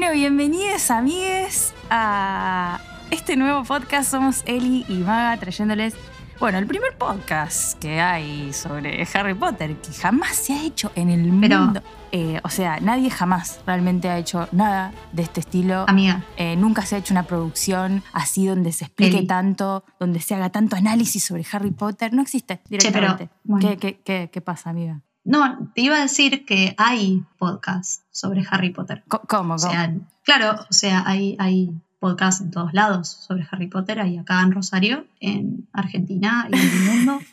Bueno, 0.00 0.14
bienvenidos 0.14 0.90
amigues 0.90 1.74
a 1.90 2.80
este 3.10 3.36
nuevo 3.36 3.64
podcast. 3.64 4.10
Somos 4.10 4.42
Eli 4.46 4.86
y 4.88 4.94
Maga 4.94 5.36
trayéndoles, 5.38 5.94
bueno, 6.38 6.56
el 6.56 6.66
primer 6.66 6.96
podcast 6.96 7.78
que 7.78 8.00
hay 8.00 8.50
sobre 8.54 9.06
Harry 9.12 9.34
Potter, 9.34 9.76
que 9.76 9.92
jamás 9.92 10.36
se 10.36 10.54
ha 10.54 10.64
hecho 10.64 10.90
en 10.94 11.10
el 11.10 11.30
Pero- 11.42 11.58
mundo. 11.60 11.82
Eh, 12.12 12.40
o 12.42 12.48
sea, 12.48 12.80
nadie 12.80 13.10
jamás 13.10 13.60
realmente 13.66 14.08
ha 14.08 14.16
hecho 14.16 14.48
nada 14.52 14.94
de 15.12 15.20
este 15.22 15.40
estilo. 15.40 15.84
Amiga, 15.86 16.24
Eh, 16.38 16.56
nunca 16.56 16.86
se 16.86 16.94
ha 16.96 16.98
hecho 16.98 17.12
una 17.12 17.24
producción 17.24 18.02
así 18.14 18.46
donde 18.46 18.72
se 18.72 18.86
explique 18.86 19.18
Eli. 19.18 19.26
tanto, 19.26 19.84
donde 19.98 20.20
se 20.20 20.34
haga 20.34 20.48
tanto 20.48 20.76
análisis 20.76 21.22
sobre 21.22 21.44
Harry 21.52 21.72
Potter. 21.72 22.14
No 22.14 22.22
existe 22.22 22.62
pero, 22.70 22.78
directamente. 22.84 23.28
bueno. 23.44 23.68
¿Qué, 23.68 23.76
qué, 23.76 24.00
qué, 24.02 24.30
qué 24.32 24.40
pasa, 24.40 24.70
amiga? 24.70 25.02
No, 25.24 25.70
te 25.74 25.82
iba 25.82 25.96
a 25.96 26.02
decir 26.02 26.44
que 26.44 26.74
hay 26.78 27.22
podcasts 27.38 28.02
sobre 28.10 28.44
Harry 28.50 28.70
Potter. 28.70 29.02
Co- 29.08 29.22
¿Cómo? 29.28 29.54
O 29.54 29.56
cómo? 29.56 29.70
sea, 29.72 29.94
claro, 30.24 30.58
o 30.68 30.72
sea, 30.72 31.02
hay, 31.06 31.36
hay 31.38 31.70
podcasts 31.98 32.40
en 32.40 32.50
todos 32.50 32.72
lados 32.72 33.08
sobre 33.08 33.46
Harry 33.50 33.66
Potter. 33.68 34.00
Hay 34.00 34.16
acá 34.18 34.40
en 34.42 34.52
Rosario, 34.52 35.06
en 35.20 35.68
Argentina 35.72 36.48
y 36.50 36.56
en 36.56 36.62
el 36.62 36.80
mundo. 36.80 37.20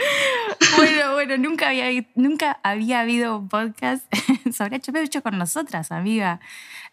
Bueno, 0.76 1.12
bueno, 1.12 1.36
nunca 1.36 1.68
había, 1.68 1.86
nunca 2.14 2.58
había 2.62 3.00
habido 3.00 3.36
un 3.38 3.48
podcast 3.48 4.04
sobre 4.56 4.78
HBO 4.80 4.98
hecho 4.98 5.22
con 5.22 5.36
nosotras, 5.36 5.92
amiga. 5.92 6.40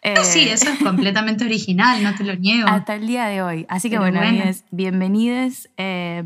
Eh, 0.02 0.14
Sí, 0.24 0.48
eso 0.48 0.68
es 0.70 0.78
completamente 0.80 1.44
original, 1.44 2.02
no 2.02 2.14
te 2.14 2.24
lo 2.24 2.34
niego. 2.36 2.68
Hasta 2.68 2.96
el 2.96 3.06
día 3.06 3.26
de 3.26 3.40
hoy. 3.42 3.66
Así 3.70 3.88
que 3.88 3.98
Pero 3.98 4.10
bueno, 4.12 4.20
bueno. 4.20 4.50
bienvenidos. 4.70 5.68
Eh, 5.78 6.22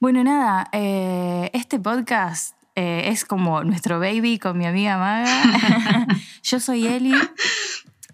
bueno, 0.00 0.24
nada, 0.24 0.68
eh, 0.72 1.50
este 1.52 1.78
podcast 1.78 2.56
eh, 2.74 3.04
es 3.06 3.24
como 3.24 3.62
nuestro 3.62 4.00
baby 4.00 4.38
con 4.38 4.58
mi 4.58 4.66
amiga 4.66 4.98
Maga. 4.98 6.06
yo 6.42 6.58
soy 6.58 6.86
Eli. 6.86 7.14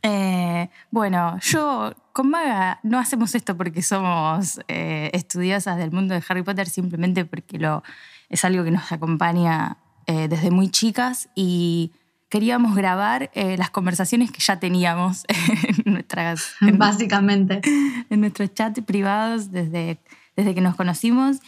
Eh, 0.03 0.69
bueno, 0.91 1.39
yo 1.41 1.95
con 2.12 2.28
Maga 2.28 2.81
no 2.83 2.98
hacemos 2.98 3.34
esto 3.34 3.56
porque 3.56 3.83
somos 3.83 4.61
estudiosas 4.69 5.78
del 5.78 5.93
mundo 5.93 6.15
de 6.15 6.23
Harry 6.28 6.43
Potter, 6.43 6.69
simplemente 6.69 7.25
porque 7.25 7.59
lo, 7.59 7.83
es 8.28 8.45
algo 8.45 8.65
que 8.65 8.71
nos 8.71 8.93
acompaña 8.93 9.78
desde 10.06 10.50
muy 10.50 10.71
chicas 10.71 11.28
y 11.34 11.93
queríamos 12.28 12.75
grabar 12.75 13.31
eh, 13.34 13.56
las 13.56 13.71
conversaciones 13.71 14.31
que 14.31 14.41
ya 14.41 14.59
teníamos 14.59 15.25
en 15.84 15.93
nuestras, 15.93 16.55
en, 16.60 16.78
Básicamente. 16.78 17.60
en 17.65 18.21
nuestros 18.21 18.53
chats 18.55 18.81
privados 18.83 19.50
desde, 19.50 19.99
desde 20.37 20.55
que 20.55 20.60
nos 20.60 20.77
conocimos. 20.77 21.39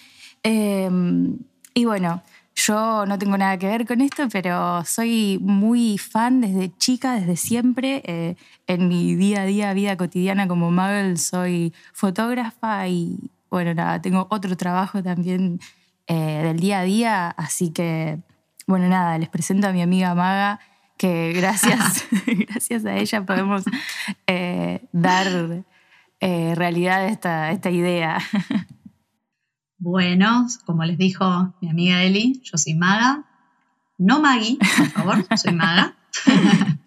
Eh, 0.43 0.91
y 1.75 1.85
bueno, 1.85 2.23
yo 2.55 3.07
no 3.07 3.19
tengo 3.19 3.39
nada 3.39 3.57
que 3.59 3.69
ver 3.69 3.87
con 3.87 4.01
esto, 4.01 4.29
pero 4.31 4.85
soy 4.85 5.39
muy 5.41 5.97
fan 5.97 6.41
desde 6.41 6.77
chica, 6.77 7.15
desde 7.15 7.37
siempre. 7.37 8.03
Eh, 8.05 8.37
en 8.67 8.89
mi 8.89 9.15
día 9.15 9.43
a 9.43 9.47
día, 9.47 9.73
vida 9.73 9.97
cotidiana 9.97 10.49
como 10.49 10.71
Muggle, 10.71 11.17
soy 11.17 11.73
fotógrafa 11.93 12.89
y 12.89 13.31
bueno, 13.51 13.75
nada, 13.75 14.03
tengo 14.03 14.27
otro 14.31 14.57
trabajo 14.57 15.03
también 15.03 15.61
eh, 16.07 16.43
del 16.43 16.59
día 16.59 16.81
a 16.81 16.83
día, 16.83 17.29
así 17.31 17.71
que 17.71 18.19
bueno, 18.67 18.89
nada, 18.89 19.17
les 19.19 19.31
presento 19.31 19.67
a 19.67 19.73
mi 19.73 19.81
amiga 19.81 20.15
Maga, 20.15 20.61
que 20.99 21.33
gracias, 21.37 22.07
gracias 22.27 22.85
a 22.85 22.97
ella 22.97 23.23
podemos 23.25 23.65
eh, 24.27 24.81
dar 24.93 25.65
eh, 26.21 26.55
realidad 26.55 27.01
a 27.01 27.09
esta, 27.09 27.51
esta 27.53 27.71
idea. 27.71 28.19
Bueno, 29.79 30.47
como 30.67 30.85
les 30.85 30.99
dijo 30.99 31.55
mi 31.61 31.71
amiga 31.71 32.03
Eli, 32.03 32.41
yo 32.43 32.59
soy 32.59 32.75
maga. 32.75 33.25
No 33.97 34.21
Maggie, 34.21 34.59
por 34.77 34.89
favor, 34.91 35.27
soy 35.37 35.53
maga. 35.53 35.97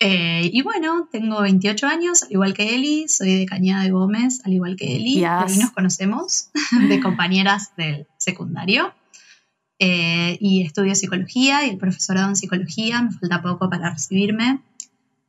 Eh, 0.00 0.50
y 0.52 0.62
bueno, 0.62 1.08
tengo 1.10 1.40
28 1.42 1.88
años, 1.88 2.22
al 2.22 2.30
igual 2.30 2.54
que 2.54 2.76
Eli, 2.76 3.08
soy 3.08 3.36
de 3.36 3.46
Cañada 3.46 3.82
de 3.82 3.90
Gómez, 3.90 4.40
al 4.44 4.52
igual 4.52 4.76
que 4.76 4.94
Eli. 4.94 5.14
Yes. 5.14 5.26
Ahí 5.26 5.58
nos 5.58 5.72
conocemos, 5.72 6.50
de 6.88 7.00
compañeras 7.00 7.72
del 7.76 8.06
secundario. 8.16 8.94
Eh, 9.80 10.38
y 10.40 10.62
estudio 10.62 10.94
psicología 10.94 11.66
y 11.66 11.70
el 11.70 11.78
profesorado 11.78 12.28
en 12.28 12.36
psicología. 12.36 13.02
Me 13.02 13.10
falta 13.10 13.42
poco 13.42 13.68
para 13.68 13.90
recibirme. 13.90 14.60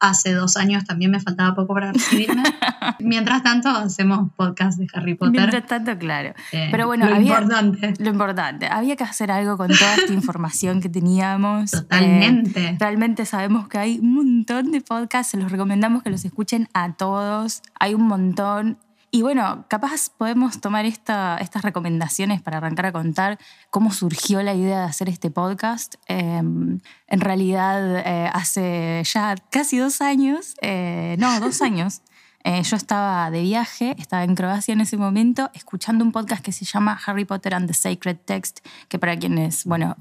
Hace 0.02 0.34
dos 0.34 0.56
años 0.56 0.86
también 0.86 1.12
me 1.12 1.20
faltaba 1.20 1.54
poco 1.56 1.74
para 1.74 1.92
recibirme. 1.92 2.44
Mientras 3.00 3.44
tanto, 3.44 3.68
hacemos 3.70 4.30
podcast 4.36 4.80
de 4.80 4.88
Harry 4.94 5.16
Potter. 5.16 5.34
Mientras 5.42 5.66
tanto, 5.68 5.98
claro. 5.98 6.34
Eh, 6.54 6.70
Pero 6.72 6.88
bueno, 6.88 7.06
lo 7.08 7.16
había- 7.16 7.34
importante. 7.40 7.94
Lo 8.00 8.10
importante, 8.10 8.68
había 8.68 8.96
que 8.96 9.04
hacer 9.04 9.30
algo 9.32 9.58
con 9.58 9.68
toda 9.68 9.96
esta 9.96 10.14
información 10.14 10.80
que 10.82 10.88
teníamos. 10.90 11.74
Eh, 11.74 11.78
Totalmente. 11.78 12.78
realmente 12.80 13.26
sabemos 13.26 13.68
que 13.68 13.78
hay 13.78 14.00
un 14.00 14.14
montón 14.14 14.72
de 14.72 14.82
podcasts, 14.82 15.32
se 15.32 15.38
los 15.38 15.52
recomendamos 15.52 16.02
que 16.04 16.10
los 16.10 16.24
escuchen 16.24 16.70
a 16.74 16.94
todos. 16.94 17.62
Hay 17.80 17.94
un 17.94 18.08
montón. 18.08 18.78
Y 19.12 19.24
bueno, 19.24 19.66
capaz 19.68 20.10
podemos 20.16 20.62
tomar 20.62 20.86
esta- 20.86 21.38
estas 21.38 21.64
recomendaciones 21.64 22.42
para 22.42 22.58
arrancar 22.58 22.86
a 22.88 22.92
contar 22.92 23.40
cómo 23.72 23.92
surgió 23.92 24.44
la 24.44 24.54
idea 24.54 24.80
de 24.82 24.86
hacer 24.86 25.10
este 25.10 25.32
podcast. 25.32 25.96
Eh, 26.08 26.38
en 26.38 26.82
realidad, 27.20 27.98
eh, 28.06 28.30
hace 28.32 29.02
ya 29.12 29.36
casi 29.50 29.78
dos 29.78 30.02
años, 30.02 30.56
eh, 30.62 31.16
no, 31.20 31.40
dos 31.40 31.62
años, 31.64 32.02
eh, 32.44 32.62
yo 32.64 32.76
estaba 32.76 33.32
de 33.32 33.42
viaje, 33.42 33.96
estaba 33.98 34.24
en 34.24 34.36
Croacia 34.36 34.74
en 34.74 34.82
ese 34.82 34.96
momento, 34.98 35.50
escuchando 35.54 36.06
un 36.06 36.12
podcast 36.12 36.44
que 36.44 36.52
se 36.52 36.64
llama 36.66 36.98
Harry 37.06 37.26
Potter 37.26 37.56
and 37.56 37.68
the 37.68 37.74
Sacred 37.74 38.18
Text, 38.26 38.60
que 38.88 39.00
para 39.00 39.18
quienes, 39.18 39.66
bueno, 39.66 39.96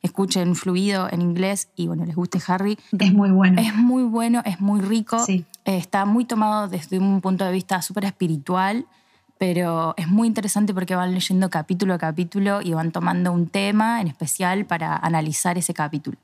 escuchen 0.00 0.54
fluido 0.54 1.08
en 1.10 1.22
inglés 1.22 1.68
y, 1.76 1.86
bueno, 1.88 2.04
les 2.04 2.14
guste 2.14 2.38
Harry, 2.46 2.78
Es 2.98 3.12
muy 3.12 3.30
bueno. 3.30 3.60
es 3.60 3.74
muy 3.74 4.02
bueno, 4.04 4.42
es 4.44 4.60
muy 4.60 4.80
rico, 4.80 5.24
Sí. 5.24 5.44
Eh, 5.64 5.76
está 5.76 6.04
muy 6.04 6.24
tomado 6.24 6.68
desde 6.68 6.98
un 6.98 7.20
punto 7.20 7.44
de 7.44 7.52
vista 7.52 7.80
súper 7.82 8.04
espiritual, 8.04 8.86
pero 9.38 9.94
es 9.96 10.08
muy 10.08 10.28
interesante 10.28 10.74
porque 10.74 10.94
van 10.94 11.12
leyendo 11.12 11.50
capítulo 11.50 11.94
a 11.94 11.98
capítulo 11.98 12.60
y 12.62 12.72
van 12.72 12.92
tomando 12.92 13.32
un 13.32 13.48
tema 13.48 14.00
en 14.00 14.08
especial 14.08 14.66
para 14.66 14.96
analizar 14.96 15.58
ese 15.58 15.74
capítulo. 15.74 16.16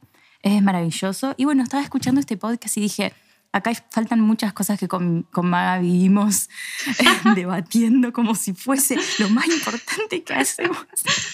Es 0.43 0.63
maravilloso. 0.63 1.35
Y 1.37 1.45
bueno, 1.45 1.63
estaba 1.63 1.83
escuchando 1.83 2.21
este 2.21 2.37
podcast 2.37 2.77
y 2.77 2.83
dije, 2.83 3.13
acá 3.53 3.73
faltan 3.91 4.21
muchas 4.21 4.53
cosas 4.53 4.79
que 4.79 4.89
con, 4.89 5.25
con 5.25 5.49
Maga 5.49 5.81
vivimos 5.81 6.49
debatiendo 7.35 8.13
como 8.13 8.35
si 8.35 8.55
fuese 8.55 8.97
lo 9.19 9.29
más 9.31 9.47
importante 9.49 10.23
que 10.23 10.35
hacemos 10.35 10.87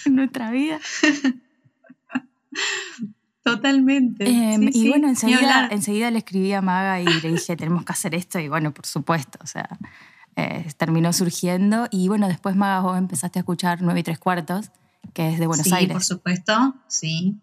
en 0.07 0.17
nuestra 0.17 0.51
vida. 0.51 0.81
Totalmente. 3.51 4.25
Eh, 4.25 4.57
Sí, 4.59 4.69
y 4.69 4.73
sí, 4.73 4.89
bueno, 4.89 5.09
enseguida, 5.09 5.69
enseguida 5.71 6.11
le 6.11 6.19
escribí 6.19 6.53
a 6.53 6.61
Maga 6.63 7.01
y 7.01 7.05
le 7.05 7.33
dije, 7.33 7.57
tenemos 7.57 7.85
que 7.85 7.93
hacer 7.93 8.15
esto. 8.15 8.39
Y 8.39 8.49
bueno, 8.49 8.73
por 8.75 8.87
supuesto, 8.87 9.39
o 9.43 9.47
sea, 9.47 9.69
eh, 10.37 10.67
terminó 10.77 11.13
surgiendo. 11.13 11.87
Y 11.91 12.09
bueno, 12.09 12.27
después 12.29 12.57
Maga, 12.57 12.81
vos 12.81 12.99
empezaste 12.99 13.39
a 13.39 13.41
escuchar 13.41 13.83
9 13.83 14.01
y 14.01 14.03
3 14.03 14.19
cuartos, 14.19 14.71
que 15.15 15.29
es 15.33 15.39
de 15.39 15.47
Buenos 15.47 15.65
sí, 15.65 15.71
por 15.71 15.79
Aires. 15.79 16.07
supuesto, 16.07 16.75
sí. 16.89 17.37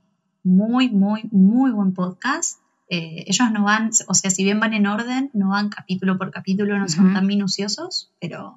Muy, 0.43 0.89
muy, 0.89 1.21
muy 1.31 1.71
buen 1.71 1.93
podcast. 1.93 2.59
Eh, 2.89 3.23
ellos 3.27 3.49
no 3.51 3.63
van, 3.63 3.91
o 4.07 4.13
sea, 4.13 4.29
si 4.29 4.43
bien 4.43 4.59
van 4.59 4.73
en 4.73 4.85
orden, 4.87 5.31
no 5.33 5.49
van 5.49 5.69
capítulo 5.69 6.17
por 6.17 6.31
capítulo, 6.31 6.77
no 6.77 6.87
son 6.89 7.05
Ujú. 7.05 7.13
tan 7.15 7.25
minuciosos, 7.27 8.11
pero 8.19 8.53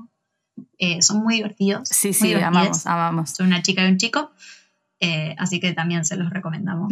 eh, 0.79 1.01
son 1.01 1.23
muy 1.23 1.37
divertidos. 1.37 1.89
Sí, 1.89 2.09
muy 2.09 2.15
sí, 2.15 2.35
amamos, 2.35 2.87
amamos. 2.87 3.31
Son 3.31 3.47
una 3.47 3.63
chica 3.63 3.87
y 3.87 3.91
un 3.91 3.99
chico, 3.99 4.33
eh, 5.01 5.35
así 5.39 5.61
que 5.61 5.73
también 5.75 6.07
se 6.07 6.17
los 6.17 6.31
recomendamos. 6.31 6.89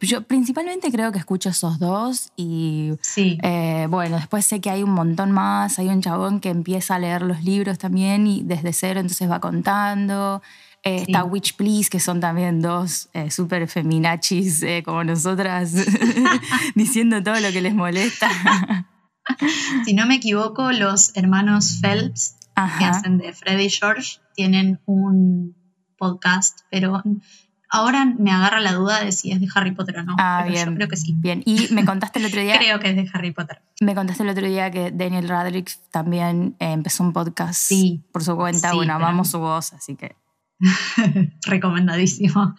Yo 0.00 0.22
principalmente 0.22 0.92
creo 0.92 1.10
que 1.10 1.18
escucho 1.18 1.48
esos 1.48 1.78
dos 1.78 2.30
y 2.36 2.92
Sí, 3.00 3.38
eh, 3.42 3.86
bueno, 3.88 4.16
después 4.16 4.44
sé 4.44 4.60
que 4.60 4.68
hay 4.68 4.82
un 4.82 4.90
montón 4.90 5.32
más, 5.32 5.78
hay 5.78 5.88
un 5.88 6.02
chabón 6.02 6.40
que 6.40 6.50
empieza 6.50 6.96
a 6.96 6.98
leer 6.98 7.22
los 7.22 7.44
libros 7.44 7.78
también 7.78 8.26
y 8.26 8.42
desde 8.42 8.72
cero 8.74 9.00
entonces 9.00 9.30
va 9.30 9.40
contando. 9.40 10.42
Eh, 10.82 10.98
Sí. 10.98 11.04
Está 11.08 11.24
Witch 11.24 11.56
Please, 11.56 11.90
que 11.90 11.98
son 11.98 12.20
también 12.20 12.60
dos 12.60 13.08
súper 13.30 13.66
feminachis 13.66 14.64
como 14.84 15.02
nosotras, 15.02 15.72
diciendo 16.76 17.22
todo 17.22 17.40
lo 17.40 17.50
que 17.50 17.60
les 17.62 17.74
molesta. 17.74 18.28
si 19.84 19.94
no 19.94 20.06
me 20.06 20.16
equivoco, 20.16 20.70
los 20.72 21.16
hermanos 21.16 21.78
Phelps, 21.80 22.36
que 22.78 22.84
hacen 22.84 23.18
de 23.18 23.32
Freddy 23.32 23.64
y 23.64 23.70
George, 23.70 24.18
tienen 24.34 24.78
un 24.86 25.56
podcast, 25.98 26.60
pero 26.70 27.02
ahora 27.68 28.04
me 28.18 28.30
agarra 28.30 28.60
la 28.60 28.72
duda 28.72 29.04
de 29.04 29.12
si 29.12 29.32
es 29.32 29.40
de 29.40 29.48
Harry 29.54 29.72
Potter 29.72 29.98
o 29.98 30.02
no. 30.04 30.16
Ah, 30.18 30.40
pero 30.42 30.52
bien. 30.54 30.68
Yo 30.70 30.74
creo 30.76 30.88
que 30.88 30.96
sí. 30.96 31.14
Bien. 31.18 31.42
Y 31.44 31.68
me 31.72 31.84
contaste 31.84 32.18
el 32.18 32.26
otro 32.26 32.40
día, 32.40 32.56
Creo 32.58 32.78
que 32.80 32.90
es 32.90 32.96
de 32.96 33.08
Harry 33.12 33.32
Potter. 33.32 33.60
me 33.80 33.94
contaste 33.94 34.22
el 34.22 34.28
otro 34.28 34.46
día 34.46 34.70
que 34.70 34.90
Daniel 34.92 35.28
Radcliffe 35.28 35.78
también 35.90 36.56
eh, 36.60 36.72
empezó 36.72 37.02
un 37.04 37.12
podcast 37.12 37.54
Sí. 37.60 38.04
por 38.12 38.22
su 38.24 38.36
cuenta. 38.36 38.70
Sí, 38.70 38.76
bueno, 38.76 38.94
pero- 38.94 39.06
amamos 39.06 39.30
su 39.30 39.38
voz, 39.38 39.72
así 39.72 39.96
que 39.96 40.16
Recomendadísimo. 41.46 42.54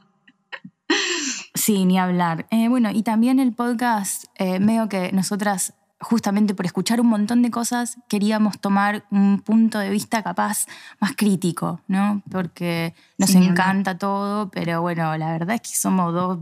Sí, 1.53 1.85
ni 1.85 1.97
hablar. 1.99 2.45
Eh, 2.51 2.69
bueno, 2.69 2.91
y 2.91 3.03
también 3.03 3.39
el 3.39 3.53
podcast, 3.53 4.25
eh, 4.35 4.59
medio 4.59 4.87
que 4.87 5.11
nosotras, 5.11 5.73
justamente 5.99 6.53
por 6.53 6.65
escuchar 6.65 7.01
un 7.01 7.07
montón 7.07 7.41
de 7.41 7.49
cosas, 7.51 7.97
queríamos 8.07 8.59
tomar 8.59 9.05
un 9.09 9.41
punto 9.41 9.79
de 9.79 9.89
vista 9.89 10.21
capaz 10.23 10.65
más 10.99 11.13
crítico, 11.15 11.81
¿no? 11.87 12.21
Porque 12.29 12.93
nos 13.17 13.33
encanta 13.35 13.97
todo, 13.97 14.49
pero 14.49 14.81
bueno, 14.81 15.17
la 15.17 15.31
verdad 15.31 15.55
es 15.55 15.61
que 15.61 15.75
somos 15.75 16.13
dos 16.13 16.39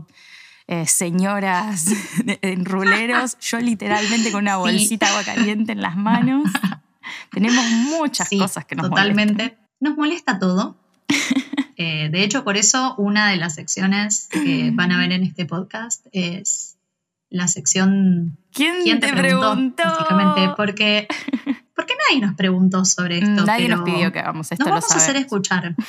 eh, 0.68 0.86
señoras 0.86 1.86
en 2.42 2.64
ruleros, 2.64 3.38
yo 3.40 3.58
literalmente 3.58 4.30
con 4.32 4.42
una 4.42 4.56
bolsita 4.56 5.06
de 5.06 5.12
agua 5.12 5.24
caliente 5.24 5.72
en 5.72 5.80
las 5.80 5.96
manos. 5.96 6.50
Tenemos 7.30 7.64
muchas 7.70 8.28
Sí, 8.28 8.38
cosas 8.38 8.64
que 8.64 8.74
nos 8.76 8.88
totalmente. 8.90 9.34
molestan. 9.34 9.58
Nos 9.80 9.96
molesta 9.96 10.38
todo. 10.38 10.76
Eh, 11.78 12.08
de 12.10 12.24
hecho, 12.24 12.42
por 12.42 12.56
eso 12.56 12.94
una 12.96 13.28
de 13.28 13.36
las 13.36 13.56
secciones 13.56 14.28
que 14.30 14.70
van 14.72 14.92
a 14.92 14.98
ver 14.98 15.12
en 15.12 15.24
este 15.24 15.44
podcast 15.44 16.06
es 16.10 16.75
la 17.30 17.48
sección 17.48 18.38
¿Quién, 18.52 18.76
¿Quién 18.84 19.00
te, 19.00 19.12
preguntó? 19.12 19.82
Básicamente, 19.84 20.54
porque, 20.56 21.08
porque 21.74 21.94
nadie 22.08 22.24
nos 22.24 22.34
preguntó 22.34 22.84
sobre 22.84 23.18
esto. 23.18 23.44
Nadie 23.44 23.66
pero 23.66 23.76
nos 23.76 23.84
pidió 23.84 24.12
que 24.12 24.20
hagamos 24.20 24.50
esto, 24.50 24.64
Nos 24.64 24.68
lo 24.68 24.80
vamos 24.80 24.92
a 24.92 24.96
hacer 24.96 25.16
escuchar. 25.16 25.74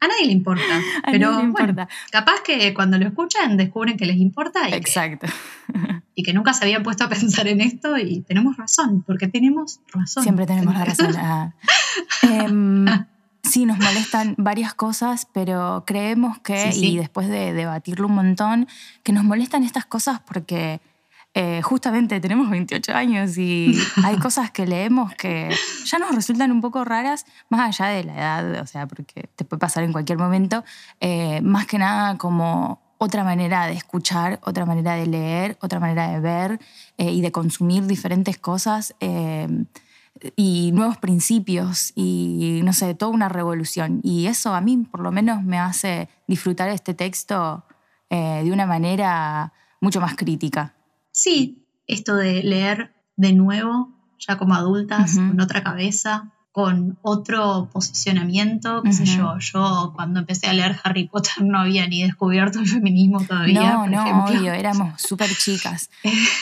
A 0.00 0.06
nadie 0.06 0.26
le 0.26 0.32
importa. 0.32 0.62
A 1.02 1.12
pero 1.12 1.30
nadie 1.30 1.46
le 1.46 1.50
bueno, 1.52 1.88
capaz 2.10 2.42
que 2.44 2.74
cuando 2.74 2.98
lo 2.98 3.06
escuchan 3.06 3.56
descubren 3.56 3.96
que 3.96 4.04
les 4.04 4.18
importa 4.18 4.68
y 4.68 4.72
que, 4.72 4.76
Exacto. 4.76 5.26
y 6.14 6.22
que 6.22 6.34
nunca 6.34 6.52
se 6.52 6.64
habían 6.64 6.82
puesto 6.82 7.04
a 7.04 7.08
pensar 7.08 7.48
en 7.48 7.62
esto 7.62 7.96
y 7.96 8.20
tenemos 8.20 8.58
razón, 8.58 9.02
porque 9.06 9.28
tenemos 9.28 9.80
razón. 9.94 10.22
Siempre 10.22 10.46
tenemos 10.46 10.74
la 10.74 10.84
razón. 10.84 11.14
Ah. 12.22 13.06
Sí, 13.54 13.66
nos 13.66 13.78
molestan 13.78 14.34
varias 14.36 14.74
cosas, 14.74 15.28
pero 15.32 15.84
creemos 15.86 16.40
que, 16.40 16.72
Sí, 16.72 16.80
sí. 16.80 16.86
y 16.90 16.96
después 16.96 17.28
de 17.28 17.52
debatirlo 17.52 18.08
un 18.08 18.16
montón, 18.16 18.66
que 19.04 19.12
nos 19.12 19.22
molestan 19.22 19.62
estas 19.62 19.84
cosas 19.84 20.18
porque 20.26 20.80
eh, 21.34 21.62
justamente 21.62 22.18
tenemos 22.18 22.50
28 22.50 22.92
años 22.92 23.38
y 23.38 23.72
hay 24.04 24.18
cosas 24.18 24.50
que 24.50 24.66
leemos 24.66 25.14
que 25.14 25.54
ya 25.84 26.00
nos 26.00 26.12
resultan 26.16 26.50
un 26.50 26.60
poco 26.60 26.84
raras, 26.84 27.26
más 27.48 27.60
allá 27.60 27.92
de 27.92 28.02
la 28.02 28.14
edad, 28.16 28.60
o 28.60 28.66
sea, 28.66 28.88
porque 28.88 29.28
te 29.36 29.44
puede 29.44 29.60
pasar 29.60 29.84
en 29.84 29.92
cualquier 29.92 30.18
momento, 30.18 30.64
eh, 31.00 31.40
más 31.42 31.66
que 31.66 31.78
nada 31.78 32.18
como 32.18 32.82
otra 32.98 33.22
manera 33.22 33.68
de 33.68 33.74
escuchar, 33.74 34.40
otra 34.42 34.66
manera 34.66 34.96
de 34.96 35.06
leer, 35.06 35.58
otra 35.60 35.78
manera 35.78 36.08
de 36.08 36.18
ver 36.18 36.58
eh, 36.98 37.12
y 37.12 37.20
de 37.20 37.30
consumir 37.30 37.86
diferentes 37.86 38.36
cosas. 38.36 38.96
Eh, 40.20 40.32
y 40.36 40.72
nuevos 40.72 40.96
principios 40.98 41.92
y 41.94 42.60
no 42.64 42.72
sé, 42.72 42.94
toda 42.94 43.12
una 43.12 43.28
revolución. 43.28 44.00
Y 44.02 44.26
eso 44.26 44.54
a 44.54 44.60
mí 44.60 44.76
por 44.90 45.00
lo 45.00 45.12
menos 45.12 45.42
me 45.42 45.58
hace 45.58 46.08
disfrutar 46.28 46.68
este 46.68 46.94
texto 46.94 47.64
eh, 48.10 48.42
de 48.44 48.52
una 48.52 48.66
manera 48.66 49.52
mucho 49.80 50.00
más 50.00 50.14
crítica. 50.16 50.74
Sí, 51.12 51.66
esto 51.86 52.14
de 52.16 52.42
leer 52.42 52.92
de 53.16 53.32
nuevo, 53.32 53.90
ya 54.18 54.36
como 54.38 54.54
adultas, 54.54 55.14
Ujú. 55.14 55.28
con 55.28 55.40
otra 55.40 55.62
cabeza, 55.62 56.30
con 56.50 56.98
otro 57.02 57.68
posicionamiento, 57.72 58.82
qué 58.82 58.92
sé 58.92 59.02
Ujú. 59.04 59.12
yo. 59.12 59.38
Yo 59.38 59.92
cuando 59.94 60.20
empecé 60.20 60.46
a 60.46 60.52
leer 60.52 60.76
Harry 60.84 61.08
Potter 61.08 61.42
no 61.44 61.58
había 61.58 61.86
ni 61.88 62.02
descubierto 62.04 62.60
el 62.60 62.68
feminismo 62.68 63.24
todavía. 63.24 63.72
no, 63.74 63.80
por 63.80 63.90
no, 63.90 64.02
ejemplo. 64.02 64.24
obvio, 64.40 64.52
éramos 64.52 65.02
súper 65.02 65.30
chicas. 65.36 65.90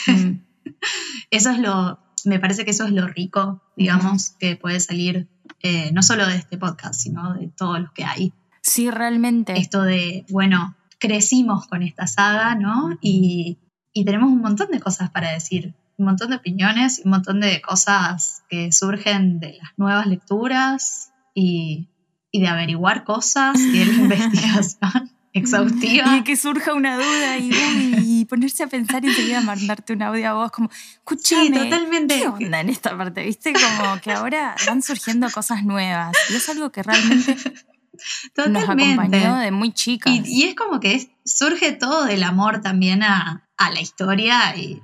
Mm, 0.06 0.38
Eso 1.30 1.50
es 1.50 1.58
lo, 1.58 1.98
me 2.24 2.38
parece 2.38 2.64
que 2.64 2.70
eso 2.72 2.84
es 2.84 2.92
lo 2.92 3.06
rico, 3.06 3.62
digamos, 3.76 4.30
que 4.38 4.56
puede 4.56 4.80
salir 4.80 5.28
eh, 5.60 5.90
no 5.92 6.02
solo 6.02 6.26
de 6.26 6.36
este 6.36 6.58
podcast, 6.58 7.00
sino 7.00 7.34
de 7.34 7.48
todos 7.48 7.80
los 7.80 7.92
que 7.92 8.04
hay. 8.04 8.32
Sí, 8.62 8.90
realmente. 8.90 9.58
Esto 9.58 9.82
de, 9.82 10.24
bueno, 10.30 10.76
crecimos 10.98 11.66
con 11.66 11.82
esta 11.82 12.06
saga, 12.06 12.54
¿no? 12.54 12.98
Y, 13.00 13.58
y 13.92 14.04
tenemos 14.04 14.30
un 14.30 14.40
montón 14.40 14.70
de 14.70 14.80
cosas 14.80 15.10
para 15.10 15.32
decir, 15.32 15.74
un 15.98 16.06
montón 16.06 16.30
de 16.30 16.36
opiniones, 16.36 16.98
y 16.98 17.02
un 17.04 17.10
montón 17.10 17.40
de 17.40 17.60
cosas 17.60 18.42
que 18.48 18.72
surgen 18.72 19.40
de 19.40 19.58
las 19.60 19.70
nuevas 19.76 20.06
lecturas 20.06 21.12
y, 21.34 21.88
y 22.30 22.40
de 22.40 22.48
averiguar 22.48 23.04
cosas 23.04 23.58
y 23.58 23.78
de 23.78 23.86
la 23.86 23.92
investigación 24.02 25.11
exhaustiva. 25.32 26.16
Y 26.16 26.24
que 26.24 26.36
surja 26.36 26.74
una 26.74 26.96
duda 26.96 27.38
y, 27.38 27.50
uy, 27.50 27.94
y 28.04 28.24
ponerse 28.26 28.62
a 28.64 28.66
pensar 28.66 29.04
y 29.04 29.08
enseguida 29.08 29.40
mandarte 29.40 29.92
un 29.94 30.02
audio 30.02 30.28
a 30.28 30.32
vos 30.34 30.50
como, 30.50 30.68
escúchame, 30.94 31.46
Sí, 31.46 31.52
totalmente. 31.52 32.18
¿qué 32.20 32.28
onda 32.28 32.60
en 32.60 32.68
esta 32.68 32.96
parte? 32.96 33.24
¿Viste? 33.24 33.52
Como 33.52 34.00
que 34.00 34.12
ahora 34.12 34.54
van 34.66 34.82
surgiendo 34.82 35.30
cosas 35.30 35.64
nuevas 35.64 36.14
y 36.30 36.34
es 36.34 36.48
algo 36.48 36.70
que 36.70 36.82
realmente 36.82 37.36
nos 38.36 38.62
acompañó 38.64 38.64
Totalmente. 38.64 39.18
de 39.18 39.50
muy 39.50 39.72
chicas. 39.72 40.12
Y, 40.12 40.22
y 40.26 40.42
es 40.44 40.54
como 40.54 40.80
que 40.80 40.94
es- 40.94 41.08
surge 41.24 41.72
todo 41.72 42.04
del 42.04 42.22
amor 42.24 42.60
también 42.60 43.02
a, 43.02 43.48
a 43.56 43.70
la 43.70 43.80
historia 43.80 44.56
y, 44.56 44.82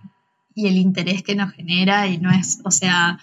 y 0.54 0.66
el 0.68 0.76
interés 0.76 1.22
que 1.22 1.34
nos 1.34 1.52
genera 1.52 2.06
y 2.06 2.18
no 2.18 2.30
es, 2.30 2.60
o 2.64 2.70
sea, 2.70 3.18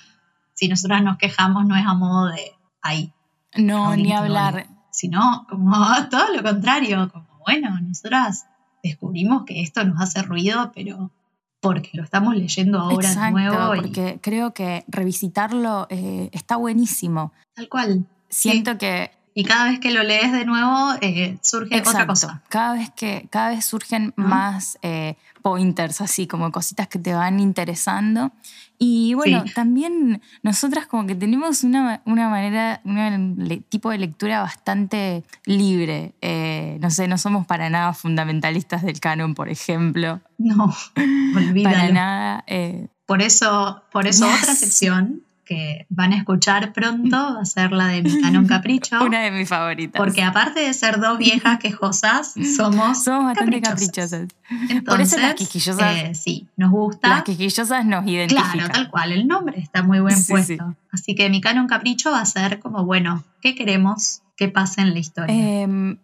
si 0.54 0.68
nosotras 0.68 1.02
nos 1.04 1.18
quejamos 1.18 1.66
no 1.66 1.76
es 1.76 1.86
a 1.86 1.94
modo 1.94 2.28
de, 2.30 2.52
ay, 2.82 3.14
no, 3.58 3.96
ni 3.96 4.12
hablar. 4.14 4.68
Sino 4.96 5.46
como 5.50 5.76
todo 6.10 6.34
lo 6.34 6.42
contrario, 6.42 7.10
como 7.12 7.28
bueno, 7.46 7.80
nosotras 7.82 8.46
descubrimos 8.82 9.44
que 9.46 9.62
esto 9.62 9.84
nos 9.84 10.02
hace 10.02 10.22
ruido, 10.22 10.72
pero 10.74 11.12
porque 11.60 11.90
lo 11.94 12.04
estamos 12.04 12.36
leyendo 12.36 12.80
ahora 12.80 13.08
de 13.08 13.14
Exacto, 13.14 13.40
nuevo 13.40 13.76
y 13.76 13.82
porque 13.82 14.20
creo 14.22 14.54
que 14.54 14.86
revisitarlo 14.88 15.88
eh, 15.90 16.30
está 16.32 16.58
buenísimo. 16.58 17.34
tal 17.56 17.70
cual. 17.70 18.06
Siento 18.30 18.78
que 18.78 19.12
Y 19.34 19.44
cada 19.44 19.66
vez 19.70 19.80
que 19.80 19.92
lo 19.92 20.04
lees 20.04 20.32
de 20.32 20.46
nuevo 20.46 20.94
eh, 21.02 21.38
surge 21.42 21.80
otra 21.80 22.06
cosa. 22.06 22.44
Cada 22.50 22.74
vez 22.74 22.92
que 22.92 23.28
cada 23.32 23.50
vez 23.50 23.66
surgen 23.66 24.14
más 24.16 24.78
eh, 24.82 25.16
pointers, 25.42 26.02
así 26.02 26.28
como 26.28 26.52
cositas 26.52 26.88
que 26.88 27.00
te 27.00 27.14
van 27.14 27.40
interesando. 27.40 28.32
Y 28.78 29.14
bueno, 29.14 29.44
Sí. 29.46 29.54
también 29.54 30.22
nosotras 30.44 30.86
como 30.88 31.06
que 31.08 31.16
tenemos 31.16 31.64
una, 31.64 32.02
una 32.06 32.30
manera, 32.30 32.82
un 32.84 33.64
tipo 33.70 33.90
de 33.90 33.98
lectura 33.98 34.42
bastante 34.42 35.24
libre. 35.46 36.14
Eh, 36.22 36.78
no 36.82 36.90
sé, 36.90 37.08
no 37.08 37.18
somos 37.18 37.46
para 37.46 37.70
nada 37.70 37.94
fundamentalistas 37.94 38.84
del 38.84 39.00
canon, 39.00 39.34
por 39.36 39.50
ejemplo. 39.50 40.22
No, 40.38 40.74
olvídalo. 41.36 41.76
Para 41.76 41.90
nada. 41.92 42.44
eh, 42.48 42.88
Por 43.06 43.22
eso, 43.22 43.84
por 43.92 44.08
eso 44.08 44.28
Yes. 44.28 44.40
otra 44.44 44.56
sección 44.56 45.22
que 45.46 45.86
van 45.90 46.12
a 46.14 46.18
escuchar 46.18 46.74
pronto 46.74 47.16
va 47.36 47.42
a 47.42 47.46
ser 47.46 47.72
la 47.72 47.88
de 47.88 48.02
mi 48.02 48.20
canon 48.22 48.48
capricho. 48.48 49.04
una 49.04 49.22
de 49.22 49.32
mis 49.32 49.48
favoritas. 49.48 49.98
Porque 50.00 50.24
aparte 50.24 50.60
de 50.62 50.74
ser 50.74 51.00
dos 51.00 51.18
viejas 51.18 51.60
quejosas, 51.60 52.34
somos, 52.56 53.04
somos 53.04 53.26
bastante 53.26 53.62
caprichosas. 53.62 54.28
caprichosas. 54.28 54.28
Entonces, 54.72 54.84
Por 54.84 55.02
eso 55.02 55.18
las 55.20 55.36
quisquillosas- 55.36 55.96
eh, 55.96 56.16
sí, 56.16 56.48
nos 56.58 56.72
gusta. 56.72 57.08
Las 57.10 57.24
quisquillosas 57.24 57.86
nos 57.86 58.06
identifican. 58.08 58.52
Claro, 58.52 58.70
tal 58.74 58.90
cual, 58.90 59.12
el 59.12 59.28
nombre 59.28 59.60
está 59.60 59.84
muy 59.84 60.00
buen 60.00 60.18
Sí, 60.18 60.32
puesto. 60.34 60.54
sí. 60.54 60.76
Así 60.92 61.16
que 61.16 61.30
mi 61.30 61.42
canon 61.42 61.68
capricho 61.68 62.12
va 62.12 62.22
a 62.22 62.26
ser 62.26 62.60
como, 62.60 62.84
bueno, 62.84 63.24
¿qué 63.42 63.54
queremos 63.56 64.22
que 64.36 64.48
pase 64.50 64.82
en 64.82 64.94
la 64.94 65.00
historia? 65.00 65.36
Em, 65.62 65.98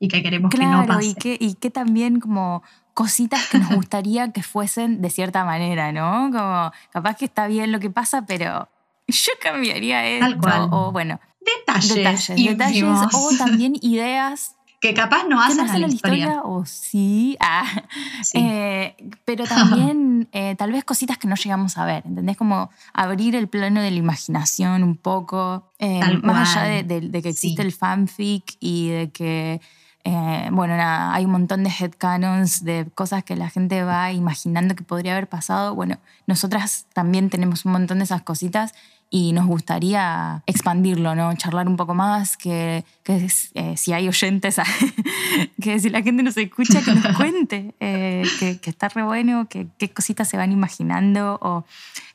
y 0.00 0.08
qué 0.08 0.22
queremos 0.22 0.50
que 0.50 0.58
no 0.58 0.86
pase. 0.86 1.06
y 1.06 1.14
que, 1.14 1.36
y 1.40 1.54
que 1.54 1.70
también 1.70 2.18
como 2.20 2.62
cositas 2.94 3.46
que 3.48 3.58
nos 3.58 3.70
gustaría 3.76 4.32
que 4.32 4.42
fuesen 4.42 5.00
de 5.02 5.10
cierta 5.10 5.44
manera, 5.44 5.92
¿no? 5.92 6.30
Como 6.32 6.72
capaz 6.92 7.14
que 7.16 7.24
está 7.26 7.46
bien 7.46 7.70
lo 7.72 7.78
que 7.80 7.90
pasa, 7.90 8.26
pero 8.26 8.68
yo 9.08 9.32
cambiaría 9.42 10.06
esto. 10.06 10.38
cual. 10.38 10.68
O 10.70 10.92
bueno, 10.92 11.18
Detalles, 11.40 11.94
detalles, 12.36 12.84
o 13.14 13.30
también 13.38 13.74
ideas 13.80 14.54
que 14.80 14.94
capaz 14.94 15.24
no 15.28 15.42
hacen 15.42 15.56
no 15.66 15.72
a 15.72 15.78
la 15.78 15.86
historia. 15.88 16.18
historia, 16.26 16.42
o 16.44 16.64
sí. 16.66 17.36
Ah, 17.40 17.64
Sí. 18.22 18.38
eh, 18.38 18.96
pero 19.24 19.44
también 19.44 20.28
eh, 20.32 20.54
tal 20.56 20.70
vez 20.72 20.84
cositas 20.84 21.18
que 21.18 21.26
no 21.26 21.34
llegamos 21.36 21.78
a 21.78 21.84
ver, 21.84 22.04
¿entendés? 22.06 22.36
Como 22.36 22.70
abrir 22.92 23.34
el 23.34 23.48
plano 23.48 23.80
de 23.80 23.90
la 23.90 23.96
imaginación 23.96 24.84
un 24.84 24.96
poco, 24.96 25.68
eh, 25.80 25.98
Tal 26.00 26.22
más 26.22 26.54
allá 26.56 26.68
de, 26.68 26.82
de- 26.84 27.00
de 27.08 27.22
que 27.22 27.30
existe 27.30 27.62
Sí. 27.62 27.66
el 27.66 27.72
fanfic 27.72 28.56
y 28.60 28.88
de 28.90 29.10
que, 29.10 29.60
eh, 30.04 30.48
bueno, 30.52 30.76
nada, 30.76 31.12
hay 31.14 31.24
un 31.24 31.32
montón 31.32 31.64
de 31.64 31.70
headcanons, 31.70 32.62
de 32.62 32.86
cosas 32.94 33.24
que 33.24 33.34
la 33.36 33.50
gente 33.50 33.82
va 33.82 34.12
imaginando 34.12 34.76
que 34.76 34.84
podría 34.84 35.12
haber 35.12 35.28
pasado. 35.28 35.74
Bueno, 35.74 35.98
nosotras 36.26 36.86
también 36.92 37.30
tenemos 37.30 37.64
un 37.64 37.72
montón 37.72 37.98
de 37.98 38.04
esas 38.04 38.22
cositas 38.22 38.74
y 39.10 39.32
nos 39.32 39.46
gustaría 39.46 40.42
expandirlo, 40.46 41.14
¿no? 41.14 41.34
Charlar 41.34 41.66
un 41.66 41.76
poco 41.76 41.94
más, 41.94 42.36
que, 42.36 42.84
que 43.02 43.28
eh, 43.54 43.76
si 43.76 43.92
hay 43.92 44.06
oyentes, 44.08 44.56
que 45.62 45.78
si 45.80 45.88
la 45.88 46.02
gente 46.02 46.22
nos 46.22 46.36
escucha, 46.36 46.82
que 46.82 46.94
nos 46.94 47.06
cuente, 47.16 47.74
eh, 47.80 48.24
que, 48.38 48.58
que, 48.58 48.70
está 48.70 48.88
re 48.88 49.02
bueno, 49.02 49.48
que 49.48 49.66
qué 49.78 49.90
cositas 49.90 50.28
se 50.28 50.36
van 50.36 50.52
imaginando 50.52 51.38
o 51.40 51.64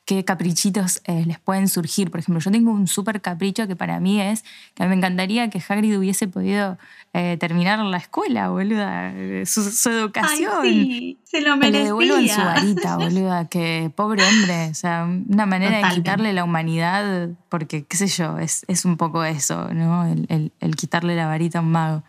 qué 0.05 0.25
caprichitos 0.25 1.01
eh, 1.05 1.23
les 1.25 1.39
pueden 1.39 1.67
surgir. 1.69 2.11
Por 2.11 2.19
ejemplo, 2.19 2.41
yo 2.41 2.51
tengo 2.51 2.71
un 2.71 2.87
súper 2.87 3.21
capricho 3.21 3.67
que 3.67 3.75
para 3.75 3.99
mí 3.99 4.19
es 4.19 4.43
que 4.73 4.85
me 4.85 4.95
encantaría 4.95 5.49
que 5.49 5.61
Hagrid 5.65 5.97
hubiese 5.97 6.27
podido 6.27 6.77
eh, 7.13 7.37
terminar 7.39 7.79
la 7.79 7.97
escuela, 7.97 8.49
boluda, 8.49 9.13
su, 9.45 9.63
su 9.71 9.89
educación. 9.89 10.51
Ay, 10.63 10.83
sí, 10.91 11.19
se 11.23 11.41
lo 11.41 11.55
merecía. 11.55 11.71
Que 11.71 11.77
le 11.79 11.83
devuelvan 11.85 12.27
su 12.27 12.41
varita, 12.41 12.97
boluda, 12.97 13.47
que 13.47 13.91
pobre 13.95 14.23
hombre, 14.27 14.69
o 14.71 14.73
sea, 14.73 15.05
una 15.05 15.45
manera 15.45 15.77
de 15.77 15.83
quitarle 15.95 16.33
la 16.33 16.43
humanidad, 16.43 17.29
porque 17.49 17.85
qué 17.85 17.95
sé 17.97 18.07
yo, 18.07 18.39
es, 18.39 18.65
es 18.67 18.83
un 18.85 18.97
poco 18.97 19.23
eso, 19.23 19.73
¿no? 19.73 20.05
El, 20.05 20.25
el- 20.29 20.51
el 20.59 20.75
quitarle 20.75 21.15
la 21.15 21.27
varita 21.27 21.59
a 21.59 21.61
un 21.61 21.71
mago. 21.71 22.03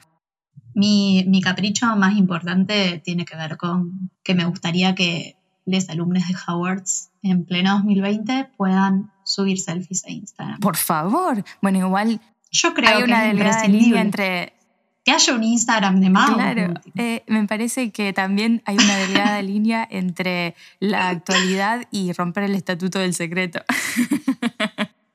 Mi, 0.75 1.25
mi 1.29 1.41
capricho 1.41 1.87
más 1.97 2.17
importante 2.17 3.01
tiene 3.05 3.25
que 3.25 3.37
ver 3.37 3.57
con 3.57 4.11
que 4.25 4.35
me 4.35 4.45
gustaría 4.47 4.97
que 4.97 5.37
los 5.67 5.89
alumnos 5.89 6.27
de 6.29 6.35
Howards 6.47 7.11
en 7.23 7.45
pleno 7.45 7.77
2020 7.77 8.51
puedan 8.57 9.11
subir 9.25 9.59
selfies 9.59 10.05
a 10.05 10.11
Instagram. 10.11 10.61
Por 10.61 10.77
favor. 10.77 11.45
Bueno, 11.63 11.79
igual 11.79 12.21
Yo 12.51 12.75
creo 12.75 12.91
hay 12.91 12.99
que 12.99 13.05
una 13.05 13.27
es 13.27 13.33
imprescindible 13.33 13.81
línea 13.81 14.01
entre 14.01 14.53
que 15.05 15.13
haya 15.13 15.35
un 15.35 15.45
Instagram 15.45 16.01
de 16.01 16.09
mago. 16.09 16.35
Claro, 16.35 16.75
eh, 16.97 17.25
me 17.27 17.47
parece 17.47 17.91
que 17.91 18.15
también 18.15 18.63
hay 18.65 18.77
una 18.77 18.97
delgada 18.97 19.43
línea 19.43 19.87
entre 19.91 20.55
la 20.81 21.11
actualidad 21.11 21.87
y 21.91 22.13
romper 22.13 22.45
el 22.45 22.55
estatuto 22.55 22.99
del 22.99 23.15
secreto. 23.15 23.63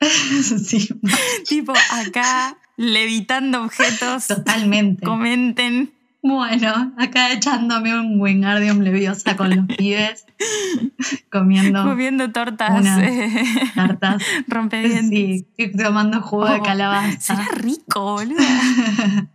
sí, 0.00 0.88
tipo, 1.48 1.72
acá 1.90 2.56
levitando 2.76 3.62
objetos, 3.62 4.28
totalmente. 4.28 5.04
comenten. 5.04 5.92
Bueno, 6.22 6.92
acá 6.98 7.32
echándome 7.32 7.98
un 7.98 8.20
Wingardium 8.20 8.80
Leviosa 8.80 9.36
con 9.36 9.56
los 9.56 9.66
pibes, 9.76 10.26
comiendo 11.32 11.82
Comiendo 11.84 12.30
tortas 12.30 12.84
eh, 12.98 13.44
tartas. 13.74 14.22
rompedientes. 14.48 15.08
Sí, 15.08 15.48
y 15.56 15.72
tomando 15.76 16.20
jugo 16.20 16.46
de 16.46 16.56
Oh, 16.58 16.62
calabaza. 16.62 17.18
Será 17.36 17.48
rico, 17.54 18.12
boludo. 18.16 18.36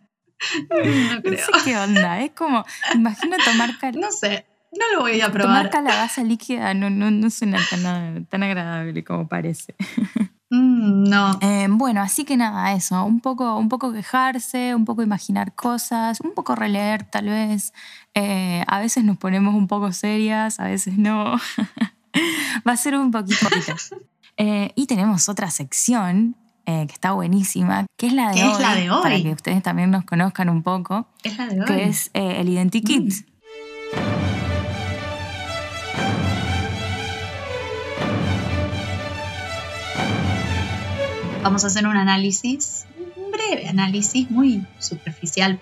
No 1.24 1.32
sé 1.32 1.52
qué 1.64 1.78
onda. 1.78 2.22
Es 2.22 2.32
como, 2.32 2.66
imagino 2.94 3.38
tomar, 3.44 3.78
cal- 3.80 4.00
No 4.00 4.12
sé, 4.12 4.46
no 4.74 4.86
lo 4.94 5.02
voy 5.02 5.22
a 5.22 5.28
tomar 5.32 5.42
probar. 5.42 5.70
calabaza 5.72 6.24
líquida. 6.24 6.74
No, 6.74 6.90
no, 6.90 7.10
no 7.10 7.30
suena 7.32 7.58
tan, 7.70 8.26
tan 8.26 8.44
agradable 8.44 9.04
como 9.04 9.28
parece. 9.28 9.74
Mm, 10.52 11.10
no, 11.10 11.38
Eh, 11.42 11.68
bueno, 11.70 12.02
así 12.02 12.24
que 12.24 12.38
nada, 12.38 12.74
eso, 12.74 13.04
un 13.04 13.20
poco, 13.20 13.58
un 13.58 13.68
poco 13.70 13.92
quejarse, 13.92 14.76
un 14.76 14.86
poco 14.86 15.02
imaginar 15.02 15.54
cosas, 15.56 16.22
un 16.22 16.34
poco 16.34 16.56
releer 16.56 17.04
tal 17.04 17.26
vez. 17.26 17.74
Eh, 18.14 18.64
a 18.68 18.80
veces 18.80 19.04
nos 19.04 19.18
ponemos 19.18 19.56
un 19.56 19.68
poco 19.68 19.92
serias, 19.92 20.60
a 20.60 20.66
veces 20.66 20.98
no. 20.98 21.36
Va 22.68 22.72
a 22.74 22.78
ser 22.78 22.96
un 22.98 23.12
poquito. 23.12 23.48
poquito. 23.50 23.76
Eh, 24.38 24.74
y 24.76 24.86
tenemos 24.88 25.30
otra 25.30 25.50
sección 25.50 26.36
eh, 26.66 26.86
que 26.88 26.92
está 26.94 27.14
buenísima, 27.14 27.86
que 27.98 28.08
es 28.08 28.12
la 28.14 28.32
de, 28.32 28.36
¿Qué 28.36 28.44
hoy, 28.44 28.52
es 28.52 28.60
la 28.60 28.76
de 28.76 28.92
hoy? 28.92 29.02
para 29.02 29.16
que 29.22 29.32
ustedes 29.32 29.64
también 29.64 29.92
nos 29.92 30.04
conozcan 30.04 30.50
un 30.50 30.62
poco, 30.62 31.08
es 31.24 31.38
la 31.38 31.48
de 31.48 31.62
hoy. 31.62 31.66
que 31.66 31.84
es 31.86 32.10
el 32.14 32.50
Identikit. 32.50 33.14
Mm. 33.14 33.35
Vamos 41.46 41.64
a 41.64 41.68
hacer 41.68 41.86
un 41.86 41.96
análisis, 41.96 42.88
un 42.98 43.32
breve 43.32 43.68
análisis, 43.68 44.32
muy 44.32 44.66
superficial 44.80 45.60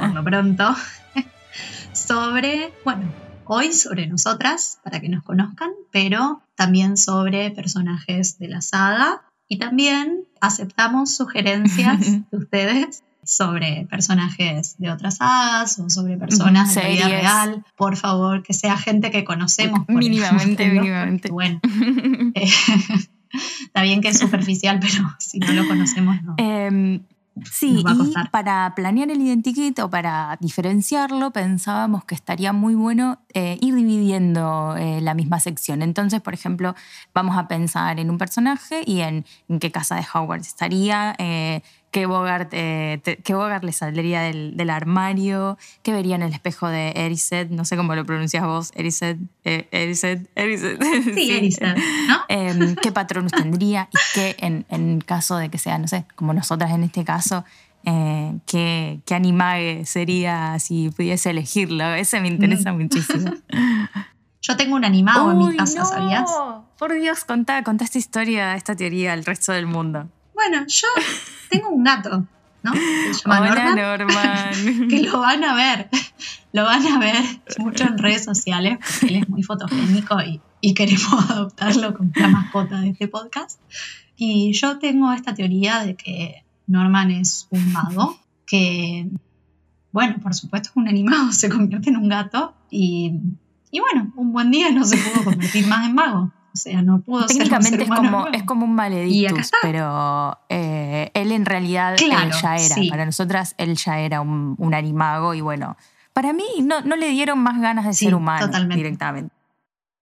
por 0.00 0.14
lo 0.14 0.22
pronto, 0.22 0.76
sobre, 1.94 2.74
bueno, 2.84 3.10
hoy 3.46 3.72
sobre 3.72 4.06
nosotras, 4.06 4.78
para 4.84 5.00
que 5.00 5.08
nos 5.08 5.24
conozcan, 5.24 5.70
pero 5.90 6.42
también 6.56 6.98
sobre 6.98 7.50
personajes 7.52 8.38
de 8.38 8.48
la 8.48 8.60
saga 8.60 9.22
y 9.48 9.56
también 9.56 10.24
aceptamos 10.42 11.16
sugerencias 11.16 12.00
de 12.30 12.36
ustedes 12.36 13.02
sobre 13.24 13.86
personajes 13.88 14.76
de 14.76 14.90
otras 14.90 15.16
sagas 15.16 15.78
o 15.78 15.88
sobre 15.88 16.18
personas 16.18 16.74
de 16.74 16.82
la 16.82 16.88
vida 16.90 17.08
real. 17.08 17.64
Por 17.76 17.96
favor, 17.96 18.42
que 18.42 18.52
sea 18.52 18.76
gente 18.76 19.10
que 19.10 19.24
conocemos. 19.24 19.86
por 19.86 19.96
Mínimamente, 19.96 20.64
ejemplo, 20.64 20.82
mínimamente. 20.82 21.30
Bueno, 21.30 21.60
eh, 22.34 22.50
está 23.62 23.82
bien 23.82 24.00
que 24.00 24.08
es 24.08 24.18
superficial, 24.18 24.80
pero 24.82 25.04
si 25.18 25.38
no 25.38 25.52
lo 25.52 25.66
conocemos, 25.66 26.22
no. 26.22 26.34
Em, 26.38 27.02
sí, 27.50 27.84
y 27.86 28.28
para 28.30 28.74
planear 28.74 29.10
el 29.10 29.20
identikit 29.20 29.78
o 29.80 29.90
para 29.90 30.36
diferenciarlo, 30.40 31.30
pensábamos 31.30 32.04
que 32.04 32.14
estaría 32.14 32.52
muy 32.52 32.74
bueno 32.74 33.20
eh, 33.34 33.58
ir 33.60 33.74
dividiendo 33.74 34.74
eh, 34.76 35.00
la 35.00 35.14
misma 35.14 35.40
sección. 35.40 35.82
Entonces, 35.82 36.20
por 36.20 36.34
ejemplo, 36.34 36.74
vamos 37.14 37.36
a 37.36 37.48
pensar 37.48 38.00
en 38.00 38.10
un 38.10 38.18
personaje 38.18 38.82
y 38.84 39.00
en, 39.00 39.24
en 39.48 39.58
qué 39.58 39.70
casa 39.70 39.96
de 39.96 40.06
Hogwarts 40.12 40.48
estaría, 40.48 41.14
eh, 41.18 41.62
qué, 41.90 42.06
Bogart, 42.06 42.48
eh, 42.52 43.00
te- 43.02 43.16
qué 43.16 43.34
Bogart 43.34 43.64
le 43.64 43.72
saldría 43.72 44.20
del, 44.22 44.56
del 44.56 44.70
armario, 44.70 45.56
qué 45.82 45.92
vería 45.92 46.14
en 46.16 46.22
el 46.22 46.32
espejo 46.32 46.68
de 46.68 46.90
Erised, 46.96 47.50
no 47.50 47.64
sé 47.64 47.76
cómo 47.76 47.94
lo 47.94 48.04
pronuncias 48.04 48.44
vos, 48.44 48.70
Erised, 48.74 49.16
eh, 49.44 49.68
Erised, 49.72 50.26
Erised. 50.34 50.78
Sí, 51.14 51.30
Erisa, 51.36 51.74
¿no? 52.06 52.18
Em, 52.28 52.76
qué 52.76 52.92
patronos 52.92 53.32
tendría 53.32 53.88
y 53.92 53.96
qué, 54.14 54.36
en, 54.38 54.66
en 54.68 55.00
caso 55.00 55.36
de 55.38 55.48
que 55.48 55.58
sea, 55.58 55.78
no 55.78 55.88
sé, 55.88 56.04
como 56.14 56.34
nosotras 56.34 56.70
en 56.72 56.84
este 56.84 57.04
caso, 57.04 57.44
eh, 57.84 58.34
qué, 58.46 59.00
qué 59.06 59.14
animague 59.14 59.86
sería 59.86 60.58
si 60.58 60.90
pudiese 60.90 61.30
elegirlo. 61.30 61.94
Ese 61.94 62.20
me 62.20 62.28
interesa 62.28 62.72
muchísimo. 62.72 63.32
Yo 64.42 64.56
tengo 64.56 64.76
un 64.76 64.84
animado 64.84 65.32
en 65.32 65.38
mi 65.38 65.56
casa, 65.56 65.80
no, 65.80 65.84
¿sabías? 65.86 66.30
Por 66.78 66.92
Dios, 66.94 67.24
contá, 67.24 67.62
contá 67.64 67.84
esta 67.84 67.98
historia, 67.98 68.54
esta 68.54 68.76
teoría 68.76 69.12
al 69.12 69.24
resto 69.24 69.52
del 69.52 69.66
mundo. 69.66 70.08
Bueno, 70.48 70.64
yo 70.66 70.88
tengo 71.50 71.68
un 71.68 71.84
gato, 71.84 72.26
¿no? 72.62 72.72
Que 72.72 73.12
se 73.12 73.20
llama 73.20 73.40
Hola, 73.40 73.74
Norman, 73.74 73.98
Norman. 73.98 74.88
que 74.88 75.02
lo 75.02 75.20
van 75.20 75.44
a 75.44 75.54
ver, 75.54 75.90
lo 76.54 76.64
van 76.64 76.86
a 76.86 76.98
ver 76.98 77.22
mucho 77.58 77.84
en 77.84 77.98
redes 77.98 78.24
sociales, 78.24 78.78
porque 78.80 79.14
él 79.14 79.22
es 79.22 79.28
muy 79.28 79.42
fotogénico 79.42 80.18
y, 80.22 80.40
y 80.62 80.72
queremos 80.72 81.30
adoptarlo 81.30 81.94
como 81.94 82.12
la 82.14 82.28
mascota 82.28 82.80
de 82.80 82.90
este 82.90 83.08
podcast. 83.08 83.60
Y 84.16 84.54
yo 84.54 84.78
tengo 84.78 85.12
esta 85.12 85.34
teoría 85.34 85.80
de 85.84 85.96
que 85.96 86.44
Norman 86.66 87.10
es 87.10 87.46
un 87.50 87.70
mago, 87.70 88.18
que, 88.46 89.06
bueno, 89.92 90.16
por 90.22 90.32
supuesto 90.34 90.70
es 90.70 90.76
un 90.76 90.88
animado, 90.88 91.30
se 91.32 91.50
convierte 91.50 91.90
en 91.90 91.98
un 91.98 92.08
gato 92.08 92.54
y, 92.70 93.20
y 93.70 93.80
bueno, 93.80 94.14
un 94.16 94.32
buen 94.32 94.50
día 94.50 94.70
no 94.70 94.86
se 94.86 94.96
pudo 94.96 95.24
convertir 95.24 95.66
más 95.66 95.86
en 95.86 95.94
mago. 95.94 96.32
O 96.58 96.60
sea, 96.70 96.82
no 96.82 97.00
pudo 97.00 97.20
ser 97.28 97.30
un 97.30 97.38
Técnicamente 97.48 97.70
ser 97.70 97.80
es 97.82 97.88
como, 97.88 98.10
nuevo. 98.10 98.28
es 98.32 98.42
como 98.42 98.64
un 98.64 98.74
maledictus, 98.74 99.50
pero 99.62 100.38
eh, 100.48 101.10
él 101.14 101.32
en 101.32 101.44
realidad 101.46 101.96
Claro, 101.96 102.30
ya 102.42 102.56
era. 102.56 102.74
sí. 102.74 102.88
Para 102.90 103.06
nosotras 103.06 103.54
él 103.58 103.76
ya 103.76 104.00
era 104.00 104.20
un, 104.20 104.54
un 104.58 104.74
animago 104.74 105.34
y 105.34 105.40
bueno, 105.40 105.76
para 106.12 106.32
mí 106.32 106.44
no, 106.62 106.80
no 106.80 106.96
le 106.96 107.08
dieron 107.10 107.38
más 107.38 107.60
ganas 107.60 107.84
de 107.86 107.94
Sí, 107.94 108.06
ser 108.06 108.14
humano 108.14 108.46
totalmente. 108.46 108.76
directamente. 108.76 109.34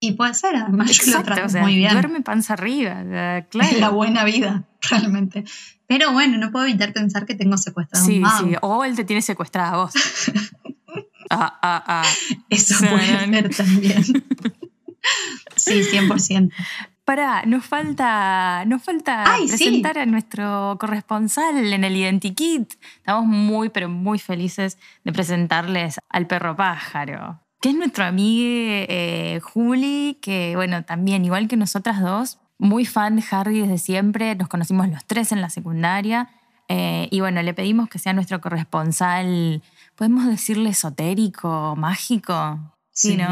Y 0.01 0.13
puede 0.13 0.35
ser, 0.35 0.57
además 0.57 0.91
yo 0.93 1.03
lo 1.05 1.09
Exacto, 1.11 1.25
trato 1.35 1.47
o 1.47 1.49
sea, 1.49 1.63
muy 1.63 1.75
bien. 1.77 1.93
duerme 1.93 2.21
panza 2.23 2.55
arriba, 2.55 3.03
o 3.05 3.09
sea, 3.09 3.39
Es 3.39 3.45
la 3.55 3.79
claro. 3.79 3.93
buena 3.95 4.25
vida, 4.25 4.65
realmente. 4.91 5.45
Pero 5.87 6.13
bueno, 6.13 6.37
no 6.39 6.51
puedo 6.51 6.65
evitar 6.67 6.93
pensar 6.93 7.27
que 7.27 7.35
tengo 7.35 7.57
secuestrado 7.57 8.05
Sí, 8.05 8.17
un 8.17 8.23
mago. 8.23 8.47
sí, 8.49 8.55
o 8.61 8.85
él 8.85 8.97
te 8.97 9.05
tiene 9.05 9.23
secuestrada 9.23 9.73
a 9.73 9.77
vos. 9.77 9.93
Ah, 11.29 11.59
ah, 11.61 11.83
ah. 11.89 12.03
Eso 12.49 12.77
puede 12.89 13.05
ser 13.05 13.57
también. 13.57 14.05
Sí, 15.67 15.83
100%. 15.99 16.53
Pará, 17.05 17.45
nos 17.47 17.65
falta, 17.65 18.65
nos 18.67 18.83
falta 18.83 19.23
Ay, 19.33 19.47
sí. 19.49 19.57
presentar 19.57 19.97
a 19.99 20.07
nuestro 20.07 20.77
corresponsal 20.81 21.73
en 21.73 21.85
el 21.85 21.95
Identikit. 21.95 22.75
Estamos 22.97 23.27
muy, 23.27 23.69
pero 23.69 23.89
muy 23.89 24.19
felices 24.19 24.77
de 25.05 25.13
presentarles 25.13 25.99
al 26.09 26.27
perro 26.27 26.57
pájaro, 26.57 27.41
que 27.61 27.69
es 27.69 27.77
nuestro 27.77 28.05
amigo 28.05 28.45
eh, 28.49 29.41
Juli, 29.41 30.19
que 30.21 30.55
bueno, 30.57 30.85
también, 30.85 31.25
igual 31.25 31.47
que 31.47 31.57
nosotras 31.57 32.01
dos, 32.01 32.39
muy 32.59 32.85
fan 32.85 33.15
de 33.17 33.25
Harry 33.31 33.61
desde 33.61 33.79
siempre. 33.79 34.35
Nos 34.35 34.49
conocimos 34.49 34.89
los 34.89 35.05
tres 35.05 35.31
en 35.31 35.41
la 35.41 35.49
secundaria. 35.51 36.29
eh, 36.69 37.07
y 37.13 37.21
bueno, 37.21 37.41
le 37.43 37.55
pedimos 37.55 37.89
que 37.89 38.01
sea 38.01 38.15
nuestro 38.15 38.41
corresponsal, 38.41 39.63
podemos 39.95 40.27
decirle 40.27 40.71
esotérico, 40.71 41.75
mágico. 41.77 42.59
Sí, 42.99 43.15
¿no? 43.19 43.29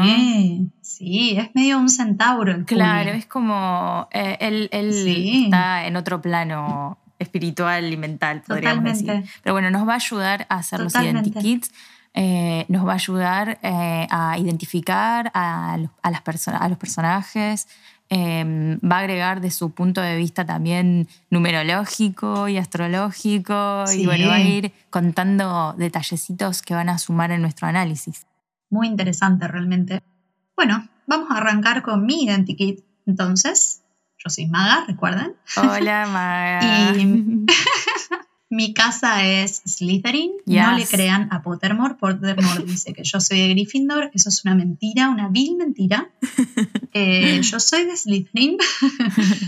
sí, 0.81 1.35
es 1.39 1.49
medio 1.55 1.79
un 1.79 1.89
centauro 1.89 2.63
Claro, 2.65 3.09
es 3.09 3.25
como 3.25 4.07
eh, 4.11 4.37
él, 4.39 4.69
él 4.71 4.93
Sí. 4.93 5.45
está 5.45 5.87
en 5.87 5.95
otro 5.95 6.21
plano 6.21 6.99
espiritual 7.17 7.91
y 7.91 7.97
mental, 7.97 8.43
podríamos 8.47 8.83
Totalmente. 8.83 9.11
decir. 9.23 9.31
Pero 9.41 9.53
bueno, 9.55 9.71
nos 9.71 9.87
va 9.87 9.93
a 9.93 9.95
ayudar 9.95 10.45
a 10.49 10.57
hacer 10.57 10.79
Totalmente. 10.83 11.17
los 11.17 11.27
identikits, 11.43 11.71
eh, 12.13 12.65
nos 12.67 12.85
va 12.87 12.91
a 12.91 12.95
ayudar 12.95 13.57
eh, 13.63 14.05
a 14.11 14.37
identificar 14.37 15.31
a 15.33 15.77
los, 15.79 15.89
a 16.03 16.11
las 16.11 16.23
perso- 16.23 16.55
a 16.57 16.69
los 16.69 16.77
personajes, 16.77 17.67
em, 18.09 18.77
va 18.79 18.97
a 18.97 18.99
agregar 18.99 19.41
de 19.41 19.49
su 19.49 19.71
punto 19.71 19.99
de 19.99 20.15
vista 20.15 20.45
también 20.45 21.07
numerológico 21.31 22.47
y 22.47 22.57
astrológico 22.57 23.85
y 23.97 24.05
bueno, 24.05 24.27
va 24.27 24.35
a 24.35 24.41
ir 24.41 24.71
contando 24.91 25.73
detallecitos 25.75 26.61
que 26.61 26.75
van 26.75 26.89
a 26.89 26.99
sumar 26.99 27.31
en 27.31 27.41
nuestro 27.41 27.67
análisis. 27.67 28.27
Muy 28.69 28.87
interesante 28.87 29.47
realmente. 29.47 30.01
Bueno, 30.55 30.87
vamos 31.07 31.29
a 31.31 31.37
arrancar 31.37 31.81
con 31.83 32.05
mi 32.05 32.23
identikit. 32.23 32.83
Entonces, 33.05 33.83
yo 34.17 34.29
soy 34.29 34.47
maga, 34.47 34.85
recuerden. 34.87 35.35
Hola, 35.57 36.07
Maga. 36.11 36.93
Y- 36.97 37.45
Mi 38.49 38.73
casa 38.73 39.25
es 39.25 39.63
Slytherin. 39.65 40.31
No 40.45 40.77
le 40.77 40.85
crean 40.85 41.27
a 41.31 41.41
Pottermore. 41.41 41.95
Pottermore 41.95 42.63
dice 42.63 42.93
que 42.93 43.03
yo 43.03 43.19
soy 43.19 43.39
de 43.39 43.49
Gryffindor. 43.49 44.11
Eso 44.13 44.29
es 44.29 44.45
una 44.45 44.55
mentira, 44.55 45.09
una 45.09 45.27
vil 45.29 45.57
mentira. 45.57 46.09
Eh, 46.93 47.41
yo 47.41 47.59
soy 47.59 47.85
de 47.85 47.97
Slytherin. 47.97 48.57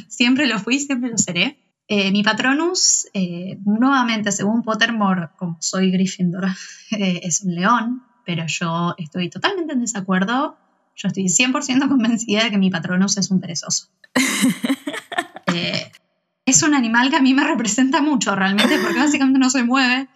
siempre 0.07 0.47
lo 0.47 0.59
fui, 0.59 0.79
siempre 0.79 1.09
lo 1.11 1.17
seré. 1.17 1.57
Eh, 1.87 2.11
mi 2.11 2.21
patronus, 2.23 3.07
eh, 3.13 3.59
nuevamente, 3.63 4.31
según 4.33 4.61
Pottermore, 4.63 5.29
como 5.37 5.57
soy 5.61 5.89
Gryffindor, 5.91 6.47
es 6.89 7.41
un 7.43 7.55
león, 7.55 8.03
pero 8.27 8.45
yo 8.45 8.93
estoy 8.97 9.29
totalmente 9.29 9.71
en 9.71 9.79
desacuerdo. 9.79 10.57
Yo 10.97 11.07
estoy 11.07 11.23
100% 11.23 11.87
convencida 11.87 12.43
de 12.43 12.51
que 12.51 12.57
mi 12.57 12.69
patronus 12.69 13.17
es 13.17 13.31
un 13.31 13.39
perezoso. 13.39 13.87
Eh, 15.53 15.89
es 16.45 16.61
un 16.61 16.73
animal 16.73 17.09
que 17.09 17.15
a 17.15 17.21
mí 17.21 17.33
me 17.33 17.45
representa 17.45 18.01
mucho 18.01 18.35
realmente, 18.35 18.77
porque 18.79 18.99
básicamente 18.99 19.39
no 19.39 19.49
se 19.49 19.63
mueve, 19.63 20.09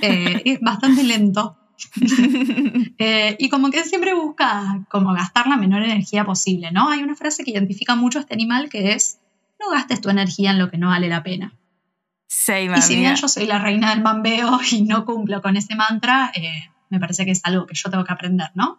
eh, 0.00 0.40
es 0.44 0.60
bastante 0.60 1.02
lento. 1.02 1.58
Eh, 3.00 3.36
y 3.38 3.48
como 3.48 3.70
que 3.70 3.84
siempre 3.84 4.14
busca 4.14 4.84
como 4.88 5.12
gastar 5.12 5.46
la 5.46 5.56
menor 5.56 5.82
energía 5.82 6.24
posible, 6.24 6.70
¿no? 6.72 6.90
Hay 6.90 7.02
una 7.02 7.16
frase 7.16 7.44
que 7.44 7.50
identifica 7.50 7.96
mucho 7.96 8.18
a 8.18 8.22
este 8.22 8.34
animal 8.34 8.68
que 8.68 8.92
es, 8.92 9.18
no 9.60 9.70
gastes 9.70 10.00
tu 10.00 10.08
energía 10.10 10.52
en 10.52 10.58
lo 10.58 10.70
que 10.70 10.78
no 10.78 10.88
vale 10.88 11.08
la 11.08 11.22
pena. 11.22 11.52
Same, 12.28 12.78
Y 12.78 12.82
si 12.82 12.96
bien 12.96 13.16
yo 13.16 13.28
soy 13.28 13.46
la 13.46 13.58
reina 13.58 13.90
del 13.90 14.02
mambeo 14.02 14.60
y 14.70 14.82
no 14.82 15.04
cumplo 15.04 15.42
con 15.42 15.56
ese 15.56 15.74
mantra, 15.74 16.32
eh, 16.34 16.70
me 16.90 17.00
parece 17.00 17.24
que 17.24 17.32
es 17.32 17.40
algo 17.44 17.66
que 17.66 17.74
yo 17.74 17.90
tengo 17.90 18.04
que 18.04 18.12
aprender, 18.12 18.50
¿no? 18.54 18.78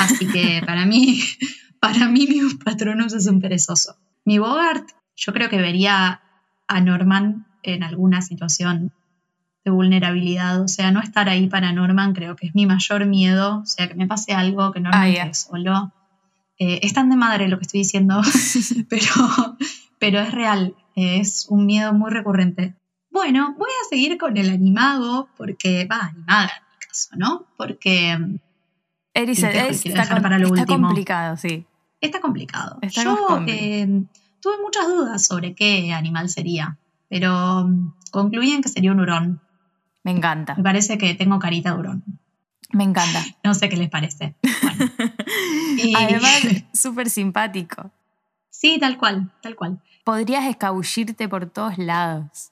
Así 0.00 0.26
que 0.26 0.62
para 0.66 0.86
mí, 0.86 1.20
para 1.80 2.08
mí 2.08 2.26
mi 2.26 2.54
patronus 2.54 3.14
es 3.14 3.26
un 3.26 3.40
perezoso. 3.40 3.96
Mi 4.24 4.38
Bogart, 4.38 4.88
yo 5.16 5.32
creo 5.32 5.48
que 5.48 5.58
vería 5.58 6.20
a 6.66 6.80
Norman 6.80 7.46
en 7.62 7.82
alguna 7.82 8.22
situación 8.22 8.92
de 9.64 9.70
vulnerabilidad, 9.70 10.62
o 10.62 10.68
sea, 10.68 10.90
no 10.90 11.00
estar 11.00 11.28
ahí 11.28 11.48
para 11.48 11.72
Norman 11.72 12.14
creo 12.14 12.36
que 12.36 12.46
es 12.46 12.54
mi 12.54 12.66
mayor 12.66 13.06
miedo, 13.06 13.58
o 13.58 13.66
sea, 13.66 13.88
que 13.88 13.94
me 13.94 14.06
pase 14.06 14.32
algo, 14.32 14.72
que 14.72 14.80
Norman 14.80 15.02
Ah, 15.02 15.12
quede 15.12 15.34
solo. 15.34 15.92
Eh, 16.58 16.80
es 16.82 16.92
tan 16.92 17.08
de 17.08 17.16
madre 17.16 17.48
lo 17.48 17.58
que 17.58 17.62
estoy 17.62 17.80
diciendo, 17.80 18.20
pero, 18.88 19.56
pero 19.98 20.20
es 20.20 20.30
real, 20.30 20.74
es 20.94 21.46
un 21.48 21.66
miedo 21.66 21.92
muy 21.92 22.10
recurrente. 22.10 22.76
Bueno, 23.10 23.54
voy 23.58 23.70
a 23.70 23.88
seguir 23.88 24.18
con 24.18 24.36
el 24.36 24.50
animado, 24.50 25.28
porque, 25.36 25.86
va, 25.86 26.06
animada 26.06 26.50
caso, 26.88 27.10
¿no? 27.16 27.46
Porque 27.56 28.16
mm, 28.18 28.38
Eris, 29.14 29.42
está, 29.42 30.20
para 30.20 30.38
lo 30.38 30.46
está 30.48 30.60
último. 30.62 30.86
complicado, 30.88 31.36
sí. 31.36 31.66
está 32.00 32.20
complicado. 32.20 32.78
Está 32.82 33.04
Yo 33.04 33.16
eh, 33.46 34.02
tuve 34.40 34.54
muchas 34.62 34.86
dudas 34.88 35.24
sobre 35.26 35.54
qué 35.54 35.92
animal 35.92 36.28
sería, 36.28 36.78
pero 37.08 37.64
mm, 37.66 37.94
concluí 38.10 38.52
en 38.52 38.62
que 38.62 38.68
sería 38.68 38.92
un 38.92 39.00
hurón. 39.00 39.40
Me 40.04 40.12
encanta, 40.12 40.54
Me 40.54 40.62
parece 40.62 40.96
que 40.98 41.14
tengo 41.14 41.38
carita 41.38 41.72
de 41.74 41.78
hurón. 41.80 42.04
me 42.72 42.84
encanta. 42.84 43.22
No 43.44 43.54
sé 43.54 43.68
qué 43.68 43.76
les 43.76 43.90
parece. 43.90 44.36
Bueno. 44.62 44.92
Y- 45.80 45.94
Además, 45.94 46.40
súper 46.72 47.08
simpático. 47.10 47.90
sí, 48.50 48.78
tal 48.80 48.98
cual, 48.98 49.32
tal 49.42 49.54
cual. 49.56 49.80
Podrías 50.04 50.44
escabullirte 50.46 51.28
por 51.28 51.46
todos 51.50 51.78
lados. 51.78 52.50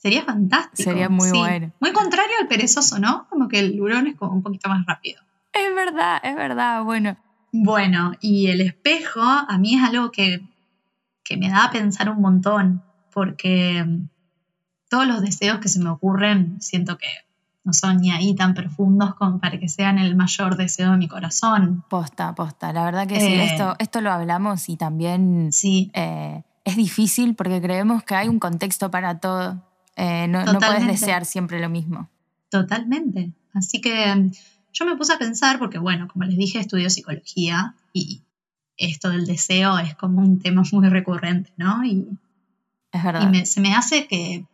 Sería 0.00 0.24
fantástico. 0.24 0.90
Sería 0.90 1.08
muy 1.08 1.30
sí. 1.30 1.38
bueno. 1.38 1.72
Muy 1.80 1.92
contrario 1.92 2.32
al 2.40 2.48
perezoso, 2.48 2.98
¿no? 2.98 3.26
Como 3.28 3.48
que 3.48 3.58
el 3.60 3.80
hurón 3.80 4.06
es 4.06 4.16
como 4.16 4.32
un 4.32 4.42
poquito 4.42 4.68
más 4.68 4.84
rápido. 4.86 5.20
Es 5.52 5.74
verdad, 5.74 6.18
es 6.22 6.34
verdad. 6.36 6.82
Bueno, 6.84 7.16
Bueno, 7.52 8.12
y 8.20 8.46
el 8.48 8.60
espejo 8.60 9.20
a 9.22 9.58
mí 9.58 9.74
es 9.76 9.82
algo 9.82 10.10
que, 10.10 10.40
que 11.24 11.36
me 11.36 11.50
da 11.50 11.64
a 11.64 11.70
pensar 11.70 12.08
un 12.08 12.20
montón, 12.22 12.82
porque 13.12 13.84
mm, 13.84 14.08
todos 14.88 15.06
los 15.06 15.20
deseos 15.20 15.58
que 15.58 15.68
se 15.68 15.80
me 15.80 15.90
ocurren 15.90 16.60
siento 16.62 16.96
que 16.96 17.08
no 17.64 17.72
son 17.74 17.98
ni 17.98 18.10
ahí 18.10 18.34
tan 18.34 18.54
profundos 18.54 19.14
como 19.16 19.38
para 19.38 19.58
que 19.60 19.68
sean 19.68 19.98
el 19.98 20.16
mayor 20.16 20.56
deseo 20.56 20.92
de 20.92 20.96
mi 20.96 21.08
corazón. 21.08 21.84
posta, 21.90 22.34
posta. 22.34 22.72
La 22.72 22.84
verdad 22.84 23.06
que 23.06 23.20
sí, 23.20 23.26
Eh. 23.34 23.44
esto, 23.44 23.74
esto 23.78 24.00
lo 24.00 24.10
hablamos 24.12 24.68
y 24.70 24.76
también 24.76 25.50
Sí, 25.52 25.90
eh, 25.92 26.42
es 26.64 26.76
difícil 26.76 27.34
porque 27.34 27.60
creemos 27.60 28.02
que 28.02 28.14
hay 28.14 28.28
un 28.28 28.38
contexto 28.38 28.90
para 28.90 29.18
todo. 29.18 29.62
Eh, 29.96 30.26
no, 30.28 30.44
no 30.44 30.58
puedes 30.58 30.86
desear 30.86 31.24
siempre 31.24 31.60
lo 31.60 31.68
mismo. 31.68 32.08
totalmente. 32.48 33.32
Así 33.54 33.80
que 33.80 34.14
mm, 34.14 34.30
yo 34.72 34.86
me 34.86 34.96
puse 34.96 35.12
a 35.12 35.18
pensar, 35.18 35.58
porque 35.58 35.78
bueno, 35.78 36.08
como 36.08 36.24
les 36.24 36.36
dije, 36.36 36.58
estudio 36.60 36.88
psicología 36.90 37.74
y 37.92 38.22
esto 38.76 39.10
del 39.10 39.26
deseo 39.26 39.78
es 39.78 39.94
como 39.94 40.20
un 40.20 40.38
tema 40.40 40.62
muy 40.72 40.88
recurrente, 40.88 41.52
¿no? 41.56 41.84
Y 41.84 42.06
Es 42.92 43.02
verdad. 43.04 43.22
Y 43.22 43.26
me- 43.26 43.46
se 43.46 43.60
me 43.60 43.74
hace 43.74 44.06
que, 44.06 44.46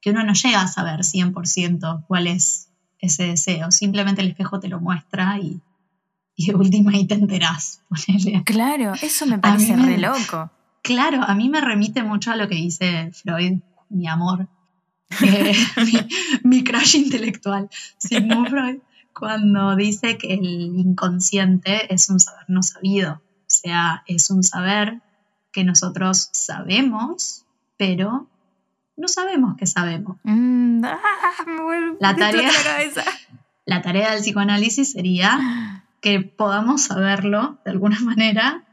que 0.00 0.10
uno 0.10 0.22
no 0.24 0.34
llega 0.34 0.60
a 0.62 0.68
saber 0.68 1.00
100% 1.04 2.04
cuál 2.06 2.26
es 2.26 2.68
ese 3.00 3.24
deseo. 3.24 3.70
Simplemente 3.70 4.22
el 4.22 4.28
espejo 4.28 4.60
te 4.60 4.68
lo 4.68 4.80
muestra 4.80 5.38
y, 5.38 5.60
y 6.36 6.46
de 6.48 6.54
última 6.54 6.92
ahí 6.92 7.06
te 7.06 7.14
enterás. 7.14 7.80
ponele. 7.88 8.44
Claro, 8.44 8.92
eso 9.02 9.26
me 9.26 9.38
parece 9.38 9.76
me- 9.76 9.86
re 9.86 9.98
loco. 9.98 10.50
Claro, 10.82 11.22
a 11.24 11.34
mí 11.34 11.48
me 11.48 11.60
remite 11.60 12.02
mucho 12.04 12.30
a 12.30 12.36
lo 12.36 12.46
que 12.48 12.54
dice 12.54 13.10
Freud, 13.12 13.58
mi 13.88 14.06
amor, 14.06 14.46
eh, 15.22 15.54
mi, 15.84 16.08
mi 16.42 16.64
crush 16.64 16.96
intelectual, 16.96 17.68
Sigmund 17.98 18.48
Freud, 18.48 18.78
cuando 19.12 19.76
dice 19.76 20.18
que 20.18 20.34
el 20.34 20.44
inconsciente 20.44 21.92
es 21.92 22.10
un 22.10 22.20
saber 22.20 22.44
no 22.48 22.62
sabido. 22.62 23.14
O 23.14 23.48
sea, 23.48 24.02
es 24.06 24.30
un 24.30 24.42
saber 24.42 25.00
que 25.52 25.64
nosotros 25.64 26.28
sabemos, 26.32 27.46
pero 27.76 28.28
no 28.96 29.08
sabemos 29.08 29.56
que 29.56 29.66
sabemos. 29.66 30.18
Mm, 30.24 30.84
ah, 30.84 30.98
La 32.00 32.16
tarea-. 32.16 32.50
La 33.66 33.82
tarea 33.82 34.12
del 34.12 34.20
psicoanálisis 34.20 34.92
sería 34.92 35.82
que 36.00 36.20
podamos 36.20 36.82
saberlo 36.82 37.58
de 37.64 37.72
alguna 37.72 37.98
manera. 38.00 38.64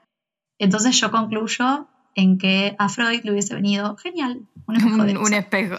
Entonces 0.60 1.00
yo 1.00 1.10
concluyo 1.10 1.88
en 2.16 2.38
que 2.38 2.76
a 2.80 2.90
Freud 2.90 3.22
le 3.24 3.32
hubiese 3.32 3.56
venido 3.56 3.96
genial. 3.98 4.42
Un 4.68 4.76
espejo 4.76 4.96
de 5.04 5.12
Un, 5.12 5.14
luz. 5.16 5.28
un 5.28 5.34
espejo. 5.34 5.76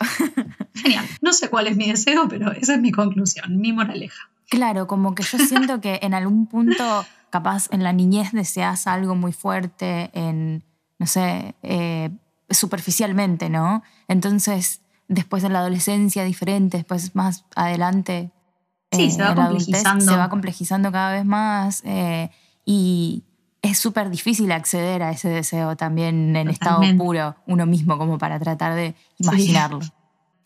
Genial. 0.74 1.06
No 1.22 1.32
sé 1.32 1.48
cuál 1.48 1.66
es 1.68 1.76
mi 1.76 1.88
deseo, 1.90 2.28
pero 2.28 2.52
esa 2.52 2.74
es 2.74 2.80
mi 2.80 2.90
conclusión, 2.90 3.58
mi 3.60 3.72
moraleja. 3.72 4.28
Claro, 4.50 4.86
como 4.86 5.14
que 5.14 5.22
yo 5.22 5.38
siento 5.38 5.80
que 5.80 6.00
en 6.02 6.14
algún 6.14 6.46
punto, 6.46 7.04
capaz 7.30 7.68
en 7.70 7.82
la 7.82 7.92
niñez 7.92 8.32
deseas 8.32 8.86
algo 8.86 9.14
muy 9.14 9.32
fuerte, 9.32 10.10
en, 10.12 10.64
no 10.98 11.06
sé, 11.06 11.54
eh, 11.62 12.10
superficialmente, 12.50 13.48
¿no? 13.48 13.82
Entonces, 14.06 14.82
después 15.08 15.42
de 15.42 15.48
la 15.48 15.60
adolescencia 15.60 16.24
diferente, 16.24 16.78
después 16.78 17.14
más 17.14 17.44
adelante. 17.56 18.30
Sí, 18.92 19.10
se 19.10 19.22
va 19.22 19.30
en 19.30 19.36
la 19.38 19.44
adultez, 19.46 19.66
complejizando. 19.66 20.04
Se 20.04 20.16
va 20.16 20.28
complejizando 20.28 20.92
cada 20.92 21.12
vez 21.12 21.24
más 21.24 21.82
eh, 21.84 22.30
y 22.64 23.24
es 23.64 23.78
súper 23.78 24.10
difícil 24.10 24.52
acceder 24.52 25.02
a 25.02 25.10
ese 25.10 25.28
deseo 25.30 25.74
también 25.74 26.36
en 26.36 26.48
estado 26.48 26.76
Totalmente. 26.76 27.02
puro, 27.02 27.36
uno 27.46 27.64
mismo, 27.64 27.96
como 27.96 28.18
para 28.18 28.38
tratar 28.38 28.74
de 28.74 28.94
imaginarlo. 29.18 29.80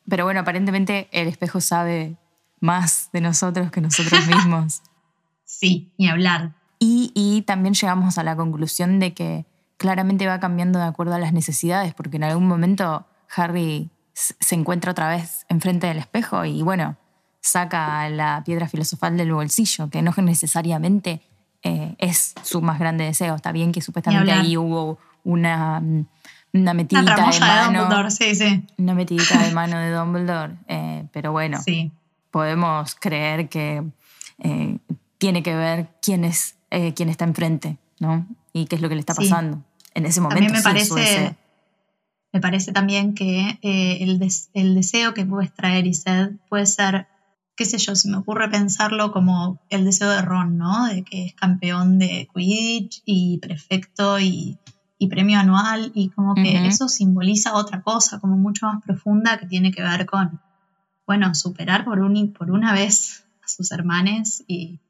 Pero 0.08 0.24
bueno, 0.24 0.40
aparentemente 0.40 1.08
el 1.10 1.26
espejo 1.26 1.60
sabe 1.60 2.16
más 2.60 3.10
de 3.12 3.20
nosotros 3.20 3.72
que 3.72 3.80
nosotros 3.80 4.24
mismos. 4.28 4.82
Sí, 5.44 5.92
ni 5.98 6.08
hablar. 6.08 6.54
Y, 6.78 7.10
y 7.12 7.42
también 7.42 7.74
llegamos 7.74 8.18
a 8.18 8.22
la 8.22 8.36
conclusión 8.36 9.00
de 9.00 9.14
que 9.14 9.46
claramente 9.78 10.28
va 10.28 10.38
cambiando 10.38 10.78
de 10.78 10.84
acuerdo 10.84 11.14
a 11.14 11.18
las 11.18 11.32
necesidades, 11.32 11.94
porque 11.94 12.18
en 12.18 12.24
algún 12.24 12.46
momento 12.46 13.04
Harry 13.34 13.90
se 14.12 14.54
encuentra 14.54 14.92
otra 14.92 15.08
vez 15.08 15.44
enfrente 15.48 15.88
del 15.88 15.98
espejo 15.98 16.44
y 16.44 16.62
bueno, 16.62 16.96
saca 17.40 18.08
la 18.10 18.42
piedra 18.44 18.68
filosofal 18.68 19.16
del 19.16 19.32
bolsillo, 19.32 19.90
que 19.90 20.02
no 20.02 20.14
necesariamente 20.18 21.22
eh, 21.68 21.94
es 21.98 22.34
su 22.42 22.60
más 22.62 22.78
grande 22.78 23.04
deseo. 23.04 23.34
Está 23.34 23.52
bien 23.52 23.72
que 23.72 23.80
supuestamente 23.82 24.32
ahí 24.32 24.56
hubo 24.56 24.98
una, 25.24 25.80
mm, 25.80 26.06
una 26.54 26.74
metidita 26.74 27.14
de 27.16 27.22
de 27.32 27.40
mano. 27.40 27.80
Dumbledore, 27.82 28.10
sí, 28.10 28.34
sí. 28.34 28.64
una 28.78 28.94
metidita 28.94 29.38
de 29.42 29.52
mano 29.60 29.78
de 29.78 29.90
Dumbledore, 29.90 30.54
eh, 30.68 31.04
pero 31.12 31.32
bueno, 31.32 31.60
Sí, 31.62 31.92
podemos 32.30 32.94
creer 32.94 33.48
que 33.48 33.82
eh, 34.38 34.78
tiene 35.18 35.42
que 35.42 35.54
ver 35.54 35.88
quién 36.02 36.24
es 36.24 36.54
quién 36.94 37.08
está 37.08 37.24
enfrente, 37.24 37.78
¿no? 37.98 38.26
Y 38.52 38.66
qué 38.66 38.76
es 38.76 38.82
lo 38.82 38.88
que 38.90 38.94
le 38.94 39.00
está 39.00 39.14
pasando. 39.14 39.62
En 39.94 40.04
ese 40.04 40.20
También 40.20 40.44
momento 40.52 40.54
me 40.54 40.62
parece, 40.62 41.34
me 42.32 42.40
parece 42.40 42.72
también 42.72 43.14
que 43.14 43.58
el, 43.62 44.18
des- 44.18 44.50
el 44.52 44.74
deseo 44.74 45.14
que 45.14 45.24
muestra 45.24 45.76
Erised 45.76 46.32
puede 46.50 46.66
ser, 46.66 47.06
qué 47.58 47.66
sé 47.66 47.76
yo, 47.76 47.94
se 47.94 48.08
me 48.08 48.16
ocurre 48.16 48.48
pensarlo 48.48 49.12
como 49.12 49.60
el 49.68 49.84
deseo 49.84 50.08
de 50.08 50.22
Ron, 50.22 50.56
¿no? 50.56 50.86
De 50.86 51.04
que 51.04 51.26
es 51.26 51.34
campeón 51.34 51.98
de 51.98 52.28
Quidditch 52.32 53.02
y 53.04 53.38
prefecto 53.38 54.18
y 54.18 54.58
y 54.98 55.06
premio 55.06 55.38
anual 55.38 55.92
y 55.94 56.10
como 56.10 56.34
que 56.34 56.66
eso 56.66 56.88
simboliza 56.88 57.54
otra 57.54 57.82
cosa, 57.82 58.18
como 58.18 58.36
mucho 58.36 58.66
más 58.66 58.82
profunda 58.82 59.38
que 59.38 59.46
tiene 59.46 59.70
que 59.70 59.82
ver 59.82 60.06
con, 60.06 60.40
bueno, 61.06 61.34
superar 61.34 61.84
por, 61.84 62.00
un, 62.00 62.32
por 62.32 62.50
una 62.50 62.72
vez 62.72 63.24
a 63.42 63.48
sus 63.48 63.70
hermanes 63.70 64.44
y, 64.48 64.80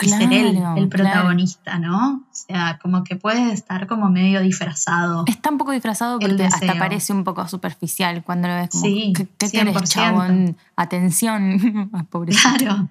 y 0.00 0.08
ser 0.08 0.32
él 0.32 0.56
Claro, 0.56 0.76
el 0.76 0.88
claro. 0.88 1.10
protagonista, 1.10 1.78
¿no? 1.78 2.16
O 2.30 2.34
sea, 2.34 2.78
como 2.82 3.02
que 3.04 3.16
puede 3.16 3.52
estar 3.52 3.86
como 3.86 4.10
medio 4.10 4.40
disfrazado. 4.42 5.24
Está 5.26 5.50
un 5.50 5.58
poco 5.58 5.72
disfrazado 5.72 6.18
porque 6.18 6.44
hasta 6.44 6.78
parece 6.78 7.12
un 7.12 7.24
poco 7.24 7.46
superficial 7.48 8.22
cuando 8.22 8.48
lo 8.48 8.54
ves 8.56 8.70
como, 8.70 8.84
Sí, 8.84 9.12
¿qué, 9.16 9.26
qué 9.38 9.50
querés, 9.50 9.74
100%. 9.74 9.88
chabón? 9.88 10.56
Atención, 10.76 11.90
Ah, 11.94 12.04
pobrecito. 12.10 12.56
Claro, 12.58 12.88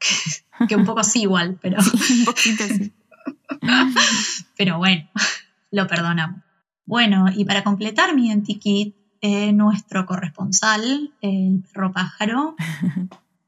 que, 0.00 0.66
que 0.68 0.76
un 0.76 0.84
poco 0.84 1.04
sí 1.04 1.22
igual, 1.22 1.58
pero, 1.62 1.78
un 1.78 2.24
poquito 2.24 2.64
sí. 2.64 2.92
pero 4.56 4.78
bueno, 4.78 5.08
lo 5.70 5.86
perdonamos. 5.86 6.40
Bueno, 6.86 7.26
y 7.34 7.44
para 7.44 7.62
completar 7.64 8.14
mi 8.14 8.30
antiquit, 8.32 8.96
eh, 9.20 9.52
nuestro 9.52 10.06
corresponsal, 10.06 11.12
el 11.20 11.62
perro 11.72 11.92
pájaro, 11.92 12.54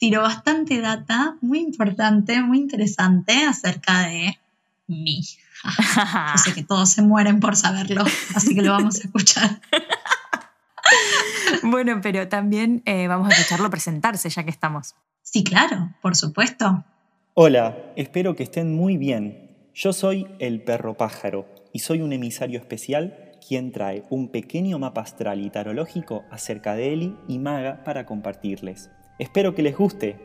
tiró 0.00 0.22
bastante 0.22 0.80
data 0.80 1.36
muy 1.42 1.60
importante, 1.60 2.40
muy 2.40 2.58
interesante 2.58 3.44
acerca 3.44 4.08
de 4.08 4.38
mí. 4.86 5.20
Yo 5.62 6.38
sé 6.42 6.54
que 6.54 6.64
todos 6.64 6.90
se 6.90 7.02
mueren 7.02 7.38
por 7.38 7.54
saberlo, 7.54 8.02
así 8.34 8.54
que 8.54 8.62
lo 8.62 8.72
vamos 8.72 8.96
a 8.96 9.02
escuchar. 9.02 9.60
bueno, 11.62 12.00
pero 12.02 12.28
también 12.28 12.82
eh, 12.86 13.08
vamos 13.08 13.28
a 13.28 13.34
escucharlo 13.34 13.68
presentarse 13.68 14.30
ya 14.30 14.42
que 14.42 14.50
estamos. 14.50 14.94
Sí, 15.22 15.44
claro, 15.44 15.90
por 16.00 16.16
supuesto. 16.16 16.82
Hola, 17.34 17.76
espero 17.94 18.34
que 18.34 18.44
estén 18.44 18.74
muy 18.74 18.96
bien. 18.96 19.50
Yo 19.74 19.92
soy 19.92 20.26
el 20.38 20.62
perro 20.62 20.96
pájaro 20.96 21.46
y 21.74 21.80
soy 21.80 22.00
un 22.00 22.14
emisario 22.14 22.58
especial 22.58 23.34
quien 23.46 23.70
trae 23.70 24.04
un 24.08 24.28
pequeño 24.28 24.78
mapa 24.78 25.02
astral 25.02 25.44
y 25.44 25.50
tarológico 25.50 26.24
acerca 26.30 26.74
de 26.74 26.94
Eli 26.94 27.16
y 27.28 27.38
Maga 27.38 27.84
para 27.84 28.06
compartirles. 28.06 28.90
Espero 29.20 29.54
que 29.54 29.60
les 29.60 29.76
guste. 29.76 30.16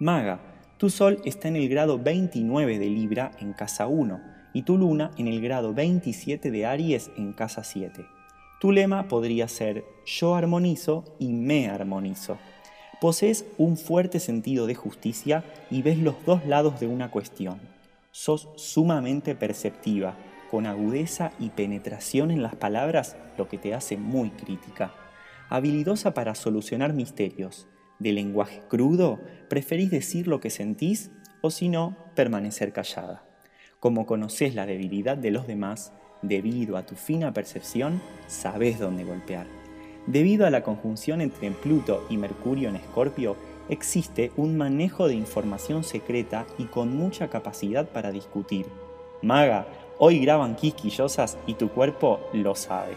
Maga, 0.00 0.40
tu 0.76 0.90
sol 0.90 1.22
está 1.24 1.46
en 1.46 1.54
el 1.54 1.68
grado 1.68 2.00
29 2.00 2.80
de 2.80 2.86
Libra 2.86 3.30
en 3.38 3.52
casa 3.52 3.86
1 3.86 4.20
y 4.52 4.62
tu 4.62 4.76
luna 4.76 5.12
en 5.18 5.28
el 5.28 5.40
grado 5.40 5.72
27 5.72 6.50
de 6.50 6.66
Aries 6.66 7.12
en 7.16 7.32
casa 7.32 7.62
7. 7.62 8.04
Tu 8.60 8.72
lema 8.72 9.06
podría 9.06 9.46
ser 9.46 9.84
yo 10.04 10.34
armonizo 10.34 11.04
y 11.20 11.28
me 11.28 11.68
armonizo. 11.68 12.38
Posees 13.00 13.44
un 13.56 13.76
fuerte 13.76 14.18
sentido 14.18 14.66
de 14.66 14.74
justicia 14.74 15.44
y 15.70 15.82
ves 15.82 15.98
los 15.98 16.16
dos 16.26 16.44
lados 16.44 16.80
de 16.80 16.88
una 16.88 17.08
cuestión. 17.12 17.60
Sos 18.10 18.48
sumamente 18.56 19.36
perceptiva, 19.36 20.16
con 20.50 20.66
agudeza 20.66 21.30
y 21.38 21.50
penetración 21.50 22.32
en 22.32 22.42
las 22.42 22.56
palabras, 22.56 23.16
lo 23.38 23.46
que 23.46 23.58
te 23.58 23.74
hace 23.74 23.96
muy 23.96 24.30
crítica. 24.30 24.92
Habilidosa 25.48 26.14
para 26.14 26.34
solucionar 26.34 26.94
misterios. 26.94 27.68
De 28.02 28.10
lenguaje 28.10 28.62
crudo, 28.68 29.20
preferís 29.48 29.88
decir 29.88 30.26
lo 30.26 30.40
que 30.40 30.50
sentís 30.50 31.12
o 31.40 31.52
si 31.52 31.68
no, 31.68 31.96
permanecer 32.16 32.72
callada. 32.72 33.22
Como 33.78 34.06
conoces 34.06 34.56
la 34.56 34.66
debilidad 34.66 35.16
de 35.16 35.30
los 35.30 35.46
demás, 35.46 35.92
debido 36.20 36.76
a 36.76 36.84
tu 36.84 36.96
fina 36.96 37.32
percepción, 37.32 38.02
sabes 38.26 38.80
dónde 38.80 39.04
golpear. 39.04 39.46
Debido 40.08 40.46
a 40.46 40.50
la 40.50 40.64
conjunción 40.64 41.20
entre 41.20 41.52
Pluto 41.52 42.04
y 42.10 42.16
Mercurio 42.16 42.70
en 42.70 42.74
Escorpio, 42.74 43.36
existe 43.68 44.32
un 44.36 44.56
manejo 44.56 45.06
de 45.06 45.14
información 45.14 45.84
secreta 45.84 46.44
y 46.58 46.64
con 46.64 46.96
mucha 46.96 47.30
capacidad 47.30 47.86
para 47.88 48.10
discutir. 48.10 48.66
Maga, 49.22 49.64
hoy 49.98 50.18
graban 50.18 50.56
quisquillosas 50.56 51.38
y 51.46 51.54
tu 51.54 51.68
cuerpo 51.68 52.18
lo 52.32 52.56
sabe. 52.56 52.94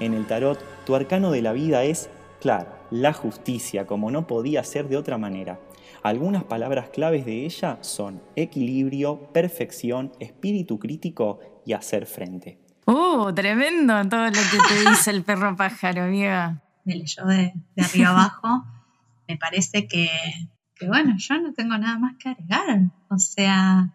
En 0.00 0.14
el 0.14 0.26
tarot, 0.26 0.58
tu 0.86 0.94
arcano 0.94 1.32
de 1.32 1.42
la 1.42 1.52
vida 1.52 1.84
es, 1.84 2.08
claro, 2.40 2.78
la 2.90 3.12
justicia, 3.12 3.86
como 3.86 4.10
no 4.10 4.26
podía 4.26 4.62
ser 4.64 4.88
de 4.88 4.96
otra 4.96 5.18
manera. 5.18 5.60
Algunas 6.02 6.44
palabras 6.44 6.90
claves 6.90 7.26
de 7.26 7.44
ella 7.44 7.78
son 7.80 8.22
equilibrio, 8.36 9.32
perfección, 9.32 10.12
espíritu 10.20 10.78
crítico 10.78 11.40
y 11.66 11.72
hacer 11.72 12.06
frente. 12.06 12.58
¡Uh, 12.86 13.32
tremendo 13.34 13.94
todo 14.08 14.26
lo 14.26 14.32
que 14.32 14.58
te 14.68 14.90
dice 14.90 15.10
el 15.10 15.22
perro 15.22 15.54
pájaro, 15.56 16.04
amiga! 16.04 16.62
Me 16.84 16.94
leyó 16.94 17.24
de, 17.26 17.52
de 17.76 17.82
arriba 17.82 18.10
abajo. 18.10 18.64
Me 19.26 19.36
parece 19.36 19.86
que, 19.86 20.08
que, 20.74 20.86
bueno, 20.86 21.14
yo 21.18 21.38
no 21.38 21.52
tengo 21.52 21.76
nada 21.76 21.98
más 21.98 22.14
que 22.18 22.30
agregar. 22.30 22.90
O 23.10 23.18
sea, 23.18 23.92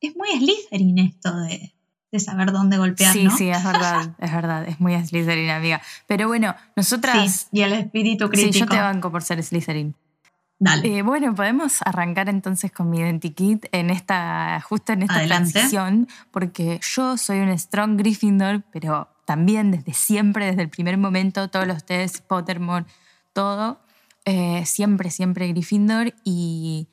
es 0.00 0.14
muy 0.14 0.28
Slytherin 0.28 0.98
esto 0.98 1.34
de, 1.40 1.74
de 2.10 2.20
saber 2.20 2.52
dónde 2.52 2.78
golpear, 2.78 3.12
Sí, 3.12 3.24
¿no? 3.24 3.36
sí, 3.36 3.48
es 3.50 3.62
verdad, 3.64 4.14
es 4.18 4.32
verdad, 4.32 4.66
es 4.68 4.80
muy 4.80 4.94
Slytherin, 5.04 5.50
amiga. 5.50 5.80
Pero 6.06 6.26
bueno, 6.28 6.54
Sí, 6.58 6.64
nosotras... 6.76 7.48
y 7.52 7.60
el 7.62 7.72
espíritu 7.74 8.26
Sí, 8.26 8.30
crítico. 8.30 8.58
yo 8.64 8.66
te 8.66 8.78
banco 8.80 9.10
por 9.10 9.22
ser 9.22 9.42
Slytherin. 9.42 9.94
Dale. 10.60 10.98
Eh, 10.98 11.02
bueno, 11.02 11.34
podemos 11.36 11.82
arrancar 11.84 12.28
entonces 12.28 12.72
con 12.72 12.90
mi 12.90 12.98
identikit 12.98 13.66
en 13.70 13.90
esta, 13.90 14.60
justo 14.68 14.92
en 14.92 15.02
esta 15.02 15.14
Adelante. 15.16 15.52
transición, 15.52 16.08
porque 16.32 16.80
yo 16.82 17.16
soy 17.16 17.38
un 17.38 17.56
strong 17.56 17.96
Gryffindor, 17.96 18.62
pero 18.72 19.08
también 19.24 19.70
desde 19.70 19.92
siempre, 19.92 20.46
desde 20.46 20.62
el 20.62 20.68
primer 20.68 20.96
momento, 20.98 21.48
todos 21.48 21.66
los 21.68 21.84
test, 21.84 22.24
Pottermore, 22.26 22.86
todo, 23.34 23.78
eh, 24.24 24.64
siempre, 24.66 25.10
siempre 25.12 25.46
Gryffindor 25.48 26.12
y 26.24 26.88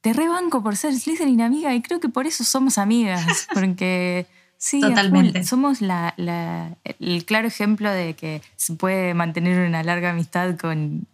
te 0.00 0.12
rebanco 0.12 0.62
por 0.62 0.76
ser 0.76 0.94
Slytherin 0.94 1.40
amiga 1.40 1.74
y 1.74 1.82
creo 1.82 1.98
que 1.98 2.08
por 2.08 2.26
eso 2.26 2.44
somos 2.44 2.78
amigas, 2.78 3.48
porque 3.52 4.28
sí, 4.58 4.80
Totalmente. 4.80 5.42
somos 5.44 5.80
la- 5.80 6.12
la- 6.18 6.76
el 6.84 7.24
claro 7.24 7.48
ejemplo 7.48 7.90
de 7.90 8.12
que 8.14 8.42
se 8.56 8.74
puede 8.74 9.14
mantener 9.14 9.66
una 9.66 9.82
larga 9.82 10.10
amistad 10.10 10.56
con 10.58 11.06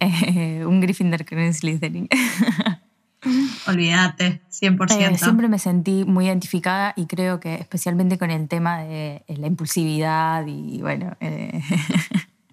eh, 0.00 0.64
un 0.66 0.80
Gryffindor 0.80 1.24
con 1.26 1.38
un 1.38 1.52
Slytherin. 1.52 2.08
Olvídate, 3.66 4.42
100%. 4.50 5.14
Eh, 5.14 5.18
siempre 5.18 5.48
me 5.48 5.58
sentí 5.58 6.04
muy 6.04 6.26
identificada 6.26 6.92
y 6.96 7.06
creo 7.06 7.40
que 7.40 7.54
especialmente 7.54 8.18
con 8.18 8.30
el 8.30 8.48
tema 8.48 8.78
de 8.82 9.22
eh, 9.26 9.36
la 9.38 9.46
impulsividad 9.46 10.46
y 10.46 10.80
bueno, 10.82 11.16
eh, 11.20 11.62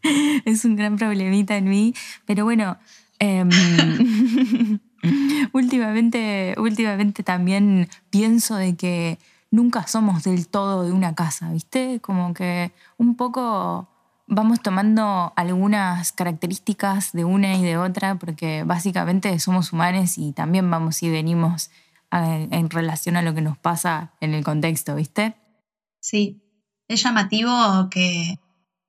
es 0.45 0.63
un 0.63 0.77
gran 0.77 0.95
problemita 0.95 1.58
en 1.58 1.65
mí, 1.65 1.93
pero 2.25 2.45
bueno, 2.45 2.77
em, 3.19 3.49
últimamente, 5.51 6.56
últimamente 6.58 7.23
también 7.23 7.89
pienso 8.10 8.56
de 8.56 8.75
que 8.75 9.17
nunca 9.52 9.86
somos 9.88 10.24
del 10.24 10.48
todo 10.48 10.84
de 10.84 10.92
una 10.92 11.14
casa, 11.14 11.52
¿viste? 11.52 12.00
Como 12.02 12.34
que 12.34 12.72
un 12.98 13.16
poco 13.16 13.88
vamos 14.28 14.62
tomando 14.62 15.34
algunas 15.36 16.12
características 16.14 17.12
de 17.12 17.26
una 17.26 17.56
y 17.56 17.64
de 17.64 17.78
otra 17.78 18.16
porque 18.16 18.64
básicamente 18.64 19.38
somos 19.40 19.74
humanos 19.74 20.18
y 20.18 20.32
también 20.32 20.70
vamos 20.72 21.04
y 21.04 21.10
venimos 21.10 21.70
a- 22.12 22.38
en 22.38 22.70
relación 22.70 23.18
a 23.18 23.22
lo 23.22 23.34
que 23.36 23.42
nos 23.42 23.58
pasa 23.58 24.14
en 24.22 24.34
el 24.34 24.44
contexto, 24.44 24.96
¿viste? 24.96 25.36
Sí, 26.00 26.42
es 26.88 27.04
llamativo 27.04 27.90
que, 27.90 28.40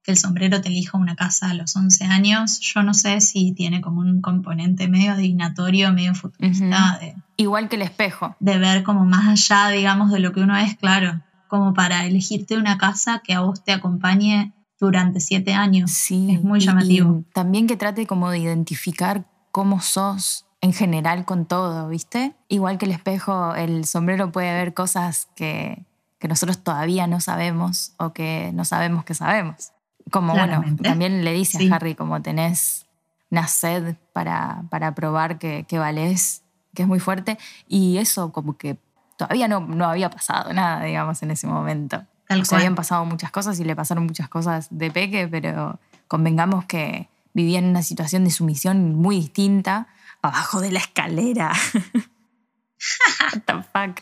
que 0.02 0.12
el 0.12 0.16
sombrero 0.16 0.60
te 0.60 0.68
elija 0.68 0.96
una 0.98 1.14
casa 1.16 1.50
a 1.50 1.54
los 1.54 1.76
11 1.76 2.04
años. 2.04 2.60
Yo 2.60 2.82
no 2.82 2.94
sé 2.94 3.20
si 3.20 3.52
tiene 3.52 3.80
como 3.80 4.00
un 4.00 4.20
componente 4.20 4.88
medio 4.88 5.12
adivinatorio, 5.12 5.92
medio 5.92 6.14
futurista, 6.14 6.98
de, 7.00 7.14
Igual 7.42 7.68
que 7.68 7.76
el 7.76 7.82
espejo. 7.82 8.36
de 8.40 8.58
ver 8.58 8.82
como 8.82 9.04
más 9.04 9.26
allá, 9.28 9.68
digamos, 9.68 10.10
de 10.10 10.20
lo 10.20 10.32
que 10.32 10.40
uno 10.40 10.56
es, 10.56 10.76
claro, 10.76 11.20
como 11.48 11.74
para 11.74 12.06
elegirte 12.06 12.56
una 12.56 12.78
casa 12.78 13.20
que 13.24 13.34
a 13.34 13.40
vos 13.40 13.62
te 13.64 13.72
acompañe 13.72 14.52
durante 14.78 15.20
siete 15.20 15.54
años. 15.54 15.90
Sí. 15.90 16.34
Es 16.34 16.42
muy 16.42 16.60
llamativo. 16.60 17.24
y 17.28 17.32
también 17.32 17.66
que 17.66 17.76
trate 17.76 18.06
como 18.06 18.30
de 18.30 18.38
identificar 18.38 19.24
cómo 19.50 19.80
sos 19.80 20.46
en 20.60 20.72
general 20.72 21.24
con 21.24 21.46
todo, 21.46 21.88
¿viste? 21.88 22.34
Igual 22.48 22.78
que 22.78 22.86
el 22.86 22.92
espejo, 22.92 23.54
el 23.54 23.84
sombrero 23.84 24.30
puede 24.32 24.52
ver 24.54 24.72
cosas 24.74 25.28
que, 25.36 25.84
que 26.20 26.28
nosotros 26.28 26.62
todavía 26.62 27.06
no 27.06 27.20
sabemos 27.20 27.92
o 27.98 28.12
que 28.12 28.50
no 28.54 28.64
sabemos 28.64 29.04
que 29.04 29.14
sabemos. 29.14 29.72
Como 30.10 30.32
bueno, 30.32 30.46
Claramente. 30.46 30.82
también 30.84 31.24
le 31.24 31.32
dice 31.32 31.58
Sí. 31.58 31.70
a 31.70 31.76
Harry, 31.76 31.94
como 31.94 32.22
tenés 32.22 32.86
una 33.30 33.46
sed 33.48 33.96
para, 34.12 34.62
para 34.70 34.94
probar 34.94 35.38
que, 35.38 35.64
que 35.68 35.78
valés, 35.78 36.42
que 36.74 36.82
es 36.82 36.88
muy 36.88 37.00
fuerte, 37.00 37.38
y 37.68 37.98
eso 37.98 38.32
como 38.32 38.56
que 38.56 38.78
todavía 39.16 39.48
no, 39.48 39.60
no 39.60 39.86
había 39.86 40.10
pasado 40.10 40.52
nada, 40.52 40.84
digamos, 40.84 41.22
en 41.22 41.30
ese 41.30 41.46
momento. 41.46 42.04
Tal 42.28 42.40
O 42.40 42.44
sea, 42.44 42.58
habían 42.58 42.74
pasado 42.74 43.04
muchas 43.04 43.30
cosas 43.30 43.58
y 43.60 43.64
le 43.64 43.76
pasaron 43.76 44.06
muchas 44.06 44.28
cosas 44.28 44.68
de 44.70 44.90
peque, 44.90 45.28
pero 45.28 45.78
convengamos 46.08 46.64
que 46.64 47.08
vivía 47.34 47.58
en 47.58 47.66
una 47.66 47.82
situación 47.82 48.24
de 48.24 48.30
sumisión 48.30 48.94
muy 48.94 49.16
distinta, 49.16 49.88
abajo 50.22 50.60
de 50.60 50.72
la 50.72 50.78
escalera. 50.78 51.52
What 53.20 53.42
the 53.46 53.54
fuck. 53.54 54.00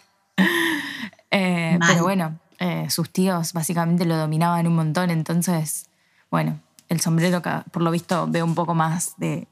Eh, 1.31 1.79
pero 1.87 2.03
bueno, 2.03 2.39
eh, 2.59 2.89
sus 2.91 3.11
tíos 3.11 3.53
básicamente 3.53 4.05
lo 4.05 4.17
dominaban 4.17 4.67
un 4.67 4.75
montón, 4.75 5.11
entonces, 5.11 5.89
bueno, 6.31 6.61
el 6.89 7.01
sombrero 7.01 7.41
por 7.71 7.83
lo 7.83 7.91
visto 7.91 8.27
ve 8.29 8.43
un 8.43 8.55
poco 8.55 8.75
más 8.75 9.15
de, 9.17 9.47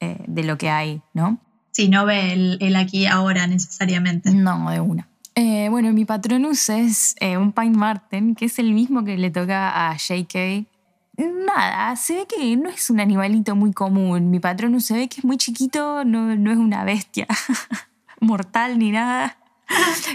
eh, 0.00 0.22
de 0.26 0.42
lo 0.44 0.58
que 0.58 0.70
hay, 0.70 1.02
¿no? 1.14 1.38
Si 1.74 1.88
no 1.88 2.06
ve 2.06 2.32
el, 2.32 2.58
el 2.60 2.76
aquí 2.76 3.06
ahora 3.06 3.48
necesariamente. 3.48 4.30
No, 4.30 4.70
de 4.70 4.80
una. 4.80 5.08
Eh, 5.34 5.66
bueno, 5.68 5.92
mi 5.92 6.04
patronus 6.04 6.68
es 6.68 7.16
eh, 7.18 7.36
un 7.36 7.52
Pine 7.52 7.76
Marten, 7.76 8.36
que 8.36 8.44
es 8.44 8.60
el 8.60 8.72
mismo 8.72 9.04
que 9.04 9.18
le 9.18 9.32
toca 9.32 9.90
a 9.90 9.96
JK. 9.96 10.68
Nada, 11.16 11.96
se 11.96 12.14
ve 12.14 12.26
que 12.28 12.56
no 12.56 12.68
es 12.68 12.90
un 12.90 13.00
animalito 13.00 13.56
muy 13.56 13.72
común. 13.72 14.30
Mi 14.30 14.38
patronus 14.38 14.86
se 14.86 14.94
ve 14.94 15.08
que 15.08 15.18
es 15.18 15.24
muy 15.24 15.36
chiquito, 15.36 16.04
no, 16.04 16.36
no 16.36 16.52
es 16.52 16.58
una 16.58 16.84
bestia 16.84 17.26
mortal 18.20 18.78
ni 18.78 18.92
nada. 18.92 19.36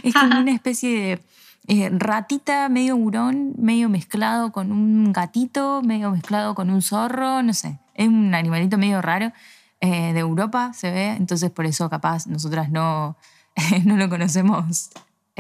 Es 0.04 0.14
como 0.14 0.40
una 0.40 0.54
especie 0.54 0.90
de 0.90 1.22
eh, 1.68 1.90
ratita, 1.92 2.70
medio 2.70 2.96
hurón, 2.96 3.54
medio 3.58 3.90
mezclado 3.90 4.54
con 4.54 4.72
un 4.72 5.12
gatito, 5.12 5.82
medio 5.84 6.12
mezclado 6.12 6.56
con 6.56 6.70
un 6.70 6.82
zorro, 6.82 7.44
no 7.44 7.54
sé. 7.54 7.80
Es 7.96 8.08
un 8.08 8.34
animalito 8.34 8.78
medio 8.78 9.02
raro. 9.02 9.34
De 9.82 10.20
Europa 10.20 10.74
se 10.74 10.92
ve, 10.92 11.08
entonces 11.12 11.52
por 11.52 11.66
eso 11.66 11.90
capaz 11.90 12.28
nosotras 12.28 12.70
no, 12.70 13.16
no 13.86 13.96
lo 13.98 14.10
conocemos 14.10 14.90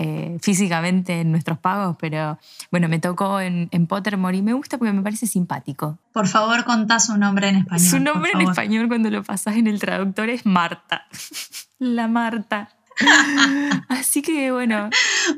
eh, 0.01 0.37
físicamente 0.41 1.19
en 1.19 1.31
nuestros 1.31 1.57
pagos, 1.57 1.97
pero 1.99 2.39
bueno, 2.71 2.87
me 2.87 2.99
tocó 2.99 3.41
en, 3.41 3.67
en, 3.71 3.85
Pottermore 3.85 4.37
y 4.37 4.41
me 4.41 4.53
gusta 4.53 4.77
porque 4.77 4.93
me 4.93 5.01
parece 5.01 5.27
simpático. 5.27 5.97
Por 6.13 6.25
favor, 6.29 6.63
contá 6.63 7.01
su 7.01 7.17
nombre 7.17 7.49
en 7.49 7.57
español. 7.57 7.85
Su 7.85 7.99
nombre 7.99 8.31
en 8.33 8.41
español 8.41 8.87
cuando 8.87 9.09
lo 9.09 9.23
pasás 9.23 9.57
en 9.57 9.67
el 9.67 9.77
traductor 9.77 10.29
es 10.29 10.45
Marta. 10.45 11.05
La 11.79 12.07
Marta. 12.07 12.69
así 13.89 14.21
que 14.21 14.51
bueno. 14.53 14.89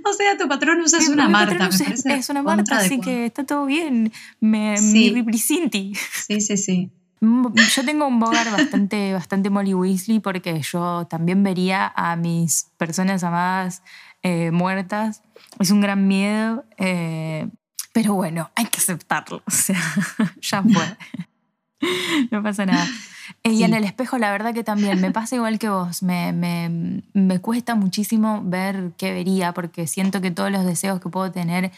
O 0.06 0.14
sea, 0.14 0.38
tu 0.38 0.48
patrón 0.48 0.82
es 0.82 0.94
una 1.10 1.28
Marta. 1.28 1.68
es, 1.68 2.30
una 2.30 2.44
Marta, 2.44 2.78
así 2.78 3.00
que 3.00 3.26
está 3.26 3.44
todo 3.44 3.66
bien. 3.66 4.12
Me, 4.40 4.78
sí. 4.78 5.12
represinti. 5.12 5.96
Sí, 5.96 6.40
sí, 6.40 6.58
sí. 6.58 6.92
Yo 7.22 7.86
tengo 7.86 8.08
un 8.08 8.20
bogar 8.20 8.52
bastante, 8.52 9.14
bastante 9.14 9.52
Molly 9.52 9.76
Weasley 9.76 10.20
porque 10.20 10.60
yo 10.62 11.06
también 11.08 11.44
vería 11.44 11.94
a 11.96 12.16
mis 12.16 12.72
personas 12.78 13.24
amadas 13.24 13.84
eh, 14.24 14.50
muertas. 14.52 15.22
Es 15.60 15.70
un 15.70 15.82
gran 15.82 16.08
miedo, 16.08 16.66
eh, 16.78 17.48
pero 17.94 18.16
bueno, 18.16 18.50
hay 18.56 18.66
que 18.66 18.80
aceptarlo. 18.80 19.44
O 19.48 19.52
sea, 19.52 19.80
ya 20.42 20.64
fue. 20.64 20.98
no 22.32 22.42
pasa 22.42 22.66
nada. 22.66 22.88
Eh, 23.44 23.52
y 23.52 23.64
en 23.64 23.76
el 23.76 23.84
espejo, 23.84 24.18
la 24.18 24.32
verdad 24.32 24.54
que 24.54 24.64
también 24.64 25.00
me 25.00 25.12
pasa 25.12 25.36
igual 25.36 25.60
que 25.60 25.70
vos. 25.70 26.02
Me, 26.02 26.34
me, 26.34 27.04
me, 27.14 27.40
cuesta 27.40 27.76
muchísimo 27.76 28.42
ver 28.44 28.94
qué 28.98 29.14
vería, 29.14 29.54
porque 29.54 29.86
siento 29.86 30.22
que 30.22 30.32
todos 30.32 30.52
los 30.52 30.66
deseos 30.66 31.00
que 31.00 31.10
puedo 31.10 31.32
tener 31.32 31.72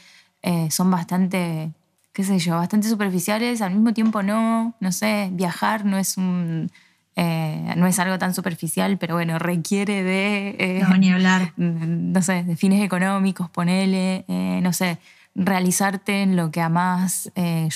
son 0.70 0.92
bastante, 0.92 1.72
qué 2.14 2.24
sé 2.24 2.40
yo, 2.40 2.56
bastante 2.56 2.88
superficiales. 2.88 3.62
Al 3.62 3.74
mismo 3.74 3.94
tiempo, 3.94 4.24
no, 4.24 4.76
no 4.80 4.92
sé, 4.92 5.30
viajar 5.34 5.86
no 5.86 5.98
es 5.98 6.18
un 6.18 6.72
eh, 7.16 7.74
no 7.78 7.86
es 7.86 8.00
algo 8.00 8.18
tan 8.18 8.34
superficial, 8.34 8.98
pero 8.98 9.16
bueno, 9.16 9.38
requiere 9.38 10.02
de... 10.04 10.56
Eh, 10.58 10.84
no, 10.88 10.98
ni 10.98 11.12
hablar. 11.12 11.54
No 11.58 12.22
sé, 12.22 12.44
de 12.44 12.56
fines 12.56 12.84
económicos, 12.84 13.50
ponele, 13.50 14.26
eh, 14.28 14.60
no 14.62 14.74
sé, 14.74 15.00
realizarte 15.36 16.22
en 16.22 16.36
lo 16.36 16.52
que 16.52 16.62
amás. 16.62 17.32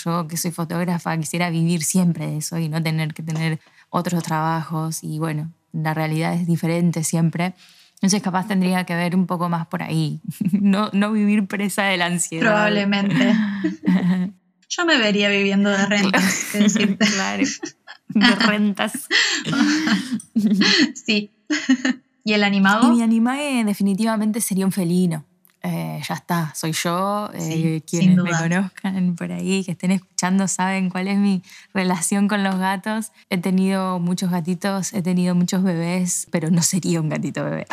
yo 0.06 0.28
que 0.28 0.38
soy 0.38 0.52
fotógrafa 0.52 1.18
quisiera 1.18 1.50
vivir 1.50 1.84
siempre 1.84 2.28
de 2.28 2.38
eso 2.38 2.58
y 2.58 2.70
no 2.70 2.82
tener 2.82 3.14
que 3.14 3.24
tener 3.24 3.60
otros 3.90 4.24
trabajos 4.24 5.04
y 5.04 5.18
bueno, 5.20 5.52
la 5.72 5.94
realidad 5.94 6.34
es 6.34 6.46
diferente 6.46 7.04
siempre. 7.04 7.54
Entonces 7.98 8.22
capaz 8.22 8.48
tendría 8.48 8.84
que 8.84 8.96
ver 8.96 9.16
un 9.16 9.26
poco 9.26 9.50
más 9.50 9.66
por 9.68 9.82
ahí, 9.82 10.22
no, 10.52 10.90
no 10.94 11.12
vivir 11.12 11.48
presa 11.48 11.84
de 11.86 11.98
la 11.98 12.06
ansiedad. 12.06 12.46
Probablemente. 12.46 13.34
Yo 14.70 14.86
me 14.86 14.98
vería 14.98 15.30
viviendo 15.30 15.70
de 15.70 15.86
rentas, 15.86 16.52
claro 17.00 17.44
de 18.10 18.36
rentas. 18.36 19.08
sí. 20.94 21.32
¿Y 22.24 22.34
el 22.34 22.44
animado? 22.44 22.92
Y 22.92 22.98
mi 22.98 23.02
animae 23.02 23.64
definitivamente 23.64 24.42
sería 24.42 24.66
un 24.66 24.74
felino. 24.74 25.26
Eh, 25.70 26.02
ya 26.08 26.16
está, 26.16 26.54
soy 26.56 26.72
yo. 26.72 27.30
Eh, 27.34 27.82
quienes 27.86 28.16
me 28.16 28.32
conozcan 28.32 29.16
por 29.18 29.34
ahí, 29.34 29.66
que 29.66 29.72
estén 29.72 29.92
escuchando, 29.92 30.48
saben 30.48 30.90
cuál 30.90 31.10
es 31.10 31.18
mi 31.18 31.44
relación 31.74 32.30
con 32.30 32.42
los 32.42 32.56
gatos. 32.56 33.12
He 33.30 33.38
tenido 33.38 34.00
muchos 34.00 34.32
gatitos, 34.32 34.94
he 34.94 35.02
tenido 35.02 35.36
muchos 35.36 35.64
bebés, 35.64 36.28
pero 36.32 36.50
no 36.52 36.62
sería 36.62 37.02
un 37.02 37.10
gatito 37.10 37.44
bebé. 37.44 37.68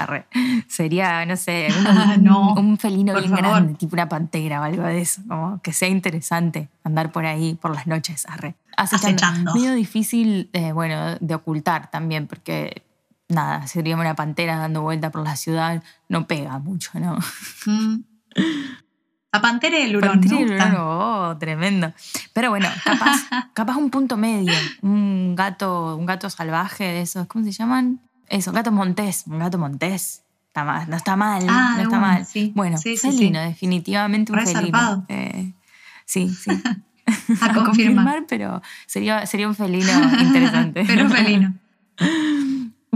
Sería, 0.67 1.25
no 1.25 1.37
sé, 1.37 1.69
un, 2.57 2.79
felino 2.79 3.15
bien 3.17 3.31
grande, 3.31 3.75
tipo 3.75 3.95
una 3.95 4.09
pantera 4.09 4.61
o 4.61 4.65
algo 4.65 4.83
de 4.83 5.01
eso. 5.01 5.23
Como 5.29 5.63
que 5.63 5.73
sea 5.73 5.89
interesante 5.89 6.69
andar 6.83 7.13
por 7.13 7.27
ahí 7.27 7.55
por 7.55 7.73
las 7.73 7.87
noches. 7.87 8.27
Arre. 8.29 8.57
Acechando. 8.77 9.55
Medio 9.55 9.73
difícil, 9.73 10.51
eh, 10.53 10.73
bueno, 10.73 11.15
de 11.21 11.35
ocultar 11.37 11.93
también, 11.93 12.27
porque 12.27 12.83
nada, 13.29 13.67
sería 13.67 13.97
una 13.97 14.15
pantera 14.15 14.57
dando 14.59 14.83
vuelta 14.83 15.11
por 15.11 15.25
la 15.25 15.37
ciudad, 15.37 15.83
no 16.09 16.27
pega 16.27 16.59
mucho, 16.59 16.91
¿no? 16.99 17.19
Mm. 17.67 18.03
La 19.33 19.41
pantera 19.41 19.79
y 19.79 19.83
el 19.83 19.97
hurón. 19.97 20.11
Pantera 20.13 20.37
y 20.37 20.43
el 20.45 20.53
hurón, 20.53 20.75
oh, 20.79 21.37
tremendo. 21.39 21.93
Pero 22.33 22.51
bueno, 22.51 22.69
capaz, 22.85 23.29
capaz 23.55 23.77
un 23.77 23.91
punto 23.91 24.17
medio, 24.17 24.53
un 24.83 25.35
gato, 25.35 25.97
un 25.97 26.07
gato 26.07 26.31
salvaje 26.31 26.85
de 26.85 27.01
esos, 27.03 27.27
¿cómo 27.27 27.45
se 27.45 27.53
llaman? 27.53 28.01
Eso, 28.29 28.53
gato 28.53 28.73
montés, 28.73 29.25
un 29.27 29.39
gato 29.39 29.59
montés. 29.59 30.23
Está 30.47 30.63
mal, 30.63 30.89
no 30.89 30.97
está 30.97 31.17
mal, 31.17 31.45
ah, 31.49 31.75
no 31.77 31.83
está 31.83 31.99
mal. 31.99 32.25
Bueno, 32.55 32.79
felino, 32.79 33.41
definitivamente 33.41 34.31
un 34.31 34.39
felino. 34.47 35.05
Eh, 35.09 35.53
sí, 36.05 36.29
sí. 36.29 36.51
A, 37.41 37.53
confirmar, 37.65 38.25
pero 38.29 38.63
sería, 38.87 39.27
sería 39.27 39.49
un 39.49 39.55
felino 39.55 39.93
interesante. 40.21 40.85
pero 40.87 41.05
un 41.05 41.11
felino. 41.11 41.55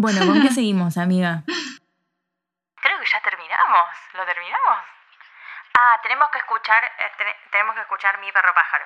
Bueno, 0.00 0.24
¿con 0.26 0.40
qué 0.40 0.50
seguimos, 0.50 0.96
amiga? 0.96 1.42
Creo 1.44 2.98
que 3.00 3.06
ya 3.12 3.20
terminamos. 3.20 3.88
¿Lo 4.14 4.24
terminamos? 4.24 4.78
Ah, 5.76 5.98
tenemos 6.04 6.28
que 6.32 6.38
escuchar, 6.38 6.84
eh, 6.84 7.34
tenemos 7.50 7.74
que 7.74 7.80
escuchar 7.80 8.20
mi 8.20 8.30
perro 8.30 8.54
pájaro. 8.54 8.84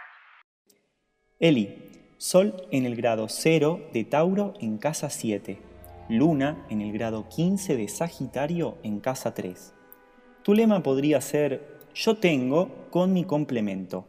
Eli, 1.39 2.15
Sol 2.17 2.67
en 2.71 2.87
el 2.87 2.97
grado 2.97 3.29
0 3.29 3.91
de 3.93 4.05
Tauro 4.05 4.55
en 4.61 4.79
casa 4.79 5.11
7. 5.11 5.61
Luna 6.09 6.57
en 6.71 6.81
el 6.81 6.93
grado 6.93 7.29
15 7.29 7.77
de 7.77 7.89
Sagitario 7.89 8.79
en 8.83 9.01
casa 9.01 9.35
3. 9.35 9.75
Tu 10.43 10.55
lema 10.55 10.83
podría 10.83 11.21
ser 11.21 11.79
Yo 11.95 12.17
tengo 12.17 12.89
con 12.91 13.13
mi 13.13 13.27
complemento. 13.27 14.07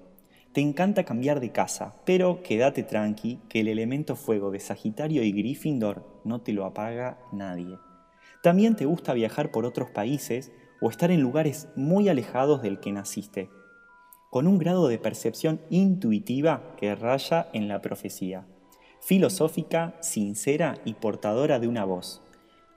Te 0.54 0.62
encanta 0.62 1.04
cambiar 1.04 1.40
de 1.40 1.52
casa, 1.52 1.96
pero 2.06 2.44
quédate 2.44 2.84
tranqui 2.84 3.40
que 3.50 3.62
el 3.62 3.68
elemento 3.68 4.16
fuego 4.16 4.52
de 4.52 4.60
Sagitario 4.60 5.24
y 5.24 5.32
Gryffindor 5.32 6.06
no 6.24 6.42
te 6.42 6.54
lo 6.54 6.66
apaga 6.66 7.18
nadie. 7.32 7.80
También 8.44 8.76
te 8.76 8.86
gusta 8.86 9.14
viajar 9.14 9.50
por 9.50 9.66
otros 9.66 9.90
países 9.90 10.52
o 10.80 10.92
estar 10.92 11.10
en 11.10 11.22
lugares 11.22 11.70
muy 11.76 12.08
alejados 12.08 12.62
del 12.62 12.80
que 12.80 12.92
naciste, 12.92 13.50
con 14.30 14.46
un 14.46 14.60
grado 14.60 14.88
de 14.90 15.00
percepción 15.00 15.60
intuitiva 15.72 16.76
que 16.78 16.94
raya 16.94 17.48
en 17.54 17.68
la 17.68 17.82
profecía, 17.82 18.46
filosófica, 19.02 19.96
sincera 20.02 20.76
y 20.86 20.94
portadora 20.94 21.58
de 21.58 21.68
una 21.68 21.84
voz. 21.84 22.22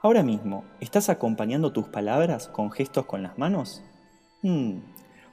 Ahora 0.01 0.23
mismo, 0.23 0.65
¿estás 0.81 1.11
acompañando 1.11 1.73
tus 1.73 1.89
palabras 1.89 2.49
con 2.49 2.71
gestos 2.71 3.05
con 3.05 3.23
las 3.23 3.37
manos? 3.37 3.83
Hmm, 4.41 4.79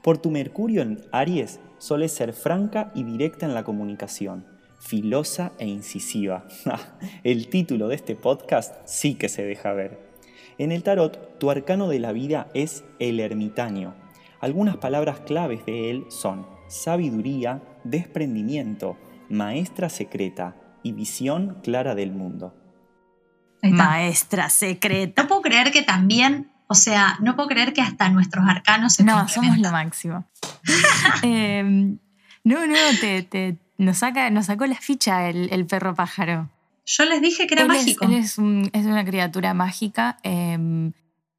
por 0.01 0.17
tu 0.17 0.29
Mercurio 0.29 0.81
en 0.81 0.99
Aries, 1.11 1.59
suele 1.83 2.07
ser 2.07 2.31
franca 2.31 2.91
y 2.95 3.03
directa 3.03 3.45
en 3.45 3.53
la 3.53 3.65
comunicación, 3.65 4.45
filosa 4.79 5.51
e 5.59 5.67
incisiva. 5.67 6.45
el 7.25 7.49
título 7.49 7.89
de 7.89 7.95
este 7.95 8.15
podcast 8.15 8.73
sí 8.85 9.15
que 9.15 9.27
se 9.27 9.43
deja 9.43 9.73
ver. 9.73 9.99
En 10.57 10.71
el 10.71 10.81
tarot, 10.81 11.37
tu 11.39 11.51
arcano 11.51 11.89
de 11.89 11.99
la 11.99 12.13
vida 12.13 12.47
es 12.53 12.85
el 12.99 13.19
ermitaño. 13.19 13.95
Algunas 14.39 14.77
palabras 14.77 15.19
claves 15.19 15.65
de 15.65 15.91
él 15.91 16.05
son 16.07 16.47
sabiduría, 16.69 17.61
desprendimiento, 17.83 18.95
maestra 19.27 19.89
secreta 19.89 20.55
y 20.83 20.93
visión 20.93 21.57
clara 21.63 21.95
del 21.95 22.13
mundo. 22.13 22.55
Maestra 23.61 24.49
secreta. 24.49 25.23
No 25.23 25.27
puedo 25.27 25.41
creer 25.41 25.71
que 25.71 25.81
también 25.81 26.52
o 26.73 26.75
sea, 26.75 27.17
no 27.19 27.35
puedo 27.35 27.49
creer 27.49 27.71
que 27.71 27.81
hasta 27.81 28.09
nuestros 28.09 28.43
arcanos 28.47 28.93
se 28.93 29.03
No, 29.03 29.27
somos 29.29 29.59
lo 29.59 29.71
máximo. 29.71 30.25
Em, 31.21 31.99
no, 32.43 32.65
no, 32.65 32.75
te, 32.99 33.59
nos, 33.77 33.97
saca, 33.97 34.31
nos 34.31 34.47
sacó 34.47 34.65
la 34.65 34.75
ficha 34.75 35.29
el, 35.29 35.65
perro 35.67 35.93
pájaro. 35.93 36.49
Yo 36.83 37.05
les 37.05 37.21
dije 37.21 37.45
que 37.45 37.53
era 37.53 37.65
mágico. 37.65 38.05
él 38.05 38.13
es, 38.15 38.39
una 38.39 39.05
criatura 39.05 39.53
mágica. 39.53 40.17
Em, 40.23 40.93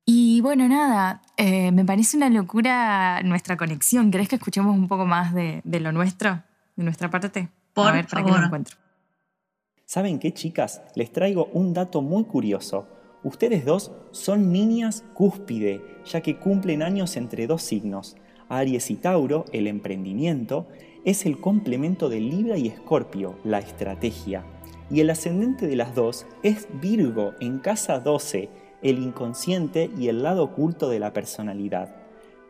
y 0.07 0.41
bueno, 0.41 0.69
nada, 0.69 1.21
eh, 1.37 1.73
me 1.73 1.85
parece 1.85 2.17
una 2.17 2.31
locura 2.31 3.21
nuestra 3.25 3.57
conexión. 3.57 4.13
¿Querés 4.13 4.29
que 4.29 4.37
escuchemos 4.37 4.77
un 4.77 4.87
poco 4.87 5.05
más 5.05 5.35
de, 5.35 5.63
lo 5.65 5.91
nuestro, 5.91 6.45
de 6.77 6.85
nuestra 6.85 7.11
parte? 7.11 7.49
Por 7.73 7.89
A 7.89 7.93
ver, 7.93 8.07
para 8.07 8.25
que 8.25 8.31
lo 8.31 8.45
encuentro. 8.45 8.77
¿Saben 9.85 10.21
qué, 10.21 10.33
chicas? 10.33 10.81
Les 10.95 11.13
traigo 11.13 11.47
un 11.47 11.75
dato 11.75 12.03
muy 12.03 12.23
curioso. 12.23 12.87
Ustedes 13.25 13.65
dos 13.65 13.91
son 14.11 14.53
niñas 14.53 15.03
cúspide, 15.15 15.81
ya 16.05 16.21
que 16.21 16.39
cumplen 16.39 16.83
años 16.83 17.17
entre 17.17 17.47
dos 17.47 17.63
signos. 17.63 18.17
Aries 18.51 18.91
y 18.91 18.97
Tauro, 18.97 19.47
el 19.53 19.67
emprendimiento, 19.67 20.69
es 21.07 21.25
el 21.25 21.41
complemento 21.41 22.11
de 22.11 22.21
Libra 22.21 22.59
y 22.59 22.69
Escorpio, 22.69 23.39
la 23.43 23.61
estrategia. 23.61 24.45
Y 24.91 25.01
el 25.01 25.09
ascendente 25.09 25.67
de 25.67 25.75
las 25.75 25.95
dos 25.95 26.27
es 26.43 26.69
Virgo 26.83 27.33
en 27.41 27.61
casa 27.61 27.99
12, 27.99 28.51
el 28.83 28.99
inconsciente 28.99 29.91
y 29.97 30.09
el 30.09 30.23
lado 30.23 30.45
oculto 30.45 30.91
de 30.91 30.99
la 30.99 31.15
personalidad. 31.15 31.97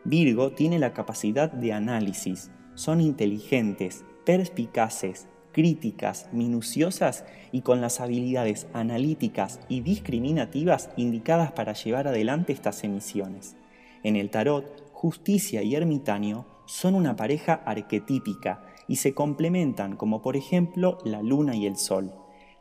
Virgo 0.03 0.51
tiene 0.51 0.77
la 0.77 0.91
capacidad 0.91 1.49
de 1.49 1.71
análisis, 1.71 2.51
son 2.75 2.99
inteligentes, 2.99 4.03
perspicaces, 4.25 5.29
críticas, 5.55 6.27
minuciosas 6.33 7.23
y 7.53 7.61
con 7.61 7.79
las 7.79 8.01
habilidades 8.01 8.67
analíticas 8.73 9.61
y 9.69 9.79
discriminativas 9.79 10.89
indicadas 10.97 11.53
para 11.53 11.71
llevar 11.71 12.09
adelante 12.09 12.51
estas 12.51 12.83
emisiones. 12.83 13.55
En 14.03 14.17
el 14.17 14.29
tarot, 14.29 14.91
justicia 14.91 15.63
y 15.63 15.73
ermitaño 15.73 16.45
son 16.65 16.93
una 16.93 17.15
pareja 17.15 17.61
arquetípica 17.65 18.65
y 18.89 18.97
se 18.97 19.13
complementan 19.13 19.95
como 19.95 20.21
por 20.21 20.35
ejemplo 20.35 20.97
la 21.05 21.21
luna 21.21 21.55
y 21.55 21.67
el 21.67 21.77
sol. 21.77 22.13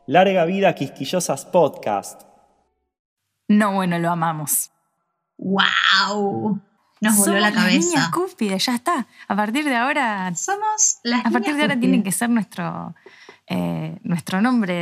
Larga 0.07 0.44
vida 0.44 0.76
Quisquillosas 0.76 1.46
Podcast. 1.46 2.22
No, 3.48 3.74
bueno, 3.74 3.98
lo 3.98 4.11
amamos. 4.11 4.70
¡Wow! 5.37 6.61
Nos 7.04 7.16
voló 7.16 7.38
la 7.38 7.52
cabeza. 7.52 7.88
Las 7.94 8.10
niñas 8.10 8.66
ya 8.66 8.74
está. 8.74 9.06
A 9.28 9.36
partir 9.36 9.64
de 9.64 9.76
ahora. 9.76 10.34
Somos 10.34 10.98
las 11.02 11.24
A 11.24 11.30
partir 11.30 11.54
de 11.54 11.62
ahora 11.62 11.78
tienen 11.78 12.02
que 12.02 12.12
ser 12.12 12.30
nuestro, 12.30 12.94
eh, 13.46 13.98
nuestro 14.02 14.40
nombre 14.40 14.74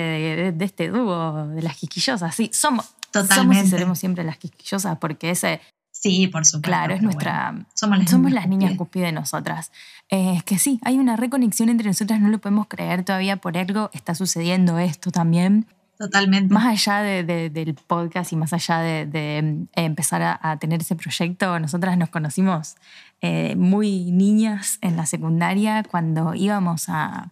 de, 0.52 0.64
este 0.64 0.88
dúo 0.88 1.48
de 1.48 1.62
las 1.62 1.76
quisquillosas. 1.76 2.34
Sí, 2.34 2.50
somos. 2.52 2.94
Totalmente. 3.10 3.54
Somos 3.54 3.66
y 3.66 3.70
seremos 3.70 3.98
siempre 3.98 4.24
las 4.24 4.38
quisquillosas 4.38 4.98
porque 4.98 5.30
ese. 5.30 5.60
Sí, 5.90 6.26
por 6.26 6.44
supuesto. 6.44 6.66
Claro, 6.66 6.94
es 6.94 7.02
nuestra. 7.02 7.54
Somos 7.74 7.98
las 7.98 8.10
somos 8.10 8.30
niñas 8.30 8.34
las 8.34 8.48
niñas 8.48 8.76
de 8.92 9.12
nosotras. 9.12 9.70
Eh, 10.08 10.34
es 10.36 10.44
que 10.44 10.58
sí, 10.58 10.80
hay 10.82 10.98
una 10.98 11.16
reconexión 11.16 11.68
entre 11.68 11.86
nosotras, 11.88 12.20
no 12.20 12.28
lo 12.28 12.38
podemos 12.38 12.66
creer 12.66 13.04
todavía 13.04 13.36
por 13.36 13.56
algo. 13.56 13.90
Está 13.92 14.14
sucediendo 14.14 14.78
esto 14.78 15.10
también. 15.10 15.66
Totalmente. 16.02 16.52
Más 16.52 16.66
allá 16.66 17.00
de- 17.02 17.22
de- 17.22 17.48
del 17.50 17.74
podcast 17.74 18.32
y 18.32 18.36
más 18.36 18.52
allá 18.52 18.78
de, 18.80 19.06
de, 19.06 19.38
eh, 19.38 19.84
empezar 19.84 20.20
a, 20.22 20.36
a 20.42 20.56
tener 20.58 20.80
ese 20.80 20.96
proyecto, 20.96 21.60
nosotras 21.60 21.96
nos 21.96 22.08
conocimos 22.08 22.74
eh, 23.20 23.54
muy 23.54 24.10
niñas 24.10 24.78
en 24.80 24.96
la 24.96 25.06
secundaria 25.06 25.84
cuando 25.88 26.34
íbamos 26.34 26.88
a, 26.88 27.30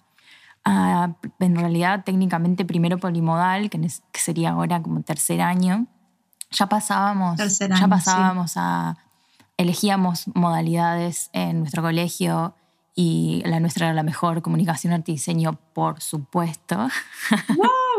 a, 0.65 1.15
en 1.41 1.57
realidad 1.57 2.05
técnicamente 2.05 2.65
primero 2.65 2.99
polimodal, 2.99 3.71
que, 3.71 3.79
nes- 3.81 4.03
que 4.13 4.21
sería 4.21 4.51
ahora 4.51 4.81
como 4.81 5.03
tercer 5.03 5.41
año. 5.41 5.87
Ya 6.53 6.69
pasábamos, 6.69 7.37
Tercer 7.39 7.71
ya 7.71 7.75
año, 7.77 7.89
pasábamos 7.89 8.53
a, 8.55 8.97
elegíamos 9.57 10.29
modalidades 10.35 11.29
en 11.33 11.59
nuestro 11.59 11.83
colegio 11.83 12.55
y 12.95 13.43
la 13.47 13.59
nuestra 13.59 13.87
era 13.87 13.95
la 13.95 14.03
mejor, 14.05 14.43
comunicación, 14.43 14.93
arte 14.93 15.11
y 15.11 15.15
diseño, 15.15 15.59
por 15.75 16.01
supuesto. 16.01 16.89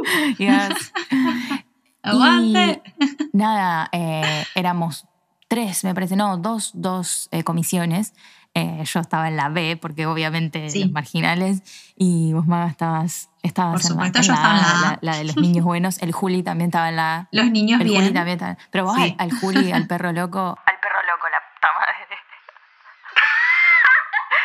Yes. 0.38 0.94
¡Aguante! 2.04 2.82
Y 3.00 3.38
nada, 3.38 3.90
eh, 3.92 4.44
éramos 4.56 5.06
tres, 5.48 5.84
me 5.84 5.94
parece, 5.94 6.16
no, 6.16 6.38
dos, 6.38 6.72
dos 6.74 7.28
eh, 7.32 7.44
comisiones. 7.44 8.14
Eh, 8.54 8.84
yo 8.84 9.00
estaba 9.00 9.28
en 9.30 9.38
la 9.38 9.48
B, 9.50 9.78
porque 9.82 10.06
obviamente 10.08 10.70
Sí. 10.70 10.84
los 10.84 10.92
marginales, 10.92 11.62
y 11.96 12.34
vos, 12.34 12.48
Maga, 12.48 12.68
estabas, 12.70 13.30
estabas 13.44 13.84
Por 13.84 13.92
en, 13.92 13.98
la- 14.14 14.22
yo 14.22 14.34
estaba 14.34 14.56
en 14.58 14.62
la 14.62 14.70
A. 14.72 14.82
la- 14.82 15.00
la 15.02 15.16
de 15.18 15.24
los 15.26 15.38
niños 15.38 15.64
buenos. 15.64 16.02
El 16.02 16.12
Juli 16.12 16.44
también 16.44 16.70
estaba 16.70 16.90
en 16.90 16.96
la 16.98 17.28
Los 17.32 17.50
niños 17.52 17.80
El 17.80 17.88
bien. 17.88 18.02
Juli 18.02 18.14
también 18.14 18.36
estaba. 18.38 18.58
Pero 18.72 18.84
vos 18.86 18.96
Sí. 18.98 19.16
al, 19.20 19.30
al 19.32 19.40
Juli, 19.40 19.72
al 19.72 19.88
perro 19.88 20.12
loco. 20.12 20.40
Al 20.66 20.80
perro 20.82 21.00
loco, 21.08 21.28
la 21.30 21.40
puta 21.54 21.68
madre. 21.80 22.18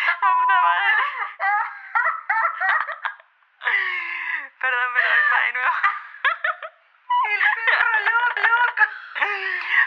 La 0.06 0.14
puta 0.20 0.56
madre. 0.66 0.92
Perdón, 4.60 4.88
perdón, 4.94 5.24
va 5.32 5.38
de 5.46 5.52
nuevo. 5.54 5.74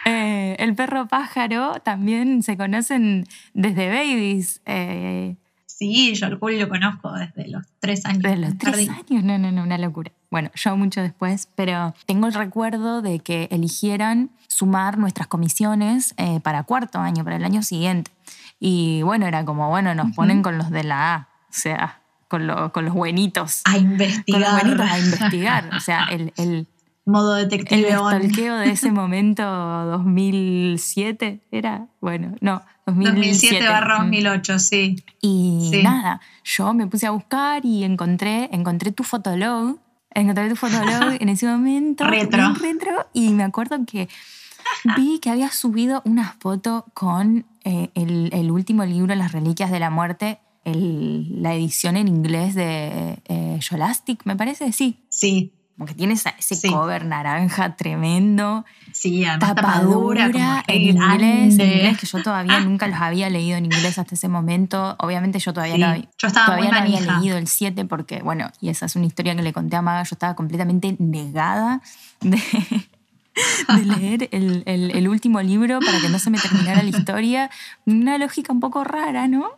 Eh, 0.09 0.55
el 0.59 0.75
perro 0.75 1.07
pájaro 1.07 1.81
también 1.83 2.43
se 2.43 2.57
conocen 2.57 3.25
desde 3.53 3.89
babies, 3.89 4.61
eh, 4.65 5.35
Sí, 5.65 6.13
yo 6.13 6.25
al 6.25 6.37
Juli 6.37 6.59
lo 6.59 6.67
conozco 6.67 7.09
desde 7.13 7.47
los 7.49 7.65
tres 7.79 8.05
años. 8.05 8.21
desde 8.23 8.35
los 8.37 8.57
tres 8.57 8.89
jardín. 8.89 8.91
años. 8.91 9.23
No, 9.23 9.37
no, 9.37 9.49
no, 9.51 9.63
una 9.63 9.77
locura. 9.77 10.11
Bueno, 10.29 10.51
yo 10.53 10.75
mucho 10.75 11.01
después, 11.01 11.47
pero 11.55 11.93
tengo 12.05 12.27
el 12.27 12.33
recuerdo 12.33 13.01
de 13.01 13.19
que 13.19 13.47
eligieran 13.49 14.29
sumar 14.49 14.97
nuestras 14.97 15.27
comisiones 15.27 16.15
eh, 16.17 16.41
para 16.41 16.63
cuarto 16.63 16.99
año, 16.99 17.23
para 17.23 17.37
el 17.37 17.45
año 17.45 17.63
siguiente. 17.63 18.11
Y 18.59 19.03
bueno, 19.03 19.25
era 19.25 19.45
como, 19.45 19.69
bueno, 19.69 19.95
nos 19.95 20.13
ponen 20.15 20.41
con 20.43 20.57
los 20.57 20.69
de 20.69 20.83
la 20.83 21.13
A, 21.15 21.29
o 21.43 21.53
sea, 21.53 22.01
con, 22.27 22.45
lo- 22.45 22.73
con 22.73 22.83
los 22.83 22.93
buenitos. 22.93 23.61
A 23.63 23.71
Con 23.75 23.83
los 23.83 23.91
investigar. 23.93 24.51
buenitos 24.61 24.85
a 24.91 24.99
investigar. 24.99 25.69
O 25.75 25.79
sea, 25.79 26.03
el, 26.11 26.33
el, 26.35 26.67
Modo 27.09 27.37
El 27.37 27.49
detective 27.49 27.97
on. 27.97 28.11
stalkeo 28.13 28.55
de 28.57 28.71
ese 28.71 28.91
momento, 29.01 29.43
2007, 29.43 31.41
¿era? 31.51 31.87
Bueno, 32.01 32.35
no, 32.41 32.61
2007. 32.85 33.17
2007 33.17 33.67
barra 33.69 33.99
Mm. 33.99 34.01
2008, 34.03 34.59
sí. 34.59 34.95
Y 35.21 35.69
Sí. 35.71 35.83
nada, 35.83 36.21
yo 36.43 36.73
me 36.73 36.87
puse 36.87 37.07
a 37.07 37.11
buscar 37.11 37.65
y 37.65 37.83
encontré, 37.83 38.49
encontré 38.51 38.91
tu 38.91 39.03
fotolog. 39.03 39.77
Encontré 40.13 40.49
tu 40.49 40.55
fotolog 40.55 41.13
en 41.21 41.29
ese 41.29 41.45
momento. 41.47 42.05
Retro. 42.05 42.53
retro. 42.55 43.07
Y 43.13 43.29
me 43.29 43.43
acuerdo 43.43 43.77
que 43.85 44.09
vi 44.97 45.19
que 45.19 45.29
había 45.29 45.49
subido 45.51 46.01
una 46.05 46.35
foto 46.39 46.85
con 46.93 47.45
eh, 47.63 47.89
el, 47.95 48.29
el 48.33 48.51
último 48.51 48.85
libro, 48.85 49.13
Las 49.15 49.31
Reliquias 49.31 49.71
de 49.71 49.79
la 49.79 49.89
Muerte, 49.89 50.39
el- 50.65 51.41
la 51.41 51.53
edición 51.53 51.95
en 51.97 52.07
inglés 52.07 52.55
de 52.55 53.19
eh, 53.25 53.57
Scholastic, 53.61 54.21
me 54.25 54.35
parece, 54.35 54.71
sí. 54.71 55.03
Sí, 55.09 55.53
Como 55.79 55.87
que 55.87 55.93
tiene 55.95 56.13
ese 56.15 56.33
Sí. 56.41 56.69
cover 56.69 57.05
naranja 57.05 57.77
tremendo, 57.77 58.65
sí, 58.91 59.23
además 59.23 59.55
tapadura, 59.55 60.25
tapadura, 60.27 60.63
en 60.67 60.81
inglés, 60.81 60.93
en 60.93 60.95
grande. 60.97 61.45
inglés, 61.73 61.97
que 61.99 62.05
yo 62.05 62.21
todavía 62.21 62.59
nunca 62.59 62.85
los 62.89 62.99
había 62.99 63.29
leído 63.29 63.55
en 63.57 63.63
inglés 63.63 63.97
hasta 63.97 64.13
ese 64.13 64.27
momento. 64.27 64.97
Obviamente 64.99 65.39
yo 65.39 65.53
todavía 65.53 65.75
Sí, 65.75 65.79
no, 65.81 65.87
había- 65.87 66.09
yo 66.17 66.27
estaba 66.27 66.47
todavía 66.47 66.71
no 66.71 66.77
había 66.79 66.99
leído 66.99 67.37
el 67.37 67.47
7 67.47 67.85
porque, 67.85 68.21
bueno, 68.21 68.51
y 68.59 68.67
esa 68.67 68.87
es 68.87 68.97
una 68.97 69.05
historia 69.05 69.33
que 69.37 69.41
le 69.41 69.53
conté 69.53 69.77
a 69.77 69.81
Maga, 69.81 70.03
yo 70.03 70.15
estaba 70.15 70.35
completamente 70.35 70.97
negada 70.99 71.81
de, 72.19 72.41
de 73.69 73.85
leer 73.85 74.27
el, 74.33 74.63
el- 74.65 74.91
el 74.91 75.07
último 75.07 75.41
libro 75.41 75.79
para 75.79 76.01
que 76.01 76.09
no 76.09 76.19
se 76.19 76.29
me 76.29 76.39
terminara 76.39 76.83
la 76.83 76.89
historia. 76.89 77.49
Una 77.85 78.17
lógica 78.17 78.51
un 78.51 78.59
poco 78.59 78.83
rara, 78.83 79.29
¿no? 79.29 79.49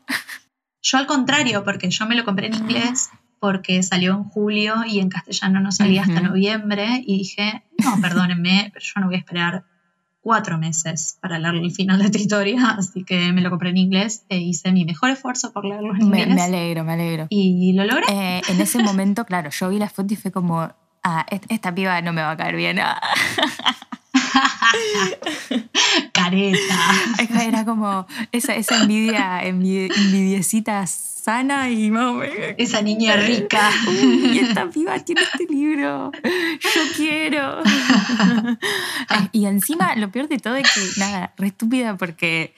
Yo 0.84 1.00
al 1.00 1.08
contrario, 1.08 1.64
porque 1.64 1.90
yo 1.90 2.06
me 2.06 2.14
lo 2.16 2.26
compré 2.26 2.46
en 2.48 2.54
inglés 2.56 3.10
porque 3.42 3.82
salió 3.84 4.14
en 4.14 4.24
julio 4.24 4.76
y 4.88 5.00
en 5.00 5.10
castellano 5.10 5.60
no 5.60 5.72
salía 5.72 6.04
hasta 6.04 6.22
noviembre 6.22 7.04
y 7.06 7.18
dije, 7.18 7.64
no, 7.84 8.00
perdónenme, 8.02 8.70
pero 8.72 8.86
yo 8.86 9.02
no 9.02 9.08
voy 9.08 9.16
a 9.16 9.18
esperar 9.18 9.64
cuatro 10.22 10.60
meses 10.60 11.18
para 11.20 11.40
leer 11.40 11.56
el 11.56 11.72
final 11.72 11.98
de 11.98 12.06
esta 12.06 12.20
historia, 12.20 12.70
así 12.78 13.04
que 13.04 13.34
me 13.34 13.42
lo 13.42 13.50
compré 13.50 13.72
en 13.72 13.78
inglés 13.78 14.24
e 14.30 14.38
hice 14.38 14.72
mi 14.72 14.86
mejor 14.86 15.10
esfuerzo 15.10 15.52
por 15.52 15.66
leerlo 15.66 15.96
en 15.96 16.04
inglés. 16.04 16.28
me 16.36 16.42
alegro, 16.44 16.84
me 16.84 16.94
alegro. 16.94 17.26
y 17.30 17.74
lo 17.74 17.84
logré. 17.86 18.06
Eh, 18.12 18.42
en 18.48 18.62
ese 18.62 18.82
momento, 18.84 19.26
claro, 19.26 19.50
yo 19.50 19.70
vi 19.70 19.80
la 19.80 19.90
foto 19.90 20.14
y 20.14 20.18
fue 20.18 20.32
como, 20.32 20.70
ah, 21.04 21.26
est- 21.32 21.46
esta 21.50 21.74
piba 21.74 22.00
no 22.04 22.14
me 22.14 22.22
va 22.22 22.32
a 22.32 22.38
caer 22.38 22.56
bien. 22.56 22.78
ah. 22.80 23.02
Careta. 26.14 26.76
Era 27.42 27.66
como 27.66 28.06
esa, 28.32 28.56
esa 28.56 28.82
envidia, 28.82 29.44
envi- 29.44 29.92
envidiecita 29.96 30.86
sana 30.88 31.70
y 31.70 31.92
más 31.92 32.06
o 32.06 32.14
menos, 32.16 32.36
Esa 32.58 32.82
niña 32.82 33.16
rica. 33.16 33.70
Uy, 33.88 34.40
esta 34.40 34.70
piba 34.70 34.98
tiene 35.00 35.22
este 35.22 35.46
libro. 35.50 36.12
Yo 36.24 36.82
quiero. 36.96 37.60
Ay, 39.08 39.30
y 39.32 39.46
encima, 39.46 39.96
lo 39.96 40.12
peor 40.12 40.28
de 40.28 40.38
todo 40.40 40.56
es 40.56 40.68
que, 40.74 41.00
nada, 41.00 41.34
re 41.38 41.48
estúpida 41.48 41.96
porque 41.98 42.54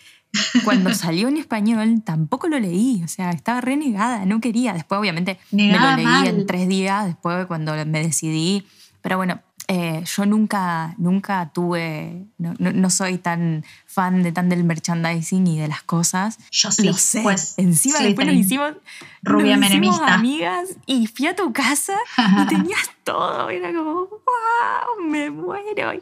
cuando 0.64 0.94
salió 0.96 1.28
en 1.28 1.38
español 1.38 2.02
tampoco 2.06 2.48
lo 2.48 2.58
leí. 2.60 3.02
O 3.04 3.08
sea, 3.08 3.32
estaba 3.32 3.60
renegada, 3.62 4.26
no 4.26 4.40
quería. 4.40 4.74
Después, 4.74 5.00
obviamente, 5.00 5.40
Negada 5.52 5.98
me 5.98 6.04
lo 6.04 6.10
leí 6.10 6.18
mal. 6.24 6.28
en 6.28 6.46
tres 6.48 6.68
días, 6.68 7.06
después 7.06 7.46
cuando 7.48 7.74
me 7.86 8.02
decidí. 8.04 8.66
Pero 9.02 9.18
bueno, 9.18 9.42
eh, 9.68 10.04
yo 10.06 10.26
nunca, 10.26 10.94
nunca 10.98 11.50
tuve, 11.54 12.26
no, 12.38 12.54
no- 12.60 12.72
no 12.74 12.90
soy 12.90 13.18
tan 13.18 13.64
fan 13.86 14.22
de 14.24 14.32
tan 14.32 14.50
del 14.50 14.64
merchandising 14.64 15.48
y 15.48 15.60
de 15.60 15.68
las 15.68 15.84
cosas. 15.84 16.38
Yo 16.52 16.72
sí, 16.72 16.84
Lo 16.84 16.94
sé. 16.94 17.22
pues, 17.22 17.54
Encima 17.58 18.00
después 18.00 18.28
nos 18.28 18.36
hicimos, 18.36 18.74
Rubia 19.22 19.56
nos 19.58 19.70
hicimos 19.70 20.02
amigas 20.02 20.70
y 20.86 21.08
fui 21.08 21.28
a 21.28 21.36
tu 21.36 21.54
casa 21.54 21.94
y 22.18 22.46
tenías 22.48 22.90
todo. 23.04 23.50
Era 23.50 23.74
como, 23.74 23.94
wow, 24.08 25.06
me 25.08 25.30
muero. 25.30 25.94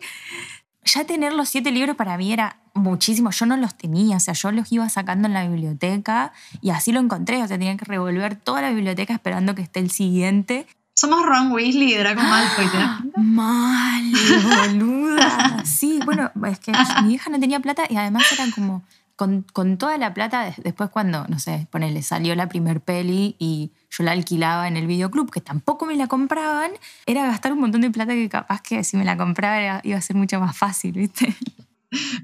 Ya 0.83 1.03
tener 1.05 1.33
los 1.33 1.47
siete 1.47 1.71
libros 1.71 1.95
para 1.95 2.17
mí 2.17 2.33
era 2.33 2.57
muchísimo. 2.73 3.29
Yo 3.29 3.45
no 3.45 3.55
los 3.55 3.75
tenía, 3.77 4.17
o 4.17 4.19
sea, 4.19 4.33
yo 4.33 4.51
los 4.51 4.71
iba 4.71 4.89
sacando 4.89 5.27
en 5.27 5.33
la 5.36 5.47
biblioteca 5.47 6.33
y 6.61 6.71
así 6.71 6.91
lo 6.91 6.99
encontré. 6.99 7.41
O 7.43 7.47
sea, 7.47 7.57
tenía 7.59 7.77
que 7.77 7.86
revolver 7.86 8.36
toda 8.36 8.61
la 8.63 8.71
biblioteca 8.71 9.13
esperando 9.13 9.53
que 9.53 9.61
esté 9.61 9.79
el 9.79 9.91
siguiente. 9.91 10.65
Somos 11.01 11.25
Ron 11.25 11.51
Weasley 11.51 11.93
y 11.93 11.97
Draco 11.97 12.21
Malfoy. 12.21 12.67
¿te 12.67 12.77
das 12.77 12.85
Ah. 12.87 12.99
cuenta? 13.01 13.19
Mal, 13.21 14.11
boluda. 14.43 15.65
Sí, 15.65 15.99
bueno, 16.05 16.29
es 16.47 16.59
que 16.59 16.71
mi 17.01 17.07
vieja 17.09 17.31
no 17.31 17.39
tenía 17.39 17.59
plata 17.59 17.83
y 17.89 17.95
además 17.97 18.31
eran 18.31 18.51
como 18.51 18.83
con, 19.15 19.43
con 19.51 19.77
toda 19.79 19.97
la 19.97 20.13
plata, 20.13 20.43
des- 20.45 20.61
después 20.63 20.91
cuando, 20.91 21.25
no 21.27 21.39
sé, 21.39 21.67
ponele, 21.71 22.03
salió 22.03 22.35
la 22.35 22.47
primer 22.49 22.81
peli 22.81 23.35
y 23.39 23.71
yo 23.89 24.03
la 24.03 24.11
alquilaba 24.11 24.67
en 24.67 24.77
el 24.77 24.85
videoclub, 24.85 25.31
que 25.31 25.41
tampoco 25.41 25.87
me 25.87 25.95
la 25.95 26.05
compraban, 26.05 26.69
era 27.07 27.25
gastar 27.25 27.53
un 27.53 27.61
montón 27.61 27.81
de 27.81 27.89
plata 27.89 28.13
que 28.13 28.29
capaz 28.29 28.61
que 28.61 28.83
si 28.83 28.95
me 28.95 29.03
la 29.05 29.17
compraba 29.17 29.81
iba 29.83 29.97
a 29.97 30.01
ser 30.01 30.15
mucho 30.15 30.39
más 30.39 30.55
fácil, 30.55 30.91
¿viste? 30.93 31.35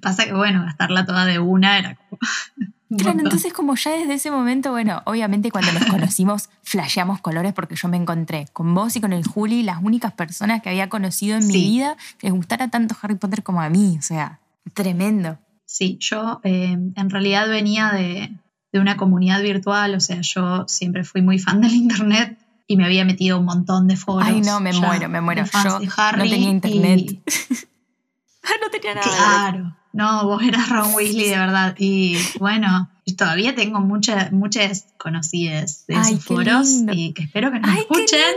Pasa 0.03 0.25
que, 0.25 0.33
bueno, 0.33 0.63
gastarla 0.65 1.03
toda 1.05 1.25
de 1.25 1.39
una 1.39 1.79
era 1.79 1.95
como. 1.95 2.19
Claro, 2.89 3.19
entonces 3.19 3.51
como 3.53 3.75
ya 3.75 3.91
desde 3.91 4.13
ese 4.13 4.31
momento, 4.31 4.71
bueno, 4.71 5.01
obviamente 5.05 5.51
cuando 5.51 5.73
nos 5.73 5.85
conocimos 5.87 6.49
flasheamos 6.63 7.19
colores 7.19 7.51
porque 7.53 7.75
yo 7.75 7.89
me 7.89 7.97
encontré 7.97 8.45
con 8.53 8.73
vos 8.73 8.95
y 8.95 9.01
con 9.01 9.11
el 9.11 9.25
Juli, 9.27 9.63
las 9.63 9.83
únicas 9.83 10.13
personas 10.13 10.61
que 10.61 10.69
había 10.69 10.87
conocido 10.87 11.37
en 11.37 11.45
mi 11.47 11.53
vida 11.53 11.97
que 12.17 12.27
les 12.27 12.33
gustara 12.33 12.69
tanto 12.69 12.95
Harry 13.01 13.15
Potter 13.15 13.43
como 13.43 13.61
a 13.61 13.69
mí, 13.69 13.97
o 13.99 14.01
sea, 14.01 14.39
tremendo. 14.73 15.37
Sí, 15.65 15.97
yo 15.99 16.39
eh, 16.45 16.77
en 16.95 17.09
realidad 17.09 17.49
venía 17.49 17.91
de, 17.91 18.31
de 18.71 18.79
una 18.79 18.95
comunidad 18.95 19.41
virtual, 19.41 19.93
o 19.95 19.99
sea, 19.99 20.21
yo 20.21 20.65
siempre 20.69 21.03
fui 21.03 21.21
muy 21.21 21.39
fan 21.39 21.59
del 21.59 21.73
internet 21.73 22.37
y 22.67 22.77
me 22.77 22.85
había 22.85 23.03
metido 23.03 23.37
un 23.39 23.45
montón 23.45 23.87
de 23.89 23.97
foros. 23.97 24.27
Ay, 24.27 24.39
no, 24.41 24.61
me 24.61 24.71
muero, 24.71 25.09
me 25.09 25.19
muero. 25.19 25.43
Yo 25.43 25.79
no 25.79 26.23
tenía 26.23 26.49
internet. 26.49 26.99
y- 26.99 27.21
no 28.61 28.69
tenía 28.71 28.95
nada. 28.95 29.07
Claro, 29.07 29.75
no, 29.97 30.25
vos 30.25 30.41
eras 30.43 30.69
Ron 30.69 30.93
Weasley 30.93 31.29
de 31.29 31.37
verdad. 31.37 31.75
Y 31.77 32.15
bueno, 32.39 32.89
todavía 33.17 33.55
tengo 33.55 33.79
muchas 33.81 34.31
muchas 34.31 34.85
conocidas 34.97 35.85
de 35.87 35.95
Ay, 35.95 36.13
esos 36.13 36.25
foros 36.25 36.67
lindo. 36.69 36.93
y 36.95 37.13
que 37.13 37.23
espero 37.23 37.51
que 37.51 37.59
nos 37.59 37.69
Ay, 37.71 37.79
escuchen. 37.79 38.35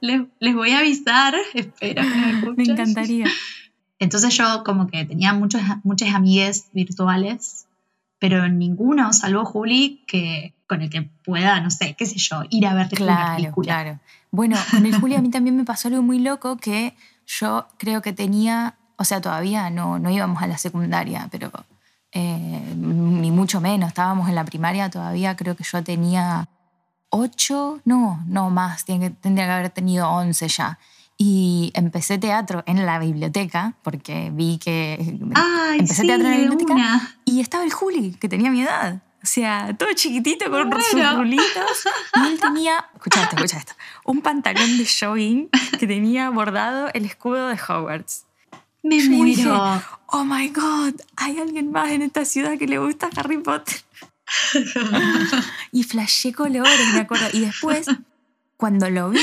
Les, 0.00 0.22
les 0.40 0.54
voy 0.54 0.70
a 0.70 0.78
avisar, 0.78 1.34
espero 1.54 2.02
que 2.02 2.08
nos 2.16 2.26
escuchen. 2.38 2.54
Me 2.56 2.64
encantaría. 2.64 3.26
Entonces 3.98 4.36
yo 4.36 4.64
como 4.64 4.86
que 4.88 5.04
tenía 5.04 5.32
muchos, 5.32 5.60
muchas 5.84 6.14
amigues 6.14 6.66
virtuales, 6.72 7.66
pero 8.18 8.48
ninguno, 8.48 9.12
salvo 9.12 9.44
Juli, 9.44 10.02
que, 10.06 10.54
con 10.66 10.82
el 10.82 10.90
que 10.90 11.02
pueda, 11.24 11.60
no 11.60 11.70
sé, 11.70 11.94
qué 11.98 12.06
sé 12.06 12.16
yo, 12.18 12.42
ir 12.50 12.66
a 12.66 12.74
ver 12.74 12.88
Claro, 12.88 13.36
película. 13.36 13.64
claro. 13.66 14.00
Bueno, 14.30 14.56
con 14.70 14.86
el 14.86 14.94
Juli 14.98 15.14
a 15.14 15.20
mí 15.22 15.30
también 15.30 15.56
me 15.56 15.64
pasó 15.64 15.88
algo 15.88 16.02
muy 16.02 16.18
loco 16.18 16.56
que 16.56 16.94
yo 17.26 17.68
creo 17.78 18.02
que 18.02 18.12
tenía, 18.12 18.76
o 19.02 19.04
sea, 19.04 19.20
todavía 19.20 19.68
no, 19.68 19.98
no 19.98 20.10
íbamos 20.10 20.40
a 20.42 20.46
la 20.46 20.56
secundaria, 20.56 21.28
pero 21.30 21.50
eh, 22.12 22.74
ni 22.76 23.32
mucho 23.32 23.60
menos, 23.60 23.88
estábamos 23.88 24.28
en 24.28 24.36
la 24.36 24.44
primaria 24.44 24.88
todavía, 24.90 25.34
creo 25.34 25.56
que 25.56 25.64
yo 25.64 25.82
tenía 25.82 26.48
ocho, 27.10 27.80
no, 27.84 28.22
no 28.28 28.48
más, 28.50 28.84
tendría 28.84 29.46
que 29.46 29.52
haber 29.52 29.70
tenido 29.70 30.08
once 30.08 30.46
ya. 30.46 30.78
Y 31.18 31.72
empecé 31.74 32.18
teatro 32.18 32.62
en 32.66 32.86
la 32.86 33.00
biblioteca, 33.00 33.74
porque 33.82 34.30
vi 34.32 34.58
que 34.58 35.18
Ay, 35.34 35.80
empecé 35.80 36.02
sí, 36.02 36.06
teatro 36.06 36.26
en 36.28 36.32
la 36.32 36.38
biblioteca 36.38 36.74
una. 36.74 37.16
y 37.24 37.40
estaba 37.40 37.64
el 37.64 37.72
Juli, 37.72 38.12
que 38.12 38.28
tenía 38.28 38.50
mi 38.52 38.62
edad. 38.62 39.02
O 39.22 39.26
sea, 39.26 39.74
todo 39.76 39.92
chiquitito 39.94 40.48
con 40.48 40.68
Me 40.68 40.80
sus 40.80 41.14
rulitos. 41.14 41.84
Y 42.16 42.26
él 42.28 42.40
tenía, 42.40 42.86
escucha 42.94 43.22
esto, 43.24 43.36
escucha 43.36 43.58
esto, 43.58 43.72
un 44.04 44.20
pantalón 44.20 44.78
de 44.78 44.86
jogging 44.86 45.48
que 45.78 45.86
tenía 45.88 46.30
bordado 46.30 46.88
el 46.94 47.04
escudo 47.04 47.48
de 47.48 47.54
Hogwarts. 47.54 48.26
Me 48.82 48.98
Yo 48.98 49.24
dije, 49.24 49.44
muero. 49.44 49.82
oh 50.06 50.24
my 50.24 50.48
God, 50.48 50.94
hay 51.16 51.38
alguien 51.38 51.70
más 51.70 51.90
en 51.90 52.02
esta 52.02 52.24
ciudad 52.24 52.58
que 52.58 52.66
le 52.66 52.78
gusta 52.78 53.08
Harry 53.16 53.38
Potter. 53.38 53.76
y 55.72 55.82
flashé 55.84 56.32
colores, 56.32 56.92
me 56.94 57.00
acuerdo. 57.00 57.26
Y 57.32 57.40
después, 57.40 57.86
cuando 58.56 58.90
lo 58.90 59.10
vi 59.10 59.20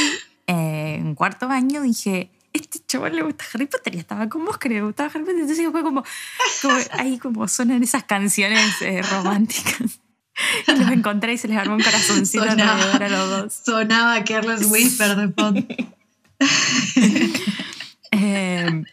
eh, 0.48 0.96
en 1.00 1.16
cuarto 1.16 1.50
año, 1.50 1.82
dije, 1.82 2.32
este 2.54 2.80
chaval 2.88 3.16
le 3.16 3.24
gusta 3.24 3.46
Harry 3.54 3.66
Potter 3.66 3.96
y 3.96 4.00
estaba 4.00 4.30
con 4.30 4.46
vos 4.46 4.58
que 4.58 4.70
le 4.70 4.82
gustaba 4.82 5.10
Harry 5.10 5.24
Potter. 5.26 5.42
Entonces 5.42 5.68
fue 5.72 5.82
como, 5.84 6.04
como 6.62 6.78
ahí 6.94 7.18
como 7.18 7.48
sonan 7.48 7.84
esas 7.84 8.04
canciones 8.06 8.82
eh, 8.82 9.02
románticas. 9.02 10.00
Y 10.68 10.72
los 10.72 10.90
encontré 10.92 11.34
y 11.34 11.38
se 11.38 11.50
les 11.50 11.58
armó 11.58 11.76
un 11.76 11.82
corazoncito 11.82 12.46
Sonaba. 12.46 12.76
alrededor 12.76 13.04
a 13.04 13.10
los 13.10 13.30
dos. 13.30 13.62
Sonaba 13.66 14.24
Careless 14.24 14.72
Whisper 14.72 15.16
de 15.18 15.28
fondo. 15.34 15.68
Eh, 18.12 18.84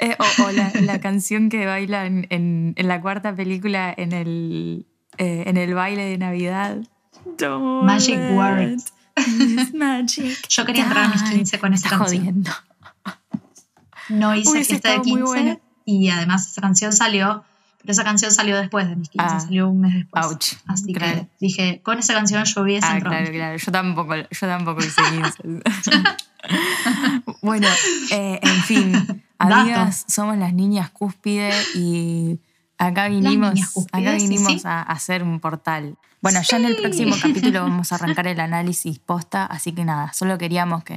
eh, 0.00 0.16
o 0.18 0.42
o 0.44 0.50
la, 0.50 0.70
la 0.82 1.00
canción 1.00 1.48
que 1.48 1.64
bailan 1.66 2.26
en, 2.30 2.74
en 2.76 2.88
la 2.88 3.00
cuarta 3.00 3.34
película 3.34 3.92
en 3.96 4.12
el, 4.12 4.86
eh, 5.18 5.44
en 5.46 5.56
el 5.56 5.74
baile 5.74 6.04
de 6.04 6.18
Navidad. 6.18 6.78
Don't 7.38 7.84
Magic 7.84 8.18
this 9.16 9.72
magic 9.72 10.48
Yo 10.48 10.64
quería 10.66 10.84
entrar 10.84 11.04
a 11.04 11.08
mis 11.08 11.22
die. 11.24 11.36
15 11.36 11.58
con 11.58 11.72
esa 11.72 11.88
canción. 11.88 12.22
jodiendo. 12.22 12.50
No 14.08 14.34
hice 14.34 14.64
fiesta 14.64 14.90
de 14.90 14.96
estado 14.96 14.98
muy 14.98 15.20
15 15.20 15.22
buena. 15.24 15.58
y 15.84 16.08
además 16.10 16.50
esa 16.50 16.60
canción 16.60 16.92
salió, 16.92 17.44
pero 17.84 17.92
esa 17.92 18.04
canción 18.04 18.30
salió 18.32 18.56
después 18.58 18.88
de 18.88 18.96
mis 18.96 19.08
15, 19.10 19.26
Ah. 19.30 19.40
salió 19.40 19.68
un 19.68 19.80
mes 19.82 19.94
después. 19.94 20.24
Ouch, 20.26 20.52
Así 20.66 20.92
claro. 20.94 21.20
que 21.20 21.28
dije, 21.40 21.80
con 21.82 21.98
esa 21.98 22.14
canción 22.14 22.44
yo 22.44 22.62
hubiese 22.62 22.86
Ah, 22.86 22.96
entrado. 22.96 23.16
claro, 23.16 23.32
claro. 23.32 23.56
Yo 23.58 23.72
tampoco, 23.72 24.14
yo 24.16 24.46
tampoco 24.46 24.80
hice 24.80 25.02
15. 25.10 25.62
bueno, 27.42 27.68
eh, 28.10 28.38
en 28.42 28.62
fin, 28.62 29.22
amigas, 29.38 30.04
somos 30.08 30.36
las 30.38 30.52
niñas 30.52 30.90
cúspide 30.90 31.50
y 31.74 32.38
acá 32.78 33.08
vinimos, 33.08 33.88
acá 33.92 34.12
vinimos 34.12 34.52
sí. 34.52 34.60
A, 34.64 34.80
a 34.80 34.92
hacer 34.92 35.22
un 35.22 35.40
portal. 35.40 35.96
Bueno, 36.24 36.40
ya 36.40 36.56
en 36.56 36.64
el 36.64 36.76
próximo 36.76 37.16
capítulo 37.20 37.60
vamos 37.64 37.92
a 37.92 37.96
arrancar 37.96 38.26
el 38.26 38.40
análisis 38.40 38.98
posta, 38.98 39.44
así 39.44 39.72
que 39.72 39.84
nada, 39.84 40.10
solo 40.14 40.38
queríamos 40.38 40.82
que, 40.82 40.96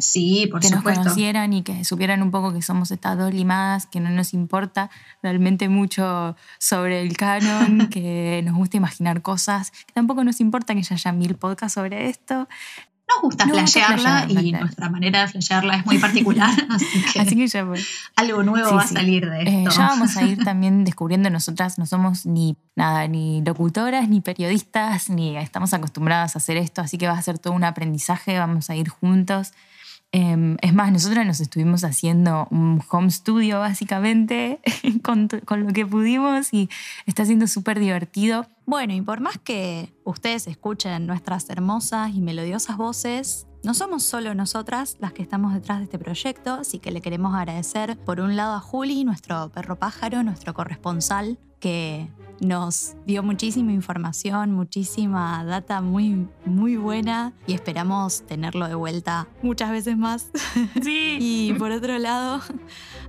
por 0.49 0.61
que 0.61 0.69
nos 0.69 0.81
conocieran 0.81 1.51
y 1.51 1.63
que 1.63 1.83
supieran 1.83 2.21
un 2.23 2.31
poco 2.31 2.53
que 2.53 2.61
somos 2.61 2.91
estas 2.91 3.17
dos 3.17 3.33
limadas, 3.33 3.87
que 3.87 3.99
no 3.99 4.09
nos 4.09 4.33
importa 4.33 4.89
realmente 5.21 5.67
mucho 5.67 6.37
sobre 6.59 7.01
el 7.01 7.17
canon, 7.17 7.89
que 7.91 8.41
nos 8.45 8.55
gusta 8.55 8.77
imaginar 8.77 9.21
cosas, 9.21 9.71
que 9.71 9.91
tampoco 9.91 10.23
nos 10.23 10.39
importa 10.39 10.73
que 10.73 10.81
ya 10.81 10.95
haya 10.95 11.11
mil 11.11 11.35
podcasts 11.35 11.73
sobre 11.73 12.07
esto. 12.07 12.47
Nos 13.07 13.21
gusta 13.21 13.45
gusta 13.45 13.59
flashearla 13.61 14.25
y 14.29 14.51
nuestra 14.51 14.89
manera 14.89 15.21
de 15.21 15.27
flashearla 15.29 15.75
es 15.77 15.85
muy 15.85 15.97
particular, 15.97 16.49
así 16.69 17.03
que 17.13 17.19
Así 17.21 17.35
que 17.35 17.47
ya 17.47 17.65
algo 18.15 18.43
nuevo 18.43 18.67
Sí, 18.69 18.75
va 18.75 18.81
a 18.81 18.87
salir 18.87 19.29
de 19.29 19.41
Eh, 19.43 19.63
esto. 19.63 19.71
ya 19.79 19.87
vamos 19.87 20.17
a 20.17 20.23
ir 20.23 20.43
también 20.43 20.83
descubriendo 20.83 21.29
nosotras, 21.29 21.77
no 21.79 21.85
somos 21.85 22.25
ni 22.25 22.57
nada, 22.75 23.07
ni 23.07 23.41
locutoras, 23.41 24.09
ni 24.09 24.19
periodistas, 24.21 25.09
ni 25.09 25.37
estamos 25.37 25.73
acostumbradas 25.73 26.35
a 26.35 26.39
hacer 26.39 26.57
esto, 26.57 26.81
así 26.81 26.97
que 26.97 27.07
va 27.07 27.13
a 27.17 27.21
ser 27.21 27.39
todo 27.39 27.53
un 27.53 27.63
aprendizaje, 27.63 28.37
vamos 28.37 28.69
a 28.69 28.75
ir 28.75 28.89
juntos. 28.89 29.53
Eh, 30.11 30.57
es 30.61 30.73
más, 30.73 30.91
nosotras 30.91 31.25
nos 31.25 31.39
estuvimos 31.39 31.83
haciendo 31.83 32.47
un 32.49 32.81
home 32.89 33.11
studio 33.11 33.59
básicamente 33.59 34.59
con, 35.03 35.27
con 35.45 35.65
lo 35.65 35.73
que 35.73 35.85
pudimos 35.85 36.53
y 36.53 36.69
está 37.05 37.25
siendo 37.25 37.47
súper 37.47 37.79
divertido. 37.79 38.47
Bueno, 38.65 38.93
y 38.93 39.01
por 39.01 39.19
más 39.21 39.37
que 39.37 39.93
ustedes 40.03 40.47
escuchen 40.47 41.07
nuestras 41.07 41.49
hermosas 41.49 42.13
y 42.13 42.21
melodiosas 42.21 42.77
voces, 42.77 43.47
no 43.63 43.73
somos 43.73 44.03
solo 44.03 44.33
nosotras 44.33 44.97
las 44.99 45.13
que 45.13 45.21
estamos 45.21 45.53
detrás 45.53 45.79
de 45.79 45.85
este 45.85 45.99
proyecto, 45.99 46.53
así 46.53 46.79
que 46.79 46.91
le 46.91 47.01
queremos 47.01 47.35
agradecer 47.35 47.97
por 47.97 48.19
un 48.21 48.35
lado 48.35 48.55
a 48.55 48.59
Juli, 48.59 49.03
nuestro 49.03 49.49
perro 49.49 49.77
pájaro, 49.77 50.23
nuestro 50.23 50.53
corresponsal, 50.53 51.37
que 51.59 52.07
nos 52.39 52.95
dio 53.05 53.23
muchísima 53.23 53.71
información, 53.71 54.51
muchísima 54.51 55.43
data 55.43 55.81
muy, 55.81 56.27
muy 56.45 56.77
buena 56.77 57.33
y 57.47 57.53
esperamos 57.53 58.21
tenerlo 58.23 58.67
de 58.67 58.75
vuelta 58.75 59.27
muchas 59.41 59.71
veces 59.71 59.97
más. 59.97 60.31
Sí. 60.81 61.17
Y 61.19 61.53
por 61.53 61.71
otro 61.71 61.97
lado, 61.97 62.41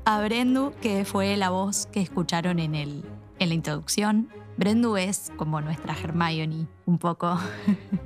a 0.04 0.20
Brendu, 0.20 0.72
que 0.80 1.04
fue 1.04 1.36
la 1.36 1.50
voz 1.50 1.86
que 1.86 2.00
escucharon 2.00 2.58
en, 2.58 2.74
el, 2.74 3.04
en 3.38 3.48
la 3.48 3.54
introducción. 3.54 4.28
Brendu 4.56 4.96
es 4.96 5.30
como 5.36 5.60
nuestra 5.60 5.94
Hermione, 5.94 6.66
un 6.86 6.98
poco. 6.98 7.38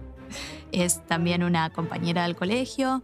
es 0.72 1.04
también 1.06 1.42
una 1.42 1.70
compañera 1.70 2.24
del 2.24 2.36
colegio, 2.36 3.02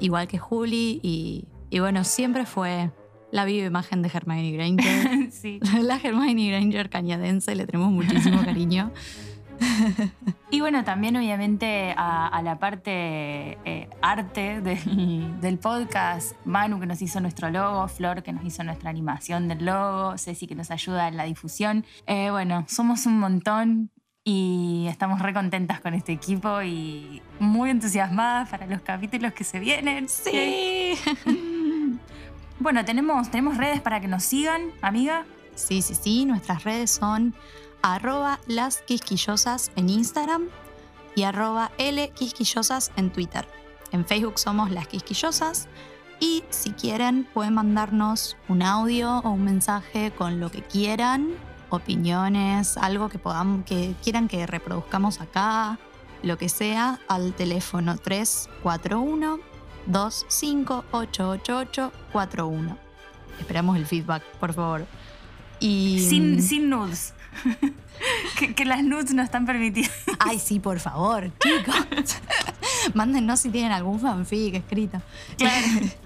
igual 0.00 0.26
que 0.26 0.38
Juli, 0.38 1.00
y, 1.02 1.46
y 1.70 1.80
bueno, 1.80 2.04
siempre 2.04 2.46
fue 2.46 2.90
la 3.34 3.44
viva 3.44 3.66
imagen 3.66 4.00
de 4.00 4.10
Hermione 4.14 4.52
Granger. 4.52 5.30
sí. 5.32 5.58
la 5.82 5.96
Hermione 5.96 6.50
Granger 6.50 6.88
cañadense, 6.88 7.56
le 7.56 7.66
tenemos 7.66 7.90
muchísimo 7.90 8.42
cariño. 8.44 8.92
Y 10.50 10.60
bueno, 10.60 10.84
también 10.84 11.16
obviamente 11.16 11.94
a, 11.96 12.28
a 12.28 12.42
la 12.42 12.60
parte 12.60 13.58
eh, 13.64 13.88
arte 14.02 14.60
del, 14.60 15.40
del 15.40 15.58
podcast, 15.58 16.36
Manu 16.44 16.78
que 16.78 16.86
nos 16.86 17.02
hizo 17.02 17.20
nuestro 17.20 17.50
logo, 17.50 17.88
Flor 17.88 18.22
que 18.22 18.32
nos 18.32 18.44
hizo 18.44 18.62
nuestra 18.62 18.90
animación 18.90 19.48
del 19.48 19.64
logo, 19.64 20.16
Ceci 20.16 20.46
que 20.46 20.54
nos 20.54 20.70
ayuda 20.70 21.08
en 21.08 21.16
la 21.16 21.24
difusión. 21.24 21.84
Eh, 22.06 22.30
bueno, 22.30 22.64
somos 22.68 23.06
un 23.06 23.18
montón 23.18 23.90
y 24.22 24.86
estamos 24.88 25.20
re 25.20 25.34
contentas 25.34 25.80
con 25.80 25.94
este 25.94 26.12
equipo 26.12 26.62
y 26.62 27.20
muy 27.40 27.70
entusiasmadas 27.70 28.48
para 28.48 28.66
los 28.66 28.80
capítulos 28.82 29.32
que 29.32 29.42
se 29.42 29.58
vienen. 29.58 30.08
Sí. 30.08 30.94
Bueno, 32.60 32.84
tenemos, 32.84 33.30
tenemos 33.30 33.56
redes 33.56 33.80
para 33.80 34.00
que 34.00 34.08
nos 34.08 34.22
sigan, 34.22 34.70
amiga. 34.80 35.26
Sí, 35.54 35.82
sí, 35.82 35.94
sí. 35.94 36.24
Nuestras 36.24 36.64
redes 36.64 36.90
son 36.90 37.34
arroba 37.82 38.38
las 38.46 38.80
quisquillosas 38.82 39.72
en 39.76 39.90
Instagram 39.90 40.48
y 41.16 41.24
arroba 41.24 41.72
L 41.78 42.10
quisquillosas 42.10 42.92
en 42.96 43.10
Twitter. 43.10 43.46
En 43.92 44.06
Facebook 44.06 44.38
somos 44.38 44.70
las 44.70 44.86
quisquillosas 44.86 45.68
y 46.20 46.44
si 46.50 46.70
quieren 46.70 47.26
pueden 47.34 47.54
mandarnos 47.54 48.36
un 48.48 48.62
audio 48.62 49.18
o 49.18 49.30
un 49.30 49.44
mensaje 49.44 50.12
con 50.12 50.40
lo 50.40 50.50
que 50.50 50.62
quieran 50.62 51.34
opiniones, 51.70 52.76
algo 52.76 53.08
que, 53.08 53.18
podamos, 53.18 53.64
que 53.64 53.94
quieran 54.02 54.28
que 54.28 54.46
reproduzcamos 54.46 55.20
acá, 55.20 55.78
lo 56.22 56.38
que 56.38 56.48
sea, 56.48 57.00
al 57.08 57.34
teléfono 57.34 57.98
341 57.98 59.53
258841. 59.86 62.78
Esperamos 63.40 63.76
el 63.76 63.86
feedback, 63.86 64.22
por 64.38 64.52
favor. 64.52 64.86
Y... 65.60 66.04
Sin, 66.08 66.42
sin 66.42 66.68
nudes. 66.70 67.14
que, 68.38 68.54
que 68.54 68.64
las 68.64 68.82
nudes 68.82 69.14
no 69.14 69.22
están 69.22 69.46
permitidas. 69.46 69.92
Ay, 70.18 70.38
sí, 70.38 70.60
por 70.60 70.80
favor, 70.80 71.30
chicos. 71.38 71.76
Mándennos 72.94 73.40
si 73.40 73.50
tienen 73.50 73.72
algún 73.72 74.00
fanfic 74.00 74.54
escrito. 74.54 75.02
Claro. 75.36 75.66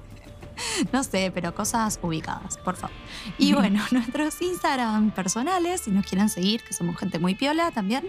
No 0.92 1.04
sé, 1.04 1.30
pero 1.32 1.54
cosas 1.54 2.00
ubicadas, 2.02 2.58
por 2.58 2.74
favor. 2.74 2.96
Y 3.38 3.52
bueno, 3.52 3.80
nuestros 3.92 4.42
Instagram 4.42 5.12
personales, 5.12 5.82
si 5.82 5.92
nos 5.92 6.04
quieren 6.04 6.28
seguir, 6.28 6.64
que 6.64 6.72
somos 6.72 6.96
gente 6.96 7.20
muy 7.20 7.36
piola 7.36 7.70
también, 7.70 8.08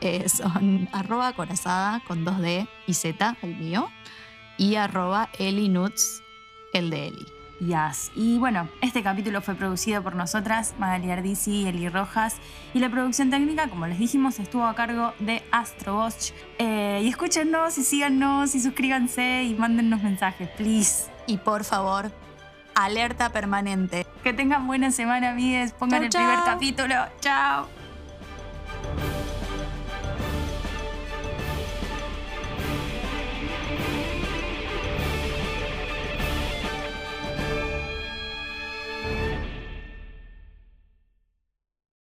eh, 0.00 0.28
son 0.28 0.88
arroba 0.92 1.32
corazada 1.34 2.02
con 2.06 2.24
2D 2.24 2.68
y 2.88 2.94
Z, 2.94 3.36
el 3.42 3.56
mío, 3.56 3.88
y 4.56 4.76
arroba 4.76 5.28
elinuts, 5.38 6.22
el 6.72 6.90
de 6.90 7.08
Eli. 7.08 7.26
Yes. 7.60 8.10
Y 8.14 8.38
bueno, 8.38 8.68
este 8.80 9.02
capítulo 9.02 9.40
fue 9.40 9.54
producido 9.54 10.02
por 10.02 10.14
nosotras, 10.14 10.74
Magali 10.78 11.10
Ardisi 11.10 11.62
y 11.62 11.66
Eli 11.66 11.88
Rojas. 11.88 12.36
Y 12.74 12.80
la 12.80 12.90
producción 12.90 13.30
técnica, 13.30 13.68
como 13.68 13.86
les 13.86 13.98
dijimos, 13.98 14.38
estuvo 14.38 14.64
a 14.64 14.74
cargo 14.74 15.14
de 15.20 15.42
Astro 15.50 15.94
Bosch. 15.94 16.32
Eh, 16.58 17.00
y 17.02 17.08
escúchenos 17.08 17.78
y 17.78 17.84
síganos 17.84 18.54
y 18.54 18.60
suscríbanse 18.60 19.44
y 19.44 19.54
mándennos 19.54 20.02
mensajes, 20.02 20.48
please. 20.50 21.10
Y 21.26 21.38
por 21.38 21.64
favor, 21.64 22.10
alerta 22.74 23.30
permanente. 23.30 24.06
Que 24.22 24.32
tengan 24.32 24.66
buena 24.66 24.90
semana, 24.90 25.30
amigues. 25.30 25.72
Pongan 25.72 26.08
Chau, 26.10 26.22
el 26.22 26.28
primer 26.28 26.44
capítulo. 26.44 26.94
Chao. 27.20 27.66